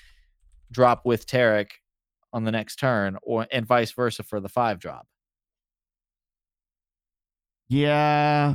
[0.70, 1.70] drop with Taric
[2.32, 5.06] on the next turn, or and vice versa for the five drop?
[7.68, 8.54] Yeah.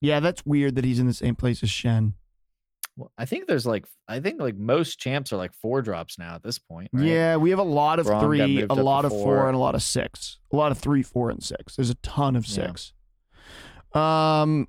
[0.00, 2.14] Yeah, that's weird that he's in the same place as Shen.
[2.96, 6.34] Well, I think there's like I think like most champs are like four drops now
[6.34, 6.90] at this point.
[6.92, 7.04] right?
[7.04, 9.46] Yeah, we have a lot of Braum three, a lot of four, four.
[9.46, 10.38] and a lot of six.
[10.52, 11.76] A lot of three, four, and six.
[11.76, 12.66] There's a ton of Yeah.
[12.66, 12.92] six.
[13.94, 14.68] Um,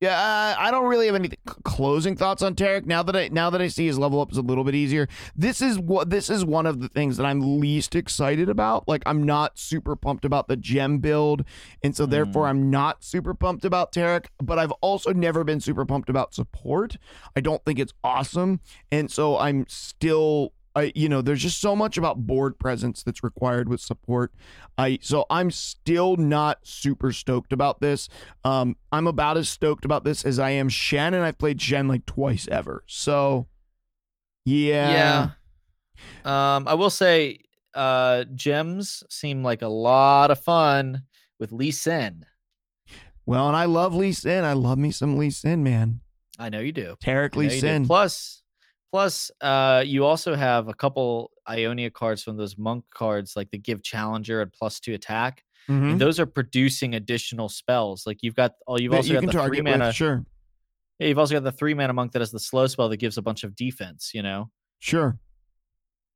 [0.00, 1.30] yeah, I I don't really have any
[1.64, 2.84] closing thoughts on Taric.
[2.84, 5.08] Now that I now that I see his level up is a little bit easier.
[5.34, 8.86] This is what this is one of the things that I'm least excited about.
[8.86, 11.44] Like I'm not super pumped about the gem build,
[11.82, 12.50] and so therefore Mm.
[12.50, 14.26] I'm not super pumped about Taric.
[14.42, 16.98] But I've also never been super pumped about support.
[17.34, 18.60] I don't think it's awesome,
[18.92, 20.52] and so I'm still.
[20.76, 24.32] I, you know, there's just so much about board presence that's required with support.
[24.76, 28.10] I so I'm still not super stoked about this.
[28.44, 31.88] Um, I'm about as stoked about this as I am Shen, and I've played Shen
[31.88, 32.84] like twice ever.
[32.86, 33.46] So,
[34.44, 35.30] yeah,
[36.24, 36.56] Yeah.
[36.56, 37.40] Um, I will say,
[37.74, 41.04] uh, gems seem like a lot of fun
[41.38, 42.26] with Lee Sin.
[43.24, 44.44] Well, and I love Lee Sin.
[44.44, 46.00] I love me some Lee Sin, man.
[46.38, 46.96] I know you do.
[47.02, 47.66] Taric Lee know you do.
[47.66, 47.86] Sin.
[47.86, 48.42] Plus,
[48.92, 53.58] plus, uh, you also have a couple Ionia cards from those monk cards, like the
[53.58, 55.42] give challenger and plus two attack.
[55.68, 55.92] Mhm.
[55.92, 58.06] And those are producing additional spells.
[58.06, 59.86] Like you've got, oh, you've That also you got can the three target mana.
[59.86, 59.94] with.
[59.96, 60.24] Sure,
[61.00, 63.18] Yeah, you've also got the three mana monk that has the slow spell that gives
[63.18, 64.12] a bunch of defense.
[64.14, 65.18] You know, sure.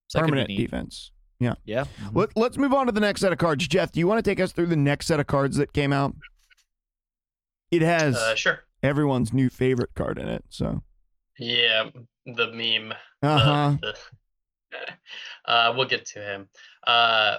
[0.07, 1.13] so that could be Permanent defense.
[1.41, 1.55] Yeah.
[1.67, 2.15] mhm.
[2.15, 3.67] Let, let's move on to the next set of cards.
[3.67, 5.93] Jeff, do you want to take us through the next set of cards that came
[5.93, 6.15] out?
[7.71, 8.61] It has Uh, sure.
[8.83, 10.45] everyone's new favorite card in it.
[10.49, 10.83] So,
[11.41, 11.89] Yeah,
[12.27, 12.95] the meme.
[13.23, 13.77] the- uh huh.
[13.81, 13.97] the-
[15.51, 16.49] uh, we'll get to him.
[16.87, 17.39] Uh,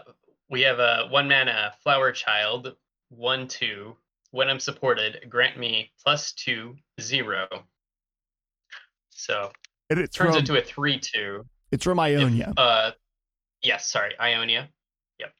[0.50, 2.76] we have a one mana flower child,
[3.10, 3.96] one two.
[4.32, 7.48] When I'm supported, grant me plus two zero.
[9.10, 9.52] So
[9.90, 11.46] And it's turns from into a three two.
[11.72, 12.54] it's from Ionia.
[12.58, 12.92] Uh,
[13.62, 14.70] yes, sorry, Ionia.
[15.20, 15.34] Yep.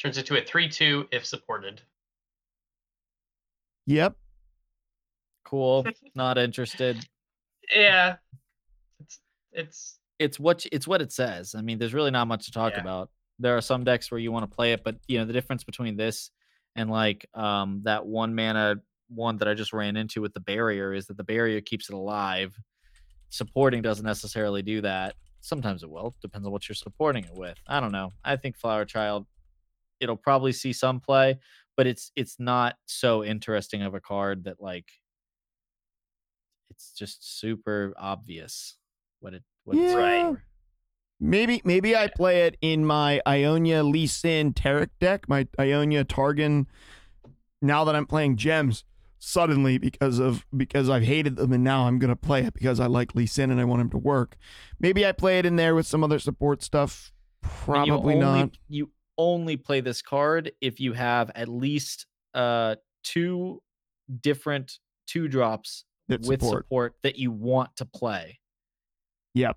[0.00, 1.82] Turns into a three two if supported.
[3.86, 4.16] Yep.
[5.44, 5.84] cool.
[6.14, 7.04] Not interested.
[7.74, 8.16] Yeah,
[9.00, 9.20] it's
[9.52, 11.54] it's it's what it's what it says.
[11.54, 12.80] I mean, there's really not much to talk Yeah.
[12.80, 13.10] about.
[13.38, 15.64] There are some decks where you want to play it, but you know the difference
[15.64, 16.30] between this
[16.76, 18.76] and like um that one mana
[19.08, 21.94] one that I just ran into with the barrier is that the barrier keeps it
[21.94, 22.56] alive.
[23.28, 25.14] Supporting doesn't necessarily do that.
[25.40, 26.14] Sometimes it will.
[26.22, 27.58] Depends on what you're supporting it with.
[27.66, 28.12] I don't know.
[28.24, 29.26] I think Flower Child
[30.00, 31.38] it'll probably see some play,
[31.76, 34.86] but it's it's not so interesting of a card that like
[36.74, 38.76] it's just super obvious
[39.20, 40.32] what it what it's Yeah.
[40.32, 40.42] for.
[41.20, 46.66] Maybe maybe I play it in my Ionia Lee Sin Taric deck, my Ionia Targon.
[47.62, 48.84] Now that I'm playing gems,
[49.18, 52.86] suddenly because of because I've hated them and now I'm gonna play it because I
[52.86, 54.36] like Lee Sin and I want him to work.
[54.80, 57.12] Maybe I play it in there with some other support stuff.
[57.40, 58.58] Probably you only, not.
[58.68, 63.62] You only play this card if you have at least uh two
[64.20, 66.64] different two drops That with support.
[66.64, 66.94] support.
[67.02, 68.38] that you want to play.
[69.34, 69.56] Yep.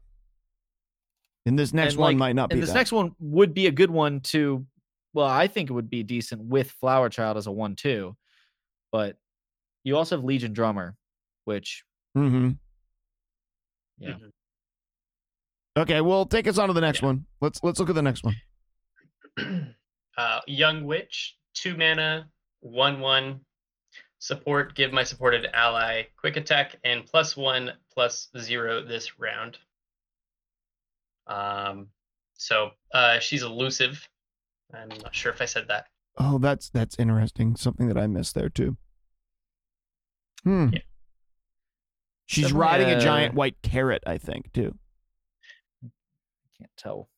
[1.45, 2.76] And this next And, one like, might not be this that.
[2.76, 4.66] next one would be a good one to
[5.14, 8.16] well, I think it would be decent with Flower Child as a one two.
[8.91, 9.18] But
[9.84, 10.95] you also have Legion Drummer,
[11.45, 11.84] which
[12.16, 12.52] hmm
[13.98, 14.12] Yeah.
[14.12, 14.32] Mhm.
[15.78, 17.08] Okay, well, take us on to the next Yeah.
[17.08, 17.26] one.
[17.41, 18.36] Let's let's look at the next one.
[20.18, 22.30] uh, Young Witch, two mana,
[22.60, 23.41] one one.
[24.20, 29.57] Support, give my supported ally quick attack and plus one plus zero this round.
[31.28, 31.88] Um,
[32.34, 34.07] so uh, she's elusive.
[34.74, 35.86] I'm not sure if I said that.
[36.18, 37.55] Oh, that's that's interesting.
[37.55, 38.76] Something that I missed there too.
[40.43, 40.70] Hmm.
[40.74, 40.80] Yeah.
[42.26, 44.76] She's Definitely, riding a uh, giant white carrot, I think, too.
[46.57, 47.09] can't tell.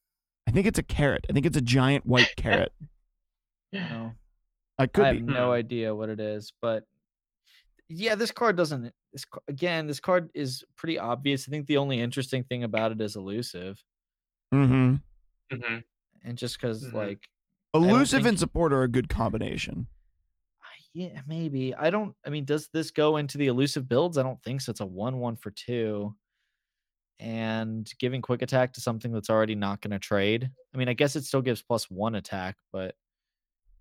[0.48, 1.26] I think it's a carrot.
[1.30, 2.72] I think it's a giant white carrot.
[3.74, 4.12] No.
[4.80, 5.22] I could I have be.
[5.22, 5.52] no Hmm.
[5.52, 6.86] idea what it is, but
[7.88, 8.94] yeah, this card doesn't.
[9.14, 11.48] This again, this card is pretty obvious.
[11.48, 13.84] I think the only interesting thing about it is elusive,
[14.54, 14.96] Mm-hmm.
[15.52, 15.78] hmm
[16.24, 16.94] and just because Mhm.
[16.94, 17.28] like
[17.74, 19.88] Elusive and support are a good combination.
[20.94, 22.16] yeah, maybe I don't.
[22.26, 24.18] I mean, does this go into the elusive builds?
[24.18, 24.72] I don't think so.
[24.72, 26.16] It's a one-one for two,
[27.20, 30.50] and giving quick attack to something that's already not going to trade.
[30.74, 32.96] I mean, I guess it still gives plus one attack, but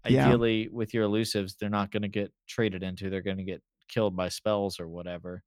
[0.06, 0.26] Yeah.
[0.26, 3.10] ideally with your elusives, they're not going to get traded into.
[3.10, 5.42] They're going to get killed by spells or whatever.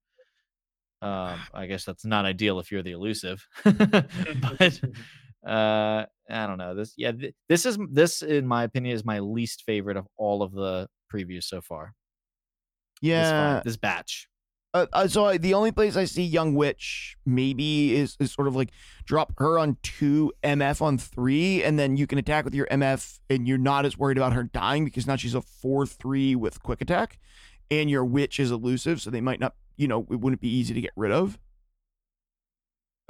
[1.02, 4.80] Um, I guess that's not ideal if you're the elusive, but
[5.48, 6.76] uh, I don't know.
[6.76, 10.44] This, yeah, th- this is this in my opinion is my least favorite of all
[10.44, 11.94] of the previews so far.
[13.02, 13.56] Yeah.
[13.56, 14.28] five- this batch.
[14.74, 18.48] Uh, uh, so I, the only place I see Young Witch maybe is, is sort
[18.48, 18.70] of like
[19.04, 23.20] drop her on two, MF on three, and then you can attack with your MF,
[23.30, 26.64] and you're not as worried about her dying because now she's a four three with
[26.64, 27.20] quick attack,
[27.70, 30.74] and your Witch is elusive, so they might not, you know, it wouldn't be easy
[30.74, 31.38] to get rid of.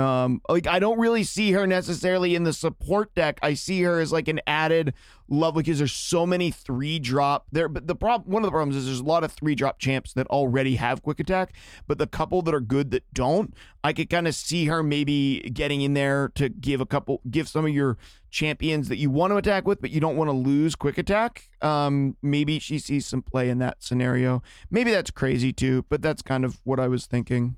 [0.02, 3.40] Um, like I don't really see her necessarily in the support deck.
[3.42, 4.94] I see her as like an added
[5.30, 7.70] love because there's so many three drop there.
[7.70, 10.14] But the problem, one of the problems is there's a lot of three drop champs
[10.14, 11.54] that already have quick attack,
[11.88, 15.40] but the couple that are good that don't, I could kind of see her maybe
[15.54, 17.98] getting in there to give a couple, give some of your
[18.30, 21.50] champions that you want to attack with, but you don't want to lose quick attack.
[21.62, 24.42] Um, maybe she sees some play in that scenario.
[24.70, 27.56] Maybe that's crazy too, but that's kind of what I was thinking.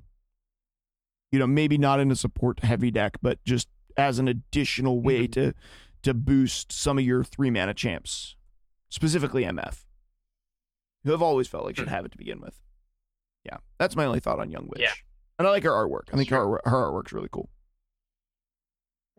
[1.34, 3.68] You know, maybe not in a support heavy deck, but just
[3.98, 5.54] as an additional way to
[6.04, 8.36] to boost some of your three mana champs,
[8.90, 9.84] specifically MF,
[11.04, 12.62] who I've always felt like should have it to begin with.
[13.44, 14.82] Yeah, that's my only thought on Young Witch.
[14.82, 14.92] Yeah.
[15.40, 16.14] and I like her artwork.
[16.14, 16.62] I think her Sure.
[16.66, 17.50] her artwork's really cool.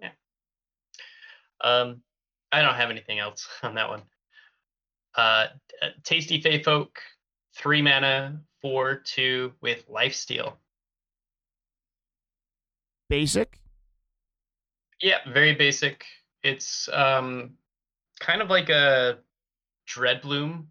[0.01, 0.11] Yeah.
[1.62, 2.03] Um,
[2.53, 4.03] I don't have anything else on that one.
[5.17, 5.47] Uh,
[6.05, 6.91] Tasty Faefolk,
[7.57, 10.59] three mana, four two with life steal.
[13.09, 13.61] Basic.
[15.00, 16.05] Yeah, very basic.
[16.42, 17.55] It's um
[18.20, 19.18] kind of like a
[19.88, 20.66] Dreadbloom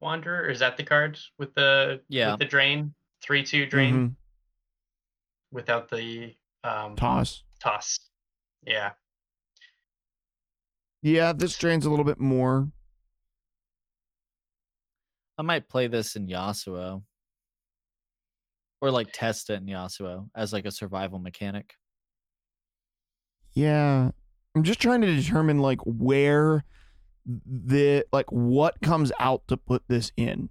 [0.00, 0.42] Wanderer.
[0.44, 2.32] Or is that the card with the Yeah.
[2.32, 4.16] with the drain three two drain Mhm.
[5.52, 7.44] without the um Toss.
[7.60, 7.98] toss?
[8.66, 8.92] Yeah,
[11.02, 12.70] Yeah, this drains a little bit more.
[15.38, 17.02] I might play this in Yasuo.
[18.80, 21.74] Or like test it in Yasuo as like a survival mechanic.
[23.52, 24.10] Yeah.
[24.54, 26.64] I'm just trying to determine like where
[27.26, 30.48] the like what comes out to put this in.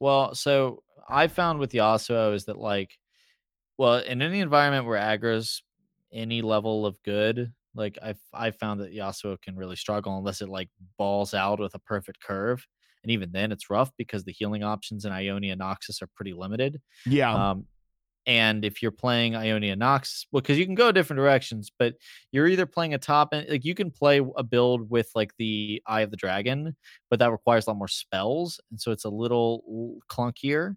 [0.00, 2.96] Well, so I found with Yasuo is that like,
[3.76, 5.62] well, in any environment where aggro's
[6.12, 10.48] any level of good, like I've I found that Yasuo can really struggle unless it
[10.48, 12.66] like balls out with a perfect curve,
[13.08, 16.78] and even then it's rough because the healing options in Ionia Noxus are pretty limited.
[17.06, 17.32] Yeah.
[17.50, 17.64] Um,
[18.26, 21.94] and if you're playing Ionia Nox, well, because you can go different directions, but
[22.32, 25.82] you're either playing a top end, like you can play a build with like the
[25.86, 26.76] Eye of the Dragon,
[27.08, 30.76] but that requires a lot more spells, and so it's a little clunkier.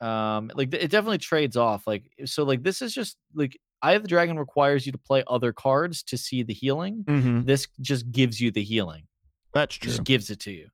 [0.00, 1.84] Um, like it definitely trades off.
[1.88, 5.24] Like so, like this is just like Eye of the Dragon requires you to play
[5.26, 7.02] other cards to see the healing.
[7.08, 7.44] Mhm.
[7.44, 9.08] This just gives you the healing
[9.52, 9.90] That's true.
[9.90, 10.68] just gives it to you.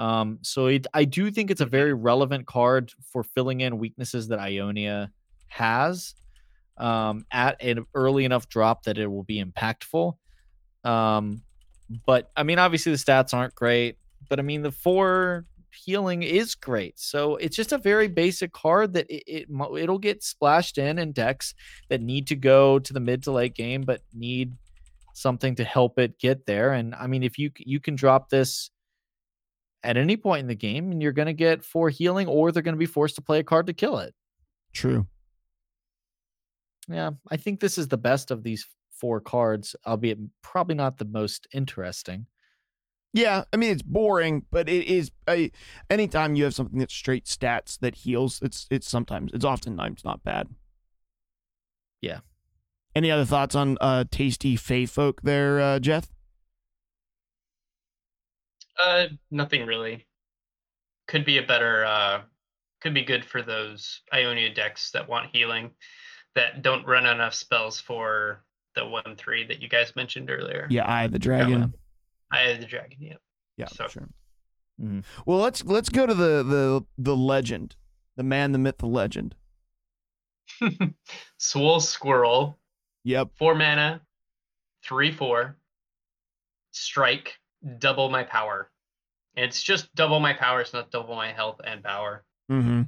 [0.00, 4.28] Um, so it, I do think it's a very relevant card for filling in weaknesses
[4.28, 5.10] that Ionia
[5.48, 6.14] has
[6.78, 10.14] um, at an early enough drop that it will be impactful.
[10.84, 11.42] Um,
[12.06, 13.98] but I mean, obviously the stats aren't great,
[14.30, 16.98] but I mean the four healing is great.
[16.98, 19.48] So it's just a very basic card that it, it
[19.78, 21.54] it'll get splashed in in decks
[21.90, 24.54] that need to go to the mid to late game, but need
[25.12, 26.72] something to help it get there.
[26.72, 28.70] And I mean, if you you can drop this
[29.82, 32.62] at any point in the game, and you're going to get four healing, or they're
[32.62, 34.14] going to be forced to play a card to kill it.
[34.72, 35.06] True.
[36.88, 41.04] Yeah, I think this is the best of these four cards, albeit probably not the
[41.04, 42.26] most interesting.
[43.12, 45.10] Yeah, I mean it's boring, but it is.
[45.26, 45.50] I,
[45.88, 50.22] anytime you have something that's straight stats that heals, it's it's sometimes it's oftentimes not
[50.22, 50.48] bad.
[52.00, 52.20] Yeah.
[52.94, 56.08] Any other thoughts on uh tasty Faefolk there, uh, Jeff?
[58.82, 60.06] Uh, nothing really.
[61.08, 61.84] Could be a better.
[61.84, 62.22] Uh,
[62.80, 65.70] could be good for those Ionia decks that want healing,
[66.34, 68.44] that don't run enough spells for
[68.76, 70.66] the one three that you guys mentioned earlier.
[70.70, 71.74] Yeah, Eye of the Dragon.
[72.32, 72.96] I had the dragon.
[73.00, 73.14] Yeah.
[73.56, 74.08] Yeah, So- sure.
[74.80, 75.00] Mm-hmm.
[75.26, 77.76] Well, let's let's go to the the the legend,
[78.16, 79.34] the man, the myth, the legend.
[81.38, 82.58] Swole Squirrel,
[83.04, 83.30] Yep.
[83.38, 84.00] four mana,
[84.84, 85.56] three four,
[86.70, 87.38] strike,
[87.78, 88.69] double my power.
[89.36, 92.82] And it's just double my power, it's not double my health and power, Mm-hmm.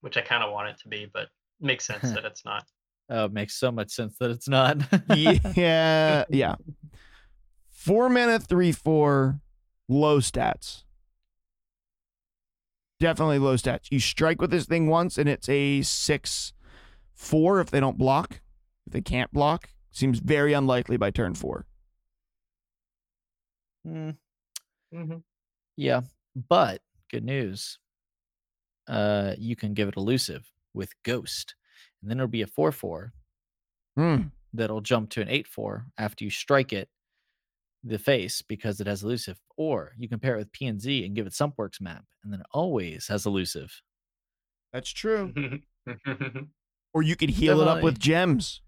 [0.00, 1.28] which I kind of want it to be, but
[1.60, 2.64] makes sense that it's not.
[3.08, 4.78] Oh, it makes so much sense that it's not.
[5.56, 6.56] yeah, yeah.
[7.70, 9.38] Four mana, three, four,
[9.88, 10.82] low stats.
[12.98, 13.92] Definitely low stats.
[13.92, 16.52] You strike with this thing once, and it's a six,
[17.14, 18.40] four if they don't block.
[18.88, 21.64] If they can't block, seems very unlikely by turn four.
[23.86, 24.16] Mm,
[24.94, 25.22] Mhm.
[25.76, 26.02] yeah,
[26.48, 27.78] but good news.
[28.88, 31.54] Uh, you can give it elusive with Ghost,
[32.00, 33.12] and then it'll be a four-four
[33.96, 34.28] Hmm.
[34.52, 36.88] that'll jump to an eight-four after you strike it
[37.82, 39.40] the face because it has elusive.
[39.56, 42.32] Or you can pair it with P and Z and give it Sumpworks map, and
[42.32, 43.80] then it always has elusive.
[44.72, 45.32] That's true.
[46.94, 48.62] Or you could heal it up with gems.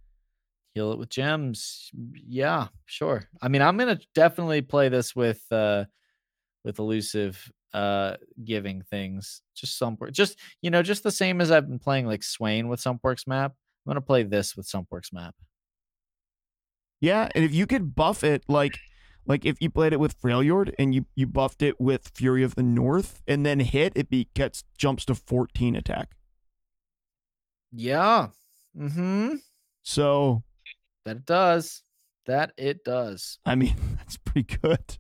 [0.75, 1.91] Heal it with gems.
[2.15, 3.27] Yeah, sure.
[3.41, 5.87] I mean, I'm gonna definitely play this with uh
[6.65, 9.43] with elusive uh giving things.
[9.55, 12.81] Just some just you know, just the same as I've been playing like Swain with
[12.81, 13.53] Sumpworks map.
[13.87, 15.35] I'm gonna play this with Sumpworks map.
[17.01, 18.79] Yeah, and if you could buff it like
[19.27, 22.55] like if you played it with Freljord and you you buffed it with Fury of
[22.55, 26.17] the North and then hit, it be gets jumps to 14 attack.
[27.71, 28.29] Yeah.
[28.77, 29.37] Mm-hmm.
[29.83, 30.43] So
[31.05, 31.83] That it does.
[32.27, 33.39] That it does.
[33.45, 34.99] I mean, that's pretty good.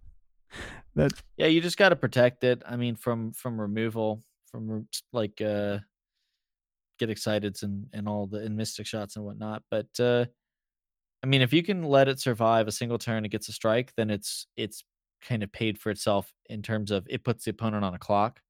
[0.99, 2.62] That's Yeah, you just got to protect it.
[2.66, 4.20] I mean, from from removal,
[4.51, 5.78] from like uh
[6.99, 9.62] get excited and and all the and mystic shots and whatnot.
[9.70, 10.26] But uh
[11.22, 13.92] I mean, if you can let it survive a single turn, it gets a strike,
[13.96, 14.84] then it's it's
[15.22, 18.40] kind of paid for itself in terms of it puts the opponent on a clock.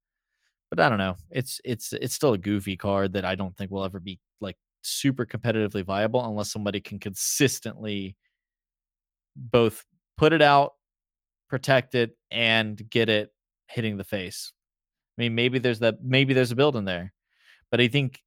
[0.71, 1.17] But I don't know.
[1.31, 4.57] It's it's it's still a goofy card that I don't think will ever be like
[4.83, 8.17] super competitively viable unless somebody can consistently
[9.37, 9.85] both
[10.17, 10.75] put it out,
[11.49, 13.31] protect it, and get it
[13.69, 14.53] hitting the face.
[15.19, 17.13] I mean, maybe there's that maybe there's a build in there.
[17.71, 18.23] But I think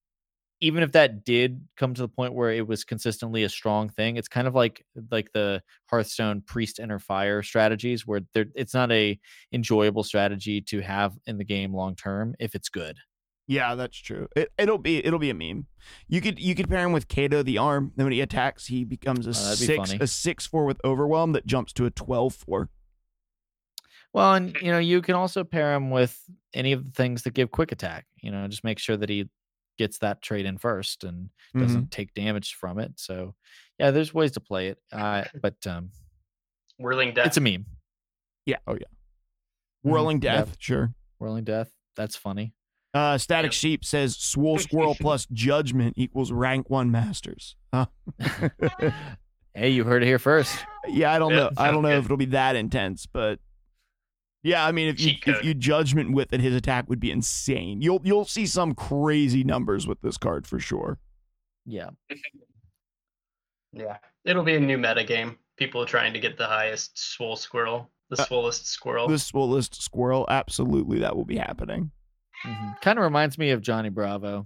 [0.64, 4.18] even if that did come to the point where it was consistently a strong thing,
[4.18, 8.92] it's kind of like like the Hearthstone priest Inner Fire strategies where there it's not
[8.92, 9.20] a
[9.52, 12.98] enjoyable strategy to have in the game long term if it's good.
[13.48, 14.28] yeah, that's true.
[14.36, 15.66] It it'll be it'll be a meme.
[16.08, 17.92] You could you could pair him with Kato the arm.
[17.96, 20.80] Then when he attacks, he becomes a Oh, that'd be six a six four with
[20.86, 22.70] overwhelm that jumps to a 12 four.
[24.14, 26.20] Well, and you know, you can also pair him with
[26.54, 28.06] any of the things that give quick attack.
[28.22, 29.30] You know, just make sure that he
[29.78, 32.92] gets that trade in first and doesn't take damage from it.
[32.98, 33.34] So,
[33.80, 34.78] yeah, there's ways to play it.
[34.92, 35.92] Uh, but um,
[36.78, 37.28] Whirling Death.
[37.28, 37.66] it's a meme.
[38.46, 38.58] Yeah.
[38.68, 38.80] Oh yeah.
[39.86, 39.90] Mhm.
[39.92, 40.22] Whirling Yep.
[40.48, 40.56] death.
[40.60, 40.94] Sure.
[41.20, 41.72] Whirling death.
[41.96, 42.54] That's funny.
[42.94, 43.54] Uh, Static Yep.
[43.54, 47.56] Sheep says Swole Squirrel plus Judgment equals rank one masters.
[47.74, 47.86] Huh?
[49.54, 50.54] hey, you heard it here first.
[50.88, 51.50] yeah, I don't Yeah, know.
[51.58, 51.98] I don't sounds know good.
[52.00, 53.40] if it'll be that intense, but
[54.44, 57.82] yeah, I mean, if you if you Judgment with it, his attack would be insane.
[57.82, 61.00] You'll you'll see some crazy numbers with this card for sure.
[61.66, 61.90] Yeah.
[63.74, 63.98] Yeah.
[64.26, 65.38] It'll be a new meta game.
[65.56, 69.08] People trying to get the highest swole squirrel, the Uh, swollest squirrel.
[69.08, 71.92] The Swollest Squirrel, absolutely, that will be happening.
[72.82, 74.46] Kind of reminds me of Johnny Bravo.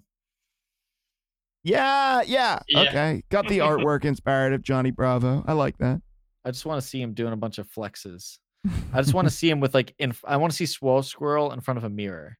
[1.63, 2.81] Yeah, yeah, Yeah.
[2.81, 3.23] okay.
[3.29, 5.43] Got the artwork inspired of Johnny Bravo.
[5.47, 6.01] I like that.
[6.43, 8.37] I just want to see him doing a bunch of flexes.
[8.93, 11.51] I just want to see him with like in I want to see Swole Squirrel
[11.51, 12.37] in front of a mirror.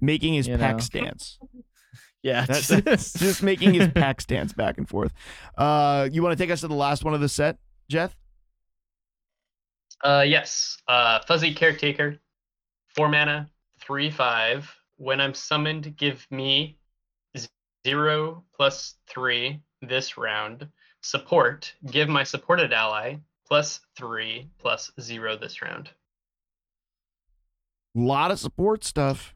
[0.00, 0.78] Making his You pec know.
[0.78, 1.38] stance.
[2.20, 5.12] Yeah, That's, just- that's just making his pec stance back and forth.
[5.56, 7.58] Uh, you want to take us to the last one of the set,
[7.88, 8.16] Jeff?
[10.02, 10.76] Uh, yes.
[10.88, 12.18] Uh, Fuzzy Caretaker,
[12.96, 13.48] four mana,
[13.80, 14.68] three five.
[14.96, 16.78] When I'm summoned, give me
[17.86, 20.66] zero plus three this round.
[21.02, 23.16] Support, give my supported ally
[23.48, 25.90] plus three plus zero this round.
[27.96, 29.34] A lot of support stuff.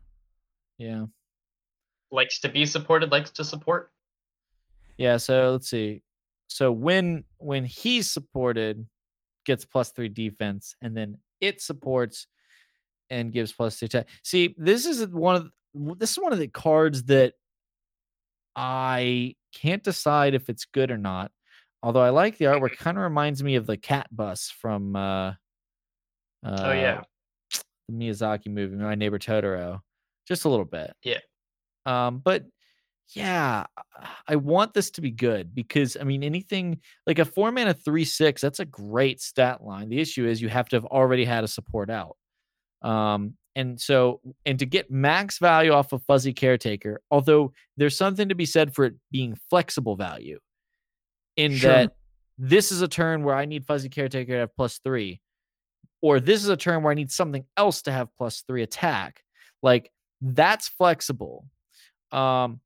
[0.79, 1.07] Yeah.
[2.11, 3.91] Likes to be supported, likes to support.
[4.99, 6.03] Yeah, so let's see.
[6.49, 8.87] So when when he's supported,
[9.47, 12.27] gets plus three defense, and then it supports
[13.09, 14.09] and gives plus two attack.
[14.23, 15.51] See, this is one of
[15.99, 17.33] this is one of the cards that
[18.55, 21.33] I can't decide if it's good or not.
[21.83, 25.31] Although I like the artwork, kind of reminds me of the cat bus from uh,
[25.31, 25.35] uh
[26.45, 27.03] oh yeah.
[27.89, 29.81] the Miyazaki movie, My Neighbor Totoro,
[30.27, 30.93] just a little bit.
[31.03, 31.19] Yeah.
[31.85, 32.45] Um, but
[33.15, 33.65] yeah,
[34.29, 37.75] I want this to be good because I mean, anything like a four man mana
[37.75, 39.89] three six, that's a great stat line.
[39.89, 42.17] The issue is you have to have already had a support out.
[42.83, 48.29] Um, and so, and to get max value off of Fuzzy Caretaker, although there's something
[48.29, 50.39] to be said for it being flexible value,
[51.37, 51.71] in Sure.
[51.71, 51.93] that
[52.39, 55.21] this is a turn where I need Fuzzy Caretaker to have plus three,
[56.01, 59.23] or this is a turn where I need something else to have plus three attack.
[59.63, 61.47] Like that's flexible.
[62.11, 62.61] Um,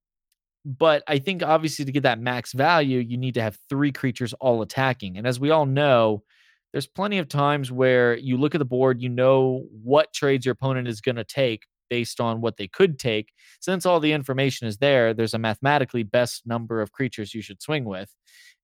[0.65, 4.33] but I think obviously to get that max value, you need to have three creatures
[4.35, 5.17] all attacking.
[5.17, 6.25] And as we all know,
[6.73, 10.53] there's plenty of times where you look at the board, you know what trades your
[10.53, 13.33] opponent is going to take based on what they could take.
[13.61, 17.63] Since all the information is there, there's a mathematically best number of creatures you should
[17.63, 18.11] swing with.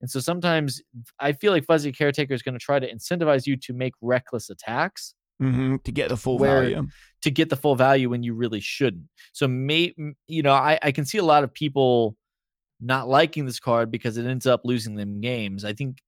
[0.00, 0.82] And so sometimes
[1.18, 4.50] I feel like Fuzzy Caretaker is going to try to incentivize you to make reckless
[4.50, 6.86] attacks hmm to get the full value.
[7.22, 9.04] to get the full value when you really shouldn't.
[9.32, 9.94] So may
[10.26, 12.16] you know, I, I can see a lot of people
[12.80, 15.64] not liking this card because it ends up losing them games.
[15.64, 15.98] I think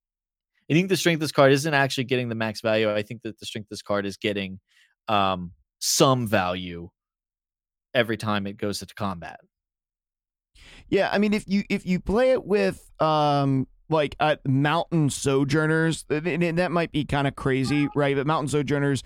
[0.71, 2.93] I think the strength of this card isn't actually getting the max value.
[2.93, 4.61] I think that the strength of this card is getting
[5.09, 6.91] um some value
[7.95, 9.41] every time it goes into combat.
[10.89, 16.05] Yeah, I mean, if you if you play it with um like uh, mountain sojourners,
[16.05, 18.17] th- that might be kind of crazy, right?
[18.17, 19.03] But mountain sojourners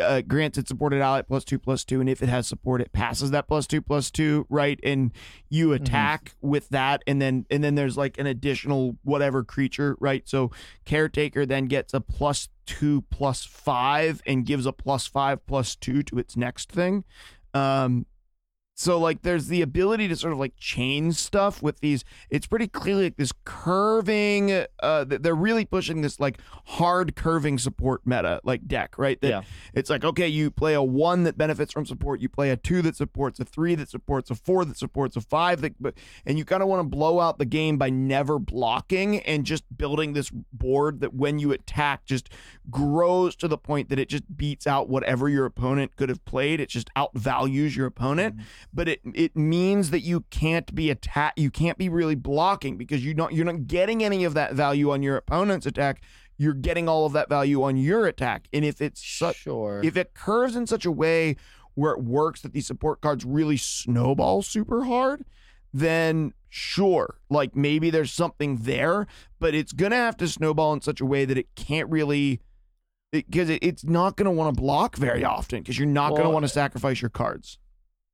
[0.00, 2.92] uh, grants it supported ally plus two plus two, and if it has support, it
[2.92, 4.78] passes that plus two plus two, right?
[4.82, 5.12] And
[5.48, 10.28] you attack with that, and then and then there's like an additional whatever creature, right?
[10.28, 10.50] So
[10.84, 16.02] caretaker then gets a plus two plus five and gives a plus five plus two
[16.04, 17.04] to its next thing.
[17.52, 18.06] Um,
[18.80, 22.02] so like there's the ability to sort of like chain stuff with these.
[22.30, 24.64] It's pretty clearly like this curving.
[24.82, 29.20] Uh, they're really pushing this like hard curving support meta like deck, right?
[29.20, 29.42] That Yeah.
[29.74, 32.80] It's like okay, you play a one that benefits from support, you play a two
[32.80, 35.92] that supports, a three that supports, a four that supports, a five that, but
[36.24, 39.62] and you kind of want to blow out the game by never blocking and just
[39.76, 42.30] building this board that when you attack just
[42.70, 46.60] grows to the point that it just beats out whatever your opponent could have played.
[46.60, 48.36] It just outvalues your opponent
[48.72, 53.04] but it it means that you can't be attack you can't be really blocking because
[53.04, 56.02] you don't you're not getting any of that value on your opponent's attack.
[56.36, 58.48] You're getting all of that value on your attack.
[58.50, 59.80] And if it's such sure.
[59.84, 61.36] if it curves in such a way
[61.74, 65.24] where it works that these support cards really snowball super hard
[65.72, 69.06] then sure like maybe there's something there
[69.38, 72.40] but it's gonna have to snowball in such a way that it can't really
[73.12, 76.22] because it, it's not going to want to block very often because you're not going
[76.22, 77.58] to want to sacrifice your cards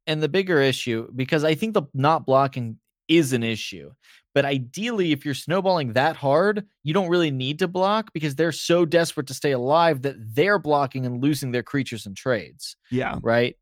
[0.06, 2.78] and the bigger issue because I think the not blocking
[3.08, 3.92] is an issue.
[4.34, 8.52] But ideally, if you're snowballing that hard, you don't really need to block because they're
[8.52, 13.16] so desperate to stay alive that they're blocking and losing their creatures and trades, yeah
[13.22, 13.56] right?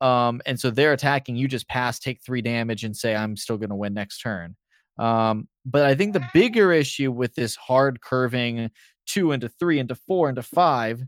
[0.00, 1.36] Um, and so they're attacking.
[1.36, 4.54] You just pass, take three damage, and say, "I'm still going to win next turn."
[4.98, 8.70] Um, but I think the bigger issue with this hard curving
[9.06, 11.02] two into three into four into five,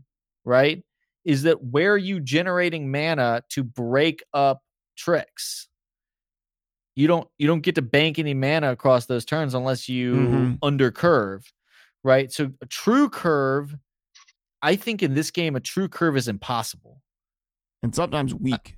[0.45, 0.83] right,
[1.23, 4.61] is that where are you generating mana to break up
[5.01, 5.67] tricks?
[6.95, 10.59] You don't you don't get to bank any mana across those turns unless you Mhm.
[10.61, 11.51] under curve,
[12.03, 12.31] right?
[12.31, 13.75] So a true curve,
[14.61, 17.01] I think in this game a true curve is impossible.
[17.83, 18.75] and sometimes weak.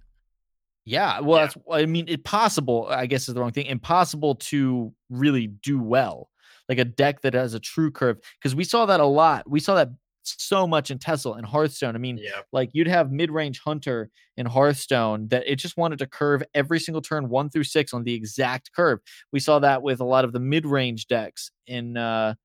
[0.86, 1.46] Yeah, well, Yeah.
[1.48, 2.88] that's I mean, it possible.
[2.90, 3.66] I guess is the wrong thing.
[3.66, 6.30] Impossible to really do well,
[6.70, 8.18] like a deck that has a true curve.
[8.40, 9.50] Because we saw that a lot.
[9.50, 9.90] We saw that
[10.24, 11.96] so much in TESL and Hearthstone.
[11.96, 12.42] I mean, Yeah.
[12.52, 17.02] like you'd have mid-range hunter in Hearthstone that it just wanted to curve every single
[17.02, 19.00] turn one through six on the exact curve.
[19.32, 22.36] We saw that with a lot of the mid-range decks in uh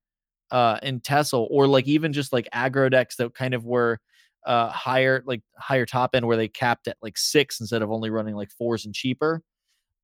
[0.51, 3.99] uh in TESL, or like even just like aggro decks that kind of were
[4.45, 8.09] uh higher like higher top end where they capped at like six instead of only
[8.09, 9.41] running like fours and cheaper.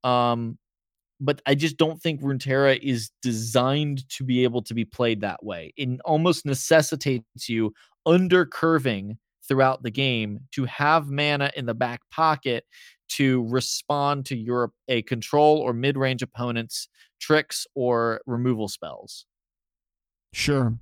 [0.04, 0.58] Um
[1.20, 5.44] but I just don't think Runeterra is designed to be able to be played that
[5.44, 5.74] way.
[5.78, 7.74] It almost necessitates you
[8.06, 9.18] under curving
[9.48, 12.66] throughout the game to have mana in the back pocket
[13.08, 16.88] to respond to your a control or mid-range opponent's
[17.20, 19.26] tricks or removal spells.
[20.34, 20.78] Sure.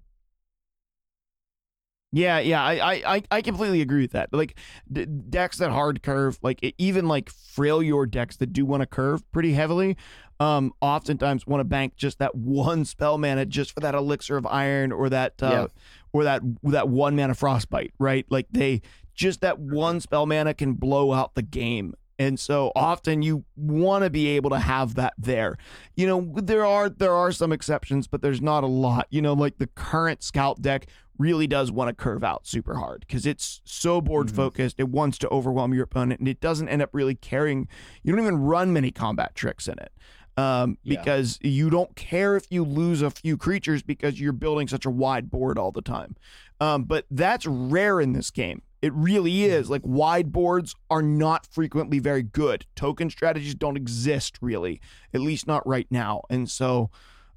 [2.16, 4.30] Yeah, yeah, I, I, I- I completely agree with that.
[4.32, 4.56] Like
[4.92, 8.86] d- decks that hard curve, like e- even like Freljord decks that do want to
[8.86, 9.98] curve pretty heavily,
[10.40, 14.46] um, oftentimes want to bank just that one spell mana just for that elixir of
[14.46, 15.68] iron or that, uh, Yeah.
[16.14, 18.28] or that that one mana frostbite, right?
[18.30, 18.82] Like they
[19.16, 21.96] just that one spell mana can blow out the game.
[22.20, 25.58] And so often you want to be able to have that there.
[25.96, 29.08] You know, there are there are some exceptions, but there's not a lot.
[29.10, 30.86] You know, like the current scout deck
[31.18, 34.36] really does want to curve out super hard because it's so board Mhm.
[34.36, 34.80] focused.
[34.80, 37.68] It wants to overwhelm your opponent, and it doesn't end up really carrying.
[38.04, 39.92] You don't even run many combat tricks in it
[40.38, 41.00] um, Yeah.
[41.00, 44.90] because you don't care if you lose a few creatures because you're building such a
[44.90, 46.16] wide board all the time.
[46.60, 48.62] Um, but that's rare in this game.
[48.82, 49.70] It really is.
[49.70, 52.66] Like wide boards are not frequently very good.
[52.76, 54.82] Token strategies don't exist really,
[55.14, 56.24] at least not right now.
[56.30, 56.90] And so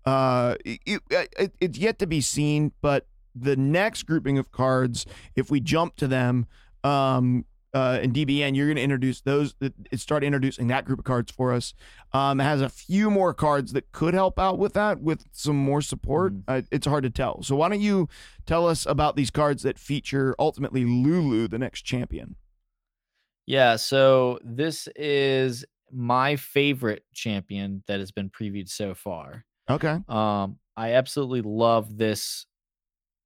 [0.05, 0.81] uh, it,
[1.11, 2.73] it, it's yet to be seen.
[2.81, 3.07] But
[3.39, 6.47] the next grouping of cards, if we jump to them,
[6.85, 7.45] um,
[7.75, 9.55] uh, in DBN, you're going to introduce those.
[9.95, 11.75] Start introducing that group of cards for us.
[12.13, 15.57] Um, it has a few more cards that could help out with that, with some
[15.57, 16.33] more support.
[16.33, 16.45] Mhm.
[16.49, 17.43] Uh, it's hard to tell.
[17.43, 18.09] So why don't you
[18.47, 22.37] tell us about these cards that feature ultimately Lulu, the next champion?
[23.47, 29.45] Yeah, so this is my favorite champion that has been previewed so far.
[29.69, 29.99] Okay.
[30.09, 32.47] Um, I absolutely love this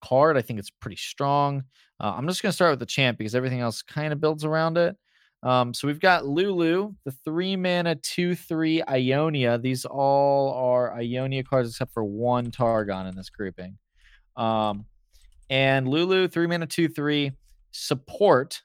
[0.03, 0.37] card.
[0.37, 1.65] I think it's pretty strong.
[2.01, 4.45] Uh, I'm just going to start with the champ because everything else kind of builds
[4.45, 4.97] around it.
[5.43, 9.59] Um, so we've got Lulu, the three mana, two, three Ionia.
[9.59, 13.79] These all are Ionia cards except for one Targon in this grouping.
[14.37, 14.85] Um,
[15.49, 17.33] and Lulu, three mana, two, three,
[17.71, 18.63] support.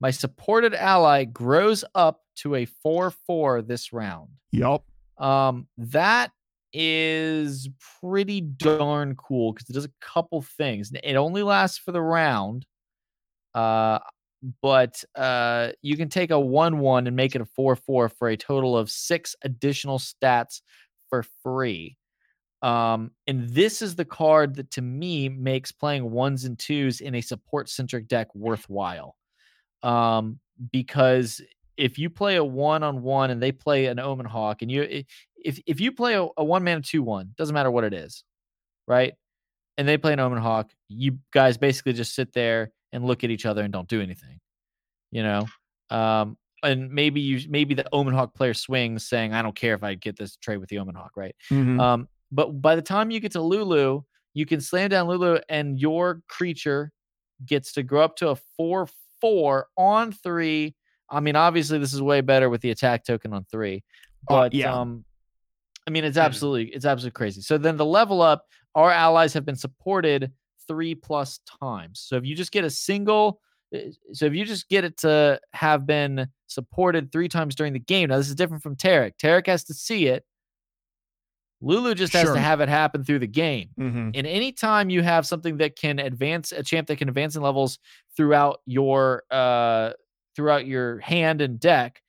[0.00, 4.28] My supported ally grows up to a 4 4 this round.
[4.52, 4.84] Yup.
[5.18, 6.32] Um, that
[6.72, 7.68] is
[8.00, 10.92] pretty darn cool because it does a couple things.
[11.02, 12.66] It only lasts for the round,
[13.54, 13.98] uh,
[14.62, 18.76] but uh, you can take a one-one and make it a four-four for a total
[18.76, 20.62] of six additional stats
[21.08, 21.96] for free.
[22.62, 27.14] Um, and this is the card that to me makes playing ones and twos in
[27.14, 29.16] a support-centric deck worthwhile.
[29.82, 30.40] Um,
[30.70, 31.40] because
[31.78, 35.06] if you play a one-on-one and they play an Omen Hawk, and you i-
[35.44, 38.24] if if you play a, a one mana two one, doesn't matter what it is,
[38.86, 39.14] right?
[39.78, 43.30] And they play an Omen Hawk, you guys basically just sit there and look at
[43.30, 44.38] each other and don't do anything,
[45.10, 45.46] you know.
[45.90, 49.82] Um, and maybe you maybe the Omen Hawk player swings, saying, "I don't care if
[49.82, 51.34] I get this trade with the Omen Hawk," right?
[51.50, 51.80] Mhm.
[51.80, 54.02] Um, but by the time you get to Lulu,
[54.34, 56.92] you can slam down Lulu, and your creature
[57.46, 58.86] gets to grow up to a four
[59.20, 60.74] four on three.
[61.08, 63.82] I mean, obviously, this is way better with the attack token on three,
[64.28, 64.72] Uh, but yeah.
[64.78, 65.04] um,
[65.86, 66.22] I mean, it's Mhm.
[66.24, 67.40] absolutely it's absolutely crazy.
[67.42, 70.32] So then the level up, our allies have been supported
[70.68, 72.00] three plus times.
[72.00, 73.40] So if you just get a single,
[73.74, 73.78] uh,
[74.12, 78.08] so if you just get it to have been supported three times during the game,
[78.10, 79.12] now this is different from Taric.
[79.22, 80.24] Taric has to see it.
[81.62, 82.34] Lulu just has Sure.
[82.34, 83.68] to have it happen through the game.
[83.78, 84.12] Mhm.
[84.14, 87.78] And anytime you have something that can advance a champ that can advance in levels
[88.16, 89.92] throughout your uh
[90.34, 92.00] throughout your hand and deck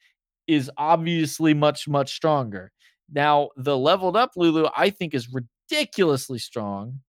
[0.47, 2.71] is obviously much much stronger.
[3.11, 6.99] Now, the leveled up Lulu I think is ridiculously strong.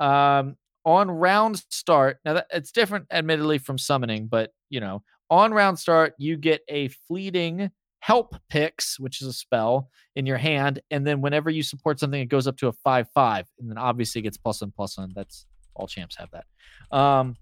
[0.00, 5.52] Um on round start, now that it's different admittedly from summoning, but you know, on
[5.52, 7.70] round start you get a fleeting
[8.00, 12.20] Help Pix, which is a spell in your hand, and then whenever you support something,
[12.20, 14.96] it goes up to a five five, and then obviously it gets plus one plus
[14.96, 15.12] one.
[15.14, 16.96] That's all champs have that.
[16.96, 17.36] Um,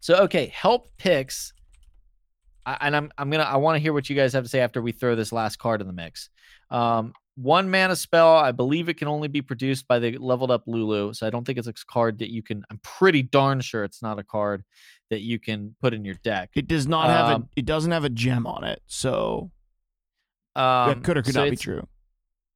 [0.00, 1.52] so okay, Help Pix,
[2.66, 4.60] I, and I'm I'm gonna I want to hear what you guys have to say
[4.60, 6.28] after we throw this last card in the mix.
[6.70, 10.64] Um, one mana spell, I believe it can only be produced by the leveled up
[10.66, 12.64] Lulu, so I don't think it's a card that you can.
[12.70, 14.64] I'm pretty darn sure it's not a card
[15.10, 16.50] that you can put in your deck.
[16.56, 17.34] It does not have a.
[17.36, 19.50] Um, It doesn't have a gem on it, so
[20.56, 21.86] Um, that could or could so not be true.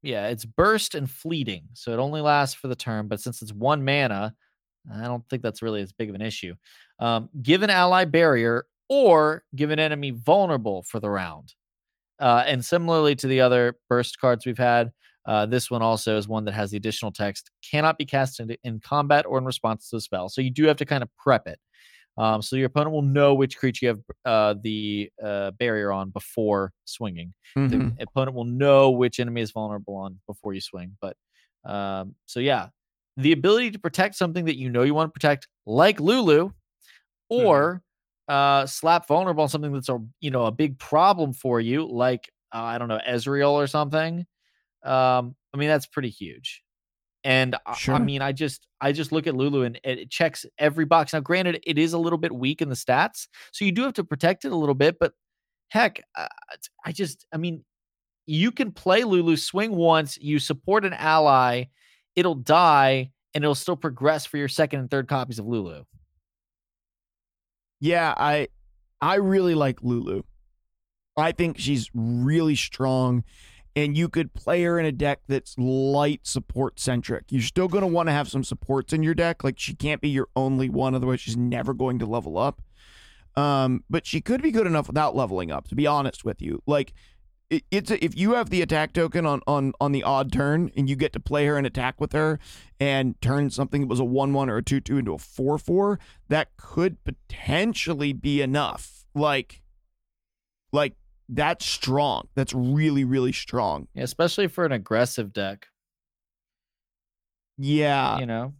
[0.02, 3.06] Yeah, it's burst and fleeting, so it only lasts for the turn.
[3.06, 4.34] But since it's one mana,
[4.92, 6.54] I don't think that's really as big of an issue.
[6.98, 11.54] Um, give an ally barrier or give an enemy vulnerable for the round.
[12.20, 14.90] Uh, and similarly to the other burst cards we've had,
[15.26, 18.54] uh, this one also is one that has the additional text cannot be cast in,
[18.64, 20.28] in combat or in response to the spell.
[20.28, 21.58] So you do have to kind of prep it.
[22.18, 26.10] Um, so your opponent will know which creature you have uh, the uh, barrier on
[26.10, 27.96] before swinging Mhm.
[27.96, 30.96] the opponent will know which enemy is vulnerable on before you swing.
[31.00, 31.16] But
[31.64, 32.68] um, so yeah,
[33.16, 36.50] the ability to protect something that you know you want to protect, like Lulu,
[37.28, 37.82] or
[38.30, 42.30] uh, slap vulnerable on something that's a you know a big problem for you, like
[42.54, 44.26] uh, I don't know Ezreal or something.
[44.84, 46.62] Um, I mean that's pretty huge.
[47.24, 47.96] And I- Sure.
[47.96, 51.12] I mean, I just I just look at Lulu and it it checks every box.
[51.12, 53.94] Now, granted, it is a little bit weak in the stats, so you do have
[53.94, 54.96] to protect it a little bit.
[54.98, 55.12] But
[55.68, 56.28] heck, uh,
[56.86, 57.64] I just I mean,
[58.26, 61.64] you can play Lulu, swing once, you support an ally,
[62.16, 65.84] it'll die, and it'll still progress for your second and third copies of Lulu.
[67.80, 68.48] Yeah, I
[69.00, 70.22] I really like Lulu.
[71.16, 73.24] I think she's really strong
[73.76, 77.24] and you could play her in a deck that's light support centric.
[77.30, 79.44] You're still going to want to have some supports in your deck.
[79.44, 82.62] Like she can't be your only one otherwise she's never going to level up.
[83.36, 86.62] Um but she could be good enough without leveling up to be honest with you.
[86.66, 86.92] Like
[87.50, 90.70] it, it's a, if you have the attack token on on on the odd turn
[90.76, 92.38] and you get to play her and attack with her
[92.78, 95.98] and turn something that was a 1-1 or a 2-2 into a 4-4
[96.28, 99.04] that could potentially be enough.
[99.14, 99.62] Like,
[100.72, 100.94] like
[101.28, 102.28] that's strong.
[102.34, 103.88] That's really, really strong.
[103.94, 105.66] Yeah, especially for an aggressive deck.
[107.58, 108.54] Yeah, you know,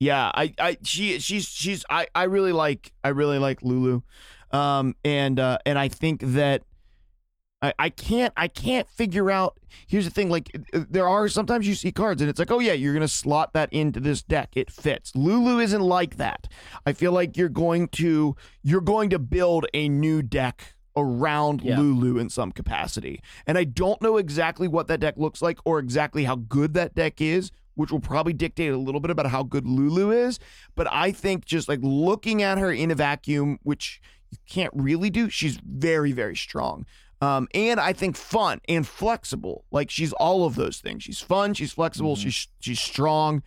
[0.00, 0.30] yeah.
[0.34, 1.84] I, I, she, she's, she's.
[1.88, 4.02] I, I really like, I really like Lulu,
[4.50, 6.62] um, and, uh, and I think that.
[7.64, 9.58] I, I can't I can't figure out.
[9.86, 12.58] Here's the thing: like uh, there are sometimes you see cards and it's like, oh
[12.60, 14.50] yeah, you're gonna slot that into this deck.
[14.54, 15.14] It fits.
[15.16, 16.48] Lulu isn't like that.
[16.86, 21.78] I feel like you're going to you're going to build a new deck around Yeah.
[21.78, 23.20] Lulu in some capacity.
[23.46, 26.94] And I don't know exactly what that deck looks like or exactly how good that
[26.94, 30.38] deck is, which will probably dictate a little bit about how good Lulu is.
[30.76, 34.00] But I think just like looking at her in a vacuum, which
[34.30, 36.86] you can't really do, she's very, very strong.
[37.24, 39.64] Um, and I think fun and flexible.
[39.70, 41.04] Like she's all of those things.
[41.04, 41.54] She's fun.
[41.54, 42.16] She's flexible.
[42.16, 42.22] Mhm.
[42.22, 43.42] She's she's strong.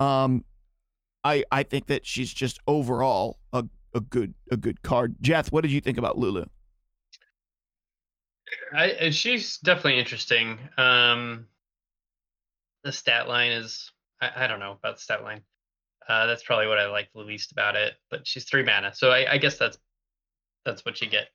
[0.00, 0.44] Um,
[1.24, 3.64] I I think that she's just overall a,
[3.94, 5.16] a good a good card.
[5.22, 6.44] Jeff, what did you think about Lulu?
[8.74, 10.58] I, she's definitely interesting.
[10.76, 11.46] Um,
[12.84, 13.90] the stat line is
[14.20, 15.40] I, I don't know about the stat line.
[16.06, 17.94] Uh, that's probably what I like the least about it.
[18.10, 19.78] But she's three mana, so I, I guess that's
[20.66, 21.28] that's what you get.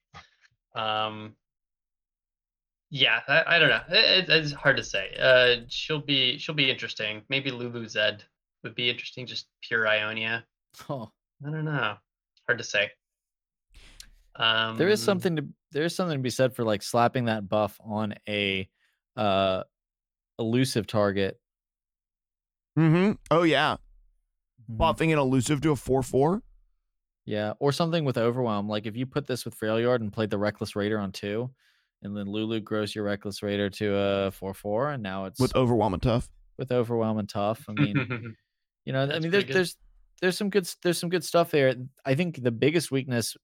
[0.75, 1.33] Um,
[2.89, 3.81] yeah, I, I don't know.
[3.89, 5.15] It, it's hard to say.
[5.19, 7.21] Uh, she'll be she'll be interesting.
[7.29, 8.23] Maybe Lulu Zed
[8.63, 9.25] would be interesting.
[9.25, 10.45] Just pure Ionia.
[10.89, 11.11] oh,
[11.45, 11.95] I don't know.
[12.47, 12.89] Hard to say.
[14.35, 17.49] Um, there is something to there is something to be said for like slapping that
[17.49, 18.69] buff on a
[19.15, 19.63] uh
[20.39, 21.39] elusive target.
[22.77, 23.13] Mm-hmm.
[23.31, 23.77] Oh yeah,
[24.71, 24.77] Mhm.
[24.77, 26.43] buffing an elusive to a four four.
[27.25, 28.69] Yeah, or something with overwhelm.
[28.69, 31.49] Like if you put this with Freljord and played the Reckless Raider on two,
[32.03, 35.55] and then Lulu grows your Reckless Raider to a four four, and now it's with
[35.55, 36.29] overwhelm and tough.
[36.57, 37.65] with overwhelm and tough.
[37.67, 38.35] I mean,
[38.85, 39.75] you know, I mean, there's there's
[40.21, 41.75] there's some good there's some good stuff there.
[42.05, 43.35] I think the biggest weakness,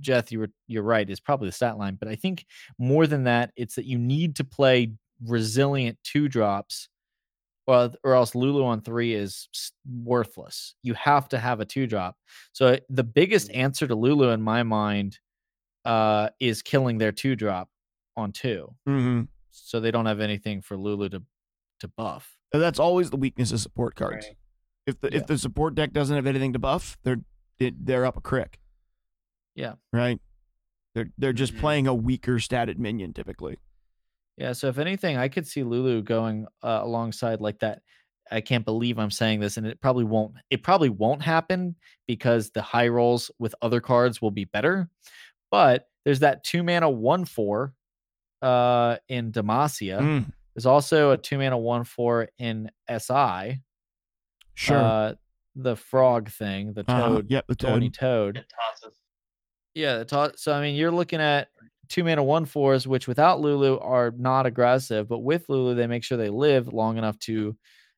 [0.00, 1.96] Jeff, you were you're right, is probably the stat line.
[1.96, 2.46] But I think
[2.78, 4.92] more than that, it's that you need to play
[5.26, 6.88] resilient two drops,
[7.66, 9.48] or or else Lulu on three is
[9.86, 10.74] worthless.
[10.82, 12.16] You have to have a two drop.
[12.52, 15.18] So the biggest answer to Lulu in my mind,
[15.84, 17.68] uh, is killing their two drop
[18.16, 19.22] on two, Mm-hmm.
[19.50, 21.22] so they don't have anything for Lulu to
[21.80, 22.36] to buff.
[22.52, 24.26] And that's always the weakness of support cards.
[24.26, 24.36] Right.
[24.86, 25.18] If the Yeah.
[25.18, 27.20] if the support deck doesn't have anything to buff, they're
[27.58, 28.58] it, they're up a crick.
[29.54, 29.74] Yeah.
[29.92, 30.20] Right.
[30.94, 31.60] They're they're just Mhm.
[31.60, 33.58] playing a weaker statted minion typically.
[34.38, 37.82] Yeah, so if anything, I could see Lulu going uh, alongside like that.
[38.30, 40.34] I can't believe I'm saying this, and it probably won't.
[40.48, 41.76] It probably won't happen
[42.06, 44.88] because the high rolls with other cards will be better.
[45.50, 47.74] But there's that two mana one four
[48.42, 50.00] uh, in Demacia.
[50.00, 53.60] Mm, There's also a two mana one four in SI.
[54.54, 54.76] sure.
[54.78, 55.14] Uh,
[55.54, 57.08] the frog thing, the Uh-huh.
[57.08, 58.34] toad, Yep, the Tony toad.
[58.36, 58.92] Toad.
[59.74, 61.48] Yeah, the to- so I mean, you're looking at
[61.88, 66.04] two mana one fours, which without Lulu are not aggressive, but with Lulu, they make
[66.04, 67.56] sure they live long enough to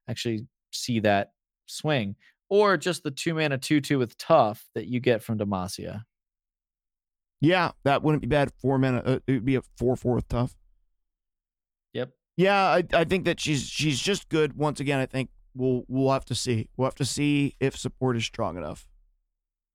[0.08, 1.30] actually see that
[1.66, 2.16] swing,
[2.48, 6.02] or just the two mana two two with tough that you get from Demacia.
[7.40, 8.52] Yeah, that wouldn't be bad.
[8.60, 8.98] Four mana.
[9.04, 10.56] Uh, it would be a four four tough.
[11.92, 12.10] Yep.
[12.36, 14.56] Yeah, I, I think that she's she's just good.
[14.56, 16.68] Once again, I think we'll we'll have to see.
[16.76, 18.86] We'll have to see if support is strong enough.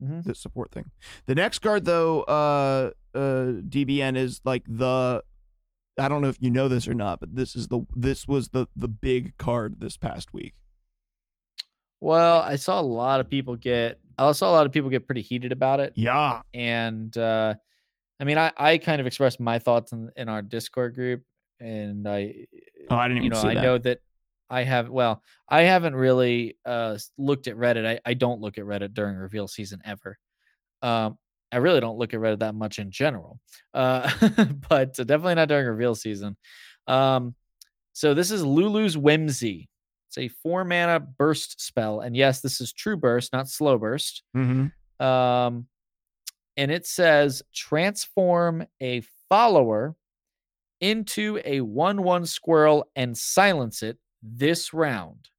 [0.03, 0.23] Mhm.
[0.23, 0.91] The support thing.
[1.25, 5.23] The next card though, uh, uh, DBN is like the.
[5.99, 8.49] I don't know if you know this or not, but this is the this was
[8.49, 10.53] the the big card this past week.
[12.01, 13.99] Well, I saw a lot of people get.
[14.27, 15.93] I saw a lot of people get pretty heated about it.
[15.95, 16.41] Yeah.
[16.53, 17.53] and uh
[18.19, 21.23] i mean i i kind of expressed my thoughts in, in our discord group
[21.59, 22.45] and i
[22.89, 23.61] Oh, I didn't you even know i that.
[23.63, 23.99] know that
[24.49, 28.65] i have well i haven't really uh looked at reddit i, I don't look at
[28.65, 30.17] reddit during reveal season ever
[30.81, 31.17] um
[31.51, 33.39] i really don't look at reddit that much in general
[33.73, 34.09] uh
[34.69, 36.35] but definitely not during reveal season
[36.87, 37.35] um
[37.93, 39.69] so this is lulu's whimsy
[40.09, 41.99] It's a four mana burst spell.
[42.01, 44.23] And yes, this is true burst, not slow burst.
[44.35, 45.05] Mm-hmm.
[45.05, 45.67] Um,
[46.57, 49.95] and it says transform a follower
[50.81, 55.29] into a 1 1 squirrel and silence it this round.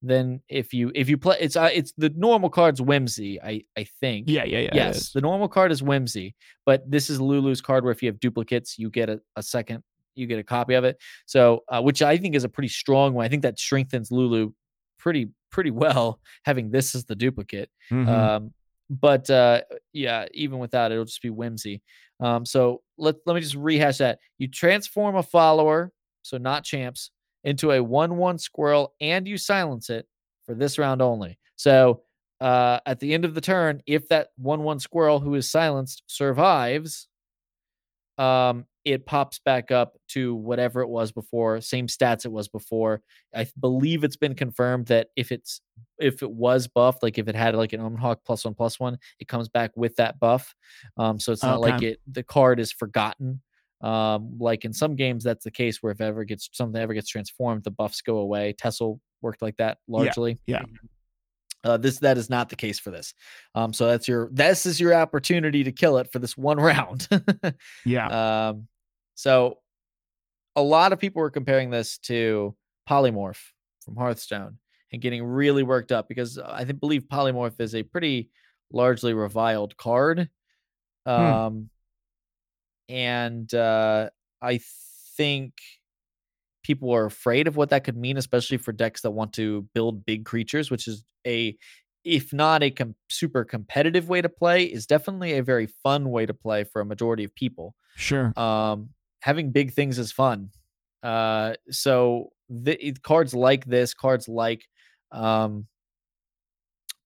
[0.00, 3.84] Then if you if you play it's uh, it's the normal card's whimsy I I
[4.00, 4.70] think Yeah, yeah, yeah.
[4.74, 6.34] yes the normal card is whimsy
[6.64, 9.82] but this is Lulu's card where if you have duplicates you get a, a second
[10.16, 13.14] you get a copy of it so uh, which I think is a pretty strong
[13.14, 14.52] one I think that strengthens Lulu
[14.98, 18.08] pretty pretty well having this as the duplicate Mhm.
[18.08, 18.52] um,
[18.88, 19.62] but uh,
[19.92, 21.82] yeah, even without it, it'll just be whimsy.
[22.20, 24.20] Um, so let let me just rehash that.
[24.38, 25.90] You transform a follower,
[26.22, 27.10] so not champs,
[27.42, 30.06] into a one-one squirrel, and you silence it
[30.44, 31.36] for this round only.
[31.56, 32.02] So
[32.40, 37.08] uh, at the end of the turn, if that one-one squirrel who is silenced survives,
[38.18, 43.02] um, it pops back up to whatever it was before, same stats it was before.
[43.34, 45.60] I believe it's been confirmed that if it's
[45.98, 48.78] if it was buffed, like if it had like an Omen Hawk plus one plus
[48.78, 50.54] one, it comes back with that buff.
[50.96, 53.42] Um, so it's not like it the card is forgotten.
[53.80, 57.08] Um, like in some games, that's the case where if ever gets something ever gets
[57.08, 58.52] transformed, the buffs go away.
[58.52, 60.38] Tessel worked like that largely.
[60.46, 60.62] yeah.
[61.64, 63.12] Uh, this that is not the case for this.
[63.56, 67.08] Um, so that's your this is your opportunity to kill it for this one round.
[67.84, 68.50] yeah.
[68.50, 68.68] Um,
[69.16, 69.58] so
[70.54, 72.56] a lot of people were comparing this to
[72.88, 73.42] Polymorph
[73.84, 74.58] from Hearthstone
[74.92, 78.30] and getting really worked up because I think believe Polymorph is a pretty
[78.72, 80.30] largely reviled card.
[81.04, 81.70] Um,
[82.88, 84.10] and uh,
[84.40, 84.60] I
[85.16, 85.54] think
[86.62, 90.04] people are afraid of what that could mean, especially for decks that want to build
[90.04, 91.56] big creatures, which is a
[92.04, 96.24] if not a com- super competitive way to play, is definitely a very fun way
[96.24, 98.32] to play for a majority of people Sure.
[98.38, 98.90] um
[99.26, 100.50] having big things is fun.
[101.02, 104.64] Uh so the it- cards like this cards like
[105.12, 105.66] um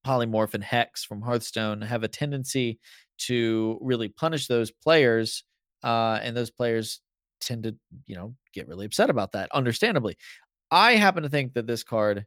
[0.06, 2.78] polymorph and hex from hearthstone have a tendency
[3.18, 5.44] to really punish those players
[5.84, 7.00] uh and those players
[7.40, 7.74] tend to
[8.06, 10.16] you know get really upset about that understandably.
[10.70, 12.26] I happen to think that this card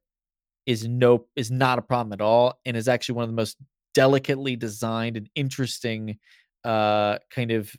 [0.65, 3.57] is no is not a problem at all and is actually one of the most
[3.95, 6.17] delicately designed and interesting
[6.65, 7.75] uh kind of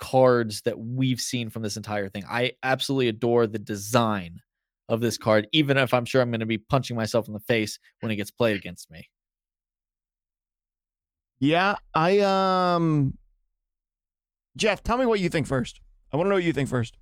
[0.00, 2.24] cards that we've seen from this entire thing.
[2.28, 4.40] I absolutely adore the design
[4.88, 7.40] of this card, even if I'm sure I'm going to be punching myself in the
[7.40, 9.08] face when it gets played against me.
[11.38, 13.14] Yeah, I um
[14.56, 15.80] Jeff, tell me what you think first.
[16.12, 16.96] I want to know what you think first.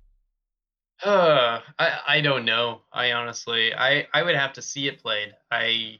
[1.03, 2.81] Uh, I I don't know.
[2.91, 5.33] I honestly, I I would have to see it played.
[5.49, 5.99] I,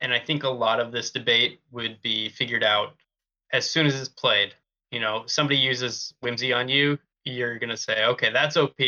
[0.00, 2.94] and I think a lot of this debate would be figured out
[3.52, 4.54] as soon as it's played.
[4.90, 8.78] You know, somebody uses whimsy on you, you're gonna say, okay, that's OP,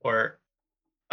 [0.00, 0.38] or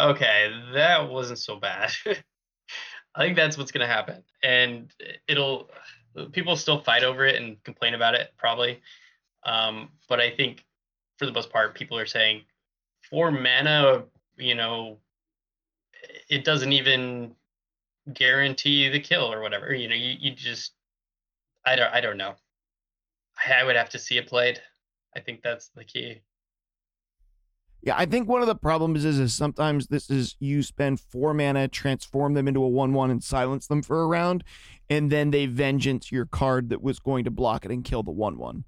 [0.00, 1.92] okay, that wasn't so bad.
[3.14, 4.90] I think that's what's gonna happen, and
[5.28, 5.70] it'll
[6.32, 8.80] people still fight over it and complain about it probably.
[9.44, 10.64] Um, but I think
[11.18, 12.42] for the most part, people are saying
[13.08, 14.04] for mana,
[14.36, 14.98] you know,
[16.28, 17.34] it doesn't even
[18.12, 19.72] guarantee the kill or whatever.
[19.72, 20.72] You know, you, you just
[21.64, 22.34] I don't I don't know.
[23.38, 24.60] I, I would have to see it played.
[25.16, 26.22] I think that's the key.
[27.84, 31.34] Yeah, I think one of the problems is is sometimes this is you spend four
[31.34, 34.44] mana, transform them into a one one, and silence them for a round,
[34.88, 38.12] and then they vengeance your card that was going to block it and kill the
[38.12, 38.64] one one,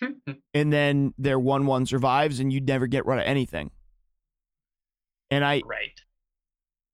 [0.54, 3.70] and then their one one survives, and you never get rid of anything.
[5.30, 6.00] And I right.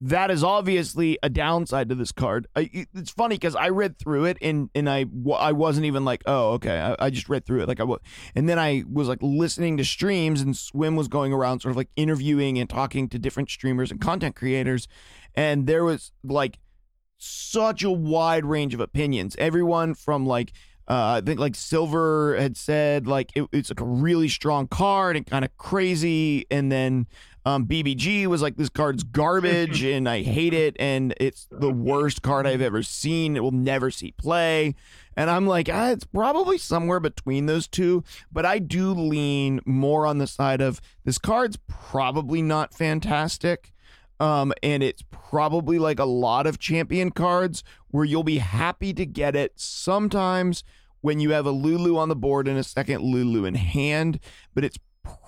[0.03, 2.47] That is obviously a downside to this card.
[2.57, 5.05] It's funny because I read through it and and I
[5.37, 8.01] I wasn't even like oh okay I, I just read through it like I was
[8.35, 11.77] and then I was like listening to streams and Swim was going around sort of
[11.77, 14.89] like interviewing and talking to different streamers and content creators
[15.35, 16.59] and there was like
[17.19, 19.37] such a wide range of opinions.
[19.39, 20.53] Everyone from like
[20.89, 25.17] uh, I think like Silver had said like it, it's like a really strong card
[25.17, 27.07] and kind of crazy, and then
[27.45, 32.23] um, BBG was like this card's garbage and I hate it and it's the worst
[32.23, 33.37] card I've ever seen.
[33.37, 34.75] It will never see play.
[35.17, 40.07] And I'm like, ah, it's probably somewhere between those two, but I do lean more
[40.07, 43.73] on the side of this card's probably not fantastic.
[44.19, 49.07] Um, and it's probably like a lot of champion cards where you'll be happy to
[49.07, 50.63] get it sometimes
[51.01, 54.21] when you have a Lulu on the board and a second Lulu in hand,
[54.55, 54.77] but it's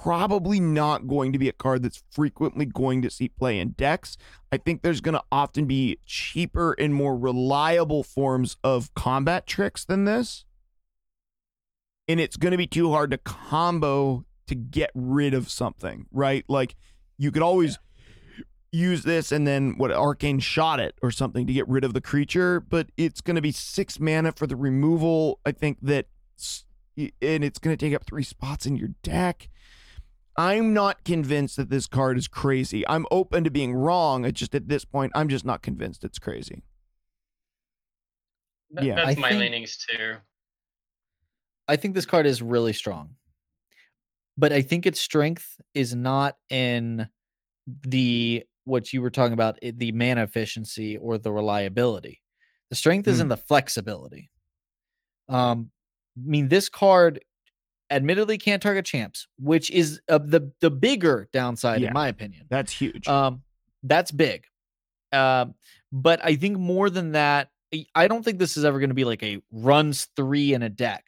[0.02, 4.16] probably not going to be a card that's frequently going to see play in decks.
[4.50, 9.84] I think there's going to often be cheaper and more reliable forms of combat tricks
[9.84, 10.44] than this.
[12.08, 16.44] And it's going to be too hard to combo to get rid of something, right?
[16.48, 16.74] Like
[17.16, 17.78] you could always
[18.72, 22.00] use this and then what arcane shot it or something to get rid of the
[22.00, 25.38] creature, but it's going to be six mana for the removal.
[25.46, 26.06] I think that,
[26.96, 29.48] and it's going to take up three spots in your deck.
[30.36, 32.86] I'm not convinced that this card is crazy.
[32.88, 34.24] I'm open to being wrong.
[34.24, 36.62] It's just at this point, I'm just not convinced it's crazy.
[38.76, 38.94] Th- Yeah.
[38.96, 40.16] that's I my think- leanings too.
[41.68, 43.16] I think this card is really strong.
[44.36, 47.08] But I think its strength is not in
[47.66, 52.22] the what you were talking about the mana efficiency or the reliability.
[52.70, 54.30] The strength is in the flexibility.
[55.28, 55.70] Um,
[56.16, 57.20] I mean, this card
[57.92, 61.88] admittedly can't target champs, which is uh, the the bigger downside Yeah.
[61.88, 62.46] in my opinion.
[62.50, 63.06] That's huge.
[63.06, 63.42] Um,
[63.82, 64.44] that's big.
[65.12, 65.54] Um,
[65.92, 67.50] but I think more than that,
[67.94, 70.68] I- don't think this is ever going to be like a runs three in a
[70.68, 71.04] deck.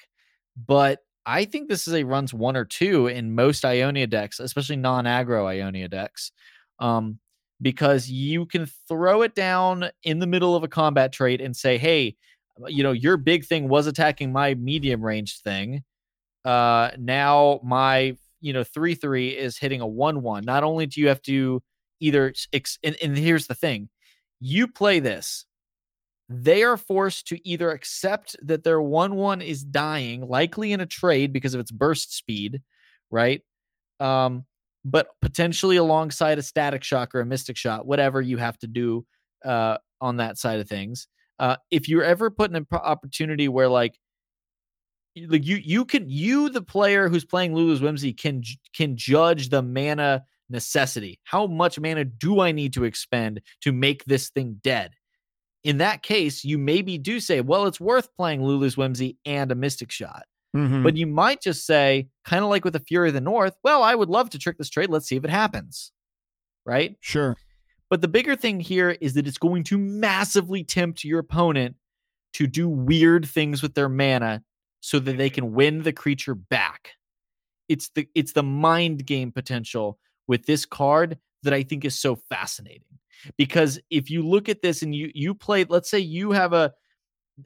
[0.56, 4.76] But I think this is a runs one or two in most Ionia decks, especially
[4.76, 6.32] non-aggro Ionia decks.
[6.78, 7.18] Um,
[7.62, 11.78] because you can throw it down in the middle of a combat trait and say,
[11.78, 12.16] hey,
[12.66, 15.82] you know, your big thing was attacking my medium range thing.
[16.44, 20.44] Uh, now my you know three three is hitting a one one.
[20.44, 21.62] Not only do you have to
[22.00, 23.88] either ex- and, and here's the thing,
[24.40, 25.46] you play this,
[26.28, 30.86] they are forced to either accept that their one one is dying, likely in a
[30.86, 32.62] trade because of its burst speed,
[33.10, 33.42] right?
[34.00, 34.44] Um,
[34.84, 39.06] but potentially alongside a static shock or a mystic shot, whatever you have to do
[39.44, 41.08] uh, on that side of things.
[41.38, 43.98] Uh, if you're ever put in an opportunity where like
[45.28, 48.42] like you you can you the player who's playing Lulu's Whimsy can
[48.74, 51.20] can judge the mana necessity.
[51.24, 54.92] How much mana do I need to expend to make this thing dead?
[55.62, 59.54] In that case, you maybe do say, well, it's worth playing Lulu's Whimsy and a
[59.54, 60.24] Mystic Shot.
[60.54, 60.82] Mhm.
[60.82, 63.82] But you might just say, kind of like with the Fury of the North, well,
[63.82, 64.90] I would love to trick this trade.
[64.90, 65.90] Let's see if it happens.
[66.66, 66.96] Right?
[67.00, 67.36] sure.
[67.90, 71.76] But the bigger thing here is that it's going to massively tempt your opponent
[72.34, 74.42] to do weird things with their mana
[74.84, 76.90] so that they can win the creature back.
[77.70, 82.16] It's the it's the mind game potential with this card that I think is so
[82.28, 82.98] fascinating.
[83.38, 86.74] Because if you look at this and you you play, let's say you have a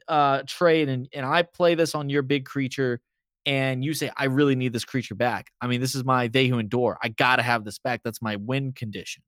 [0.09, 2.99] uh trade and, and I play this on your big creature
[3.45, 5.47] and you say, I really need this creature back.
[5.61, 6.97] I mean, this is my they who endure.
[7.01, 8.01] I gotta have this back.
[8.03, 9.23] That's my win condition,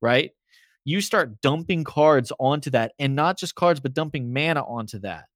[0.00, 0.32] right?
[0.84, 5.26] you start dumping cards onto that and not just cards but dumping mana onto that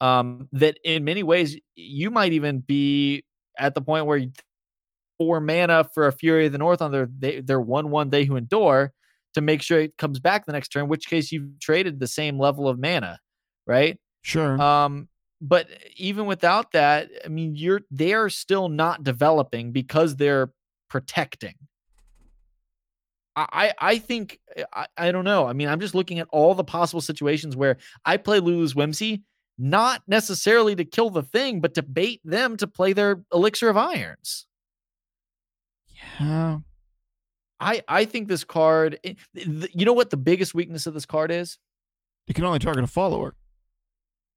[0.00, 3.24] um that in many ways you might even be
[3.58, 4.30] at the point where you
[5.18, 8.24] four mana for a fury of the north on their they, their one one they
[8.24, 8.92] who endure
[9.34, 12.06] to make sure it comes back the next turn in which case you've traded the
[12.06, 13.18] same level of mana
[13.66, 14.60] right Sure.
[14.60, 15.08] um,
[15.40, 20.52] but even without that, I mean, you're they are still not developing because they're
[20.90, 21.54] protecting.
[23.36, 24.40] I I I think
[24.72, 25.46] I, I don't know.
[25.46, 29.22] I mean, I'm just looking at all the possible situations where I play Lulu's Whimsy,
[29.58, 33.76] not necessarily to kill the thing, but to bait them to play their Elixir of
[33.76, 34.46] Irons.
[36.20, 36.58] yeah.
[37.60, 39.00] I I think this card.
[39.02, 41.58] eh, You know what the biggest weakness of this card is?
[42.28, 43.34] It can only target a follower.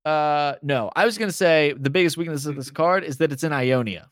[0.03, 3.43] Uh, no, I was gonna say the biggest weakness of this card is that it's
[3.43, 4.09] in Ionia.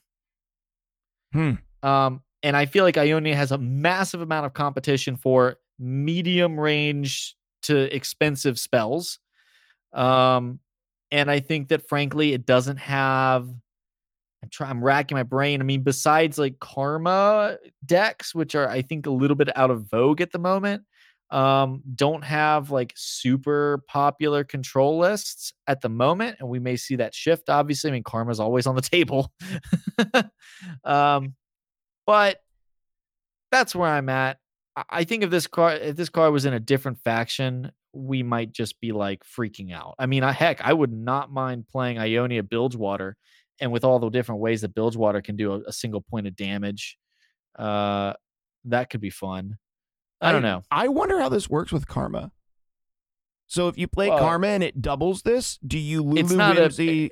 [1.34, 1.54] Hmm.
[1.82, 7.36] Um, and I feel like Ionia has a massive amount of competition for medium range
[7.64, 9.18] to expensive spells.
[9.94, 10.60] Um,
[11.12, 13.48] and I think that frankly, it doesn't have.
[14.42, 14.72] I'm trying.
[14.72, 15.60] I'm racking my brain.
[15.62, 19.90] I mean, besides like Karma decks, which are I think a little bit out of
[19.90, 20.84] vogue at the moment,
[21.30, 26.96] um, don't have like super popular control lists at the moment, and we may see
[26.98, 27.50] that shift.
[27.50, 29.32] Obviously, I mean, Karma's always on the table.
[30.84, 31.36] um,
[32.08, 32.40] but
[33.52, 34.38] that's where I'm at.
[34.90, 38.52] I- think if this car if this car was in a different faction, we might
[38.52, 39.96] just be like freaking out.
[39.98, 43.18] I mean, I, heck, I would not mind playing Ionia Bilgewater,
[43.60, 46.36] and with all the different ways that Bilgewater can do a, a single point of
[46.36, 46.98] damage,
[47.58, 48.14] uh,
[48.66, 49.58] that could be fun.
[50.22, 50.64] I don't know.
[50.70, 52.32] I wonder how this works with karma.
[53.48, 56.58] So if you play Well- karma and it doubles this, do you Lulu It's not
[56.58, 57.10] a-?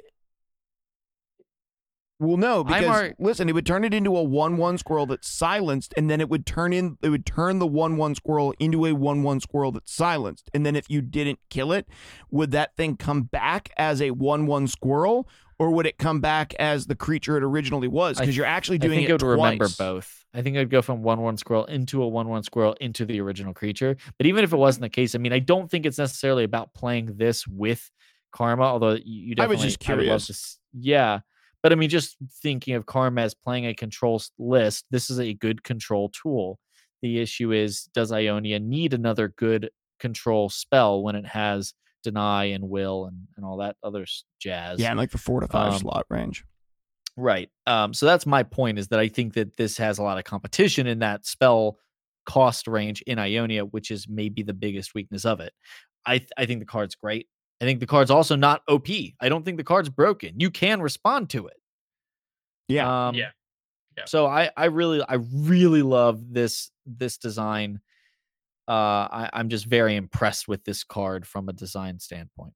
[2.20, 6.10] Well, no, because listen, it would turn it into a one-one squirrel that's silenced, and
[6.10, 6.98] then it would turn in.
[7.02, 10.90] It would turn the one-one squirrel into a one-one squirrel that's silenced, and then if
[10.90, 11.88] you didn't kill it,
[12.32, 15.30] would that thing come back as a one-one squirrel,
[15.60, 18.20] or would it come back as the creature it originally was?
[18.20, 20.26] Because you're actually doing I think it it would remember both.
[20.34, 23.20] I think I'd go from one one squirrel into a one one squirrel into the
[23.22, 23.96] original creature.
[24.18, 26.74] But even if it wasn't the case, I mean, I don't think it's necessarily about
[26.74, 27.90] playing this with
[28.32, 28.64] karma.
[28.64, 30.28] Although you, you I was definitely, just would love curious.
[30.28, 31.20] to yeah,
[31.68, 35.34] but I mean, just thinking of karma as playing a control list, this is a
[35.34, 36.60] good control tool
[37.02, 39.70] the issue is does Ionia need another good
[40.00, 41.74] control spell when it has
[42.04, 44.06] deny and will and, and all that other
[44.40, 44.80] jazz?
[44.80, 46.44] Yeah, and like the four to five Um, slot range.
[47.16, 47.50] Right.
[47.66, 50.24] Um, so that's my point is that I think that this has a lot of
[50.24, 51.80] competition in that spell
[52.26, 55.54] cost range in Ionia, which is maybe the biggest weakness of it.
[56.06, 57.28] I th- I think the card's great.
[57.60, 58.88] I think the card's also not OP.
[59.20, 60.40] I don't think the card's broken.
[60.40, 61.58] You can respond to it.
[62.68, 63.08] Yeah.
[63.08, 63.30] Um, Yeah.
[63.98, 64.06] Yeah.
[64.06, 67.82] So I I really I really love this this design.
[68.68, 72.54] Uh, I, I'm just very impressed with this card from a design standpoint.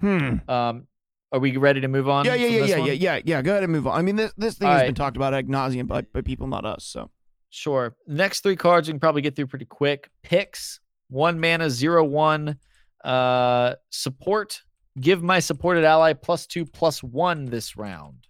[0.00, 0.36] Hmm.
[0.48, 0.86] Um,
[1.30, 2.26] are we ready to move on?
[2.26, 2.86] Yeah, yeah, yeah, yeah, one?
[2.88, 3.42] yeah, yeah, yeah.
[3.42, 3.98] Go ahead and move on.
[3.98, 4.88] I mean, this this thing All has right.
[4.88, 6.84] been talked about ad nauseum by, by people, not us.
[6.84, 7.10] So
[7.48, 7.94] Sure.
[8.06, 10.10] Next three cards we can probably get through pretty quick.
[10.22, 12.58] Pix, one mana, zero one.
[13.04, 14.62] Uh support.
[15.00, 18.26] Give my supported ally plus two plus one this round.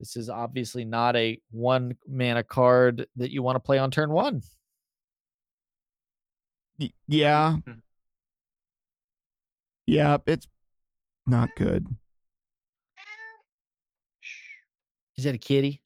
[0.00, 4.10] This is obviously not a one mana card that you want to play on turn
[4.10, 4.42] one.
[7.06, 7.80] yeah, Mhm.
[9.86, 10.46] yeah, it's
[11.26, 11.86] not good.
[15.16, 15.82] Is that a kitty?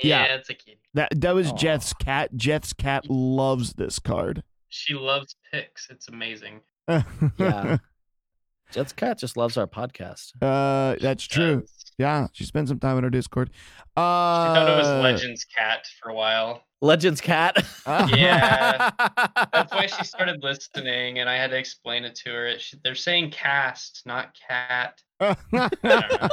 [0.00, 0.26] Yeah.
[0.26, 0.78] Yeah, it's a kitty.
[0.94, 1.56] That that was Aw.
[1.56, 2.30] Jeff's cat.
[2.36, 4.44] Jeff's cat loves this card.
[4.68, 5.88] She loves Pix.
[5.90, 6.60] It's amazing.
[6.88, 7.78] Yeah.
[8.72, 10.32] Jet's cat just loves our podcast.
[10.42, 11.60] uh, that's true.
[11.62, 11.74] Does.
[11.98, 13.50] Yeah, she spent some time in our Discord.
[13.52, 13.56] She
[13.96, 16.62] Uh, thought it was Legends Cat for a while.
[16.80, 17.56] Legends cat.
[18.14, 18.90] Yeah.
[19.52, 22.58] That's why she started listening, and I had to explain it to her.
[22.58, 25.00] She, they're saying cast, not cat.
[25.18, 26.28] I don't know.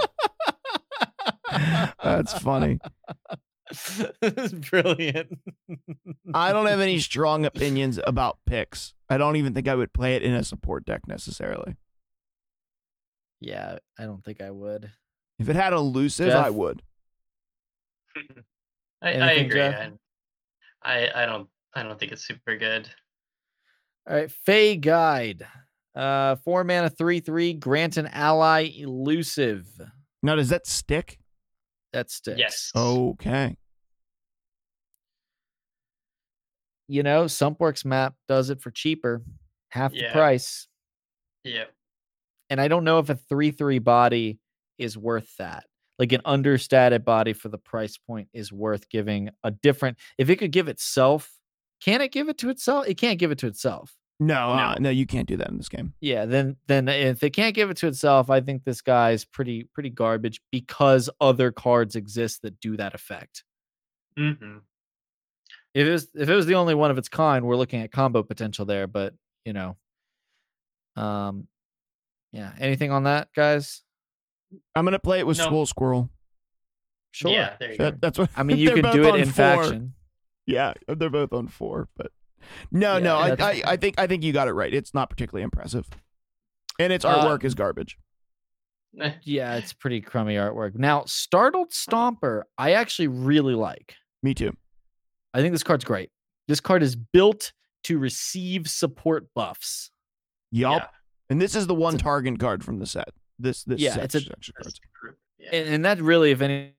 [2.04, 2.80] That's funny.
[3.72, 5.40] It's brilliant.
[6.34, 8.94] I don't have any strong opinions about Pix.
[9.10, 11.76] I don't even think I would play it in a support deck necessarily.
[13.40, 14.92] Yeah, I don't think I would.
[15.40, 16.82] If it had elusive, I would.
[19.02, 19.60] I, I agree.
[19.60, 19.92] Jeff?
[20.84, 22.90] I I don't I don't think it's super good.
[24.08, 25.46] All right, Fae Guide.
[25.94, 27.54] Uh, four mana, three three.
[27.54, 29.66] Grant an ally elusive.
[30.24, 31.20] Now, does that stick?
[31.96, 32.38] That sticks.
[32.38, 32.72] Yes.
[32.76, 33.56] Okay.
[36.90, 39.24] You know, Sumpworks map does it for cheaper,
[39.70, 40.68] half the price.
[41.46, 41.64] Yeah.
[42.50, 44.40] And I don't know if a three three body
[44.78, 45.64] is worth that.
[45.98, 49.98] Like an understated body for the price point is worth giving a different.
[50.18, 51.32] If it could give itself,
[51.82, 52.88] can it give it to itself?
[52.88, 53.96] It can't give it to itself.
[54.20, 54.84] No, uh, No.
[54.84, 55.94] no, you can't do that in this game.
[56.00, 59.64] Yeah, then then if it can't give it to itself, I think this guy's pretty
[59.74, 63.44] pretty garbage because other cards exist that do that effect.
[64.18, 64.60] hmm
[65.74, 67.92] If it was if it was the only one of its kind, we're looking at
[67.92, 69.14] combo potential there, but
[69.44, 69.76] you know.
[70.96, 71.48] Um
[72.32, 73.82] yeah, anything on that, guys?
[74.76, 75.48] I'm gonna play it with No.
[75.50, 76.10] Swole Squirrel.
[77.12, 77.32] Sure.
[77.32, 77.56] Yeah.
[77.60, 77.84] There you go.
[77.86, 79.34] That, that's what I mean, you they're can do it in four.
[79.34, 79.94] faction.
[80.46, 82.12] Yeah, they're both on four, but
[82.72, 84.74] no, Yeah, no, I, I, I think I think you got it right.
[84.74, 85.88] It's not particularly impressive,
[86.80, 87.98] and its Uh, artwork is garbage.
[89.00, 90.76] Eh, Yeah, it's pretty crummy artwork.
[90.76, 93.96] Now, Startled Stomper, I actually really like.
[94.24, 94.56] Me too.
[95.34, 96.10] I think this card's great.
[96.48, 97.52] This card is built
[97.86, 99.92] to receive support buffs.
[100.52, 100.82] Yup.
[100.82, 100.88] Yeah.
[101.30, 103.10] And this is the one a- target card from the set.
[103.38, 104.80] This this Yeah, set it's a- section that's cards.
[105.40, 105.44] the.
[105.44, 105.50] Yeah.
[105.60, 106.74] And, and that really, if any,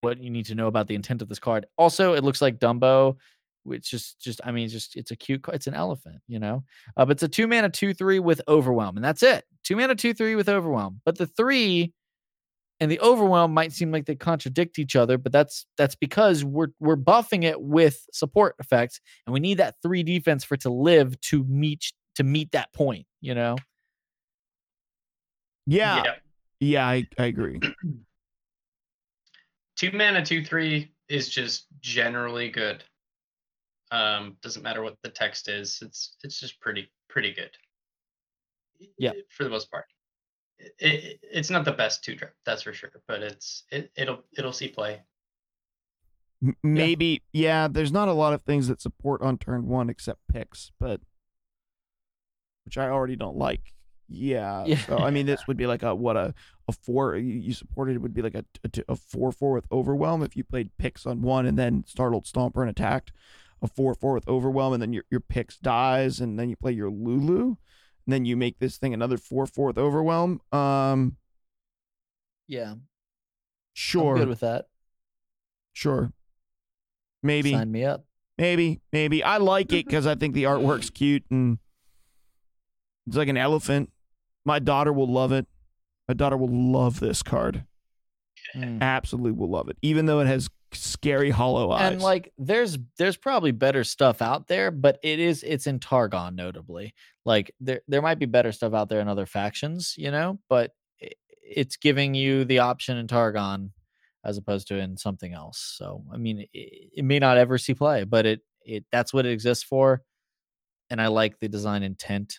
[0.00, 1.66] what you need to know about the intent of this card.
[1.78, 3.16] Also, it looks like Dumbo,
[3.64, 6.64] which just just, I mean, just it's a cute, it's an elephant, you know.
[6.96, 9.44] Uh, but it's a two mana two three with overwhelm, and that's it.
[9.62, 11.00] Two mana two three with overwhelm.
[11.04, 11.92] But the three
[12.80, 16.68] and the overwhelm might seem like they contradict each other, but that's that's because we're
[16.80, 20.70] we're buffing it with support effects, and we need that three defense for it to
[20.70, 23.56] live to meet to meet that point, you know.
[25.66, 26.02] Yeah,
[26.60, 27.60] yeah, I, I agree.
[29.76, 32.84] Two mana, two three is just generally good.
[33.90, 35.78] Um, doesn't matter what the text is.
[35.82, 37.50] It's it's just pretty pretty good.
[38.98, 39.12] Yeah.
[39.30, 39.86] for the most part.
[40.58, 44.24] It, it, it's not the best two drop, that's for sure, but it's it, it'll
[44.36, 45.02] it'll see play.
[46.62, 47.68] Maybe, yeah.
[47.68, 51.00] There's not a lot of things that support on turn one except Pix, but
[52.64, 53.72] which I already don't like.
[54.08, 54.64] Yeah.
[54.66, 54.76] Yeah.
[54.78, 56.34] So I mean, this would be like a what a
[56.68, 57.16] a four.
[57.16, 58.44] You, you supported it would be like a
[58.88, 62.60] a four four with overwhelm if you played Pix on one and then startled stomper
[62.60, 63.12] and attacked.
[63.64, 66.72] A four four with overwhelm and then your your Pix dies and then you play
[66.72, 67.56] your Lulu and
[68.12, 70.40] then you make this thing another four four with overwhelm.
[70.52, 71.16] Um,
[72.46, 72.74] Yeah,
[73.72, 74.66] sure, I'm good with that.
[75.72, 76.12] sure.
[77.22, 77.52] Maybe.
[77.52, 78.04] Sign me up.
[78.36, 79.22] Maybe, maybe.
[79.22, 81.58] I like it because I think the artwork's cute and
[83.06, 83.90] it's like an elephant.
[84.44, 85.46] My daughter will love it.
[86.06, 87.64] My daughter will love this card.
[88.54, 88.82] Mm.
[88.82, 89.78] Absolutely will love it.
[89.80, 91.92] Even though it has scary hollow eyes.
[91.92, 96.34] and like there's there's probably better stuff out there but it is it's in targon
[96.34, 96.94] notably
[97.24, 100.72] like there there might be better stuff out there in other factions you know but
[101.42, 103.70] it's giving you the option in targon
[104.24, 107.74] as opposed to in something else so i mean it, it may not ever see
[107.74, 110.02] play but it it that's what it exists for
[110.90, 112.38] and i like the design intent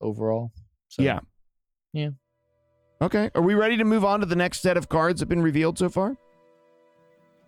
[0.00, 0.52] overall
[0.90, 1.20] so yeah.
[1.92, 2.10] yeah.
[3.00, 3.30] Okay.
[3.34, 5.40] Are we ready to move on to the next set of cards that have been
[5.40, 6.16] revealed so far?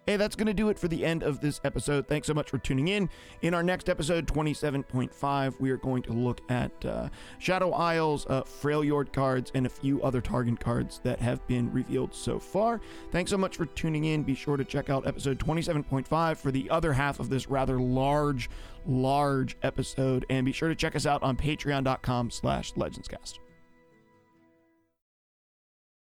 [0.04, 2.08] Hey, that's going to do it for the end of this episode.
[2.08, 3.08] Thanks so much for tuning in.
[3.42, 7.08] In our next episode, 27.5, we are going to look at uh,
[7.38, 12.12] Shadow Isles, uh, Freljord cards, and a few other Targon cards that have been revealed
[12.12, 12.80] so far.
[13.12, 14.24] Thanks so much for tuning in.
[14.24, 18.50] Be sure to check out episode 27.5 for the other half of this rather large,
[18.84, 20.26] large episode.
[20.28, 23.38] And be sure to check us out on patreon.com slash legendscast.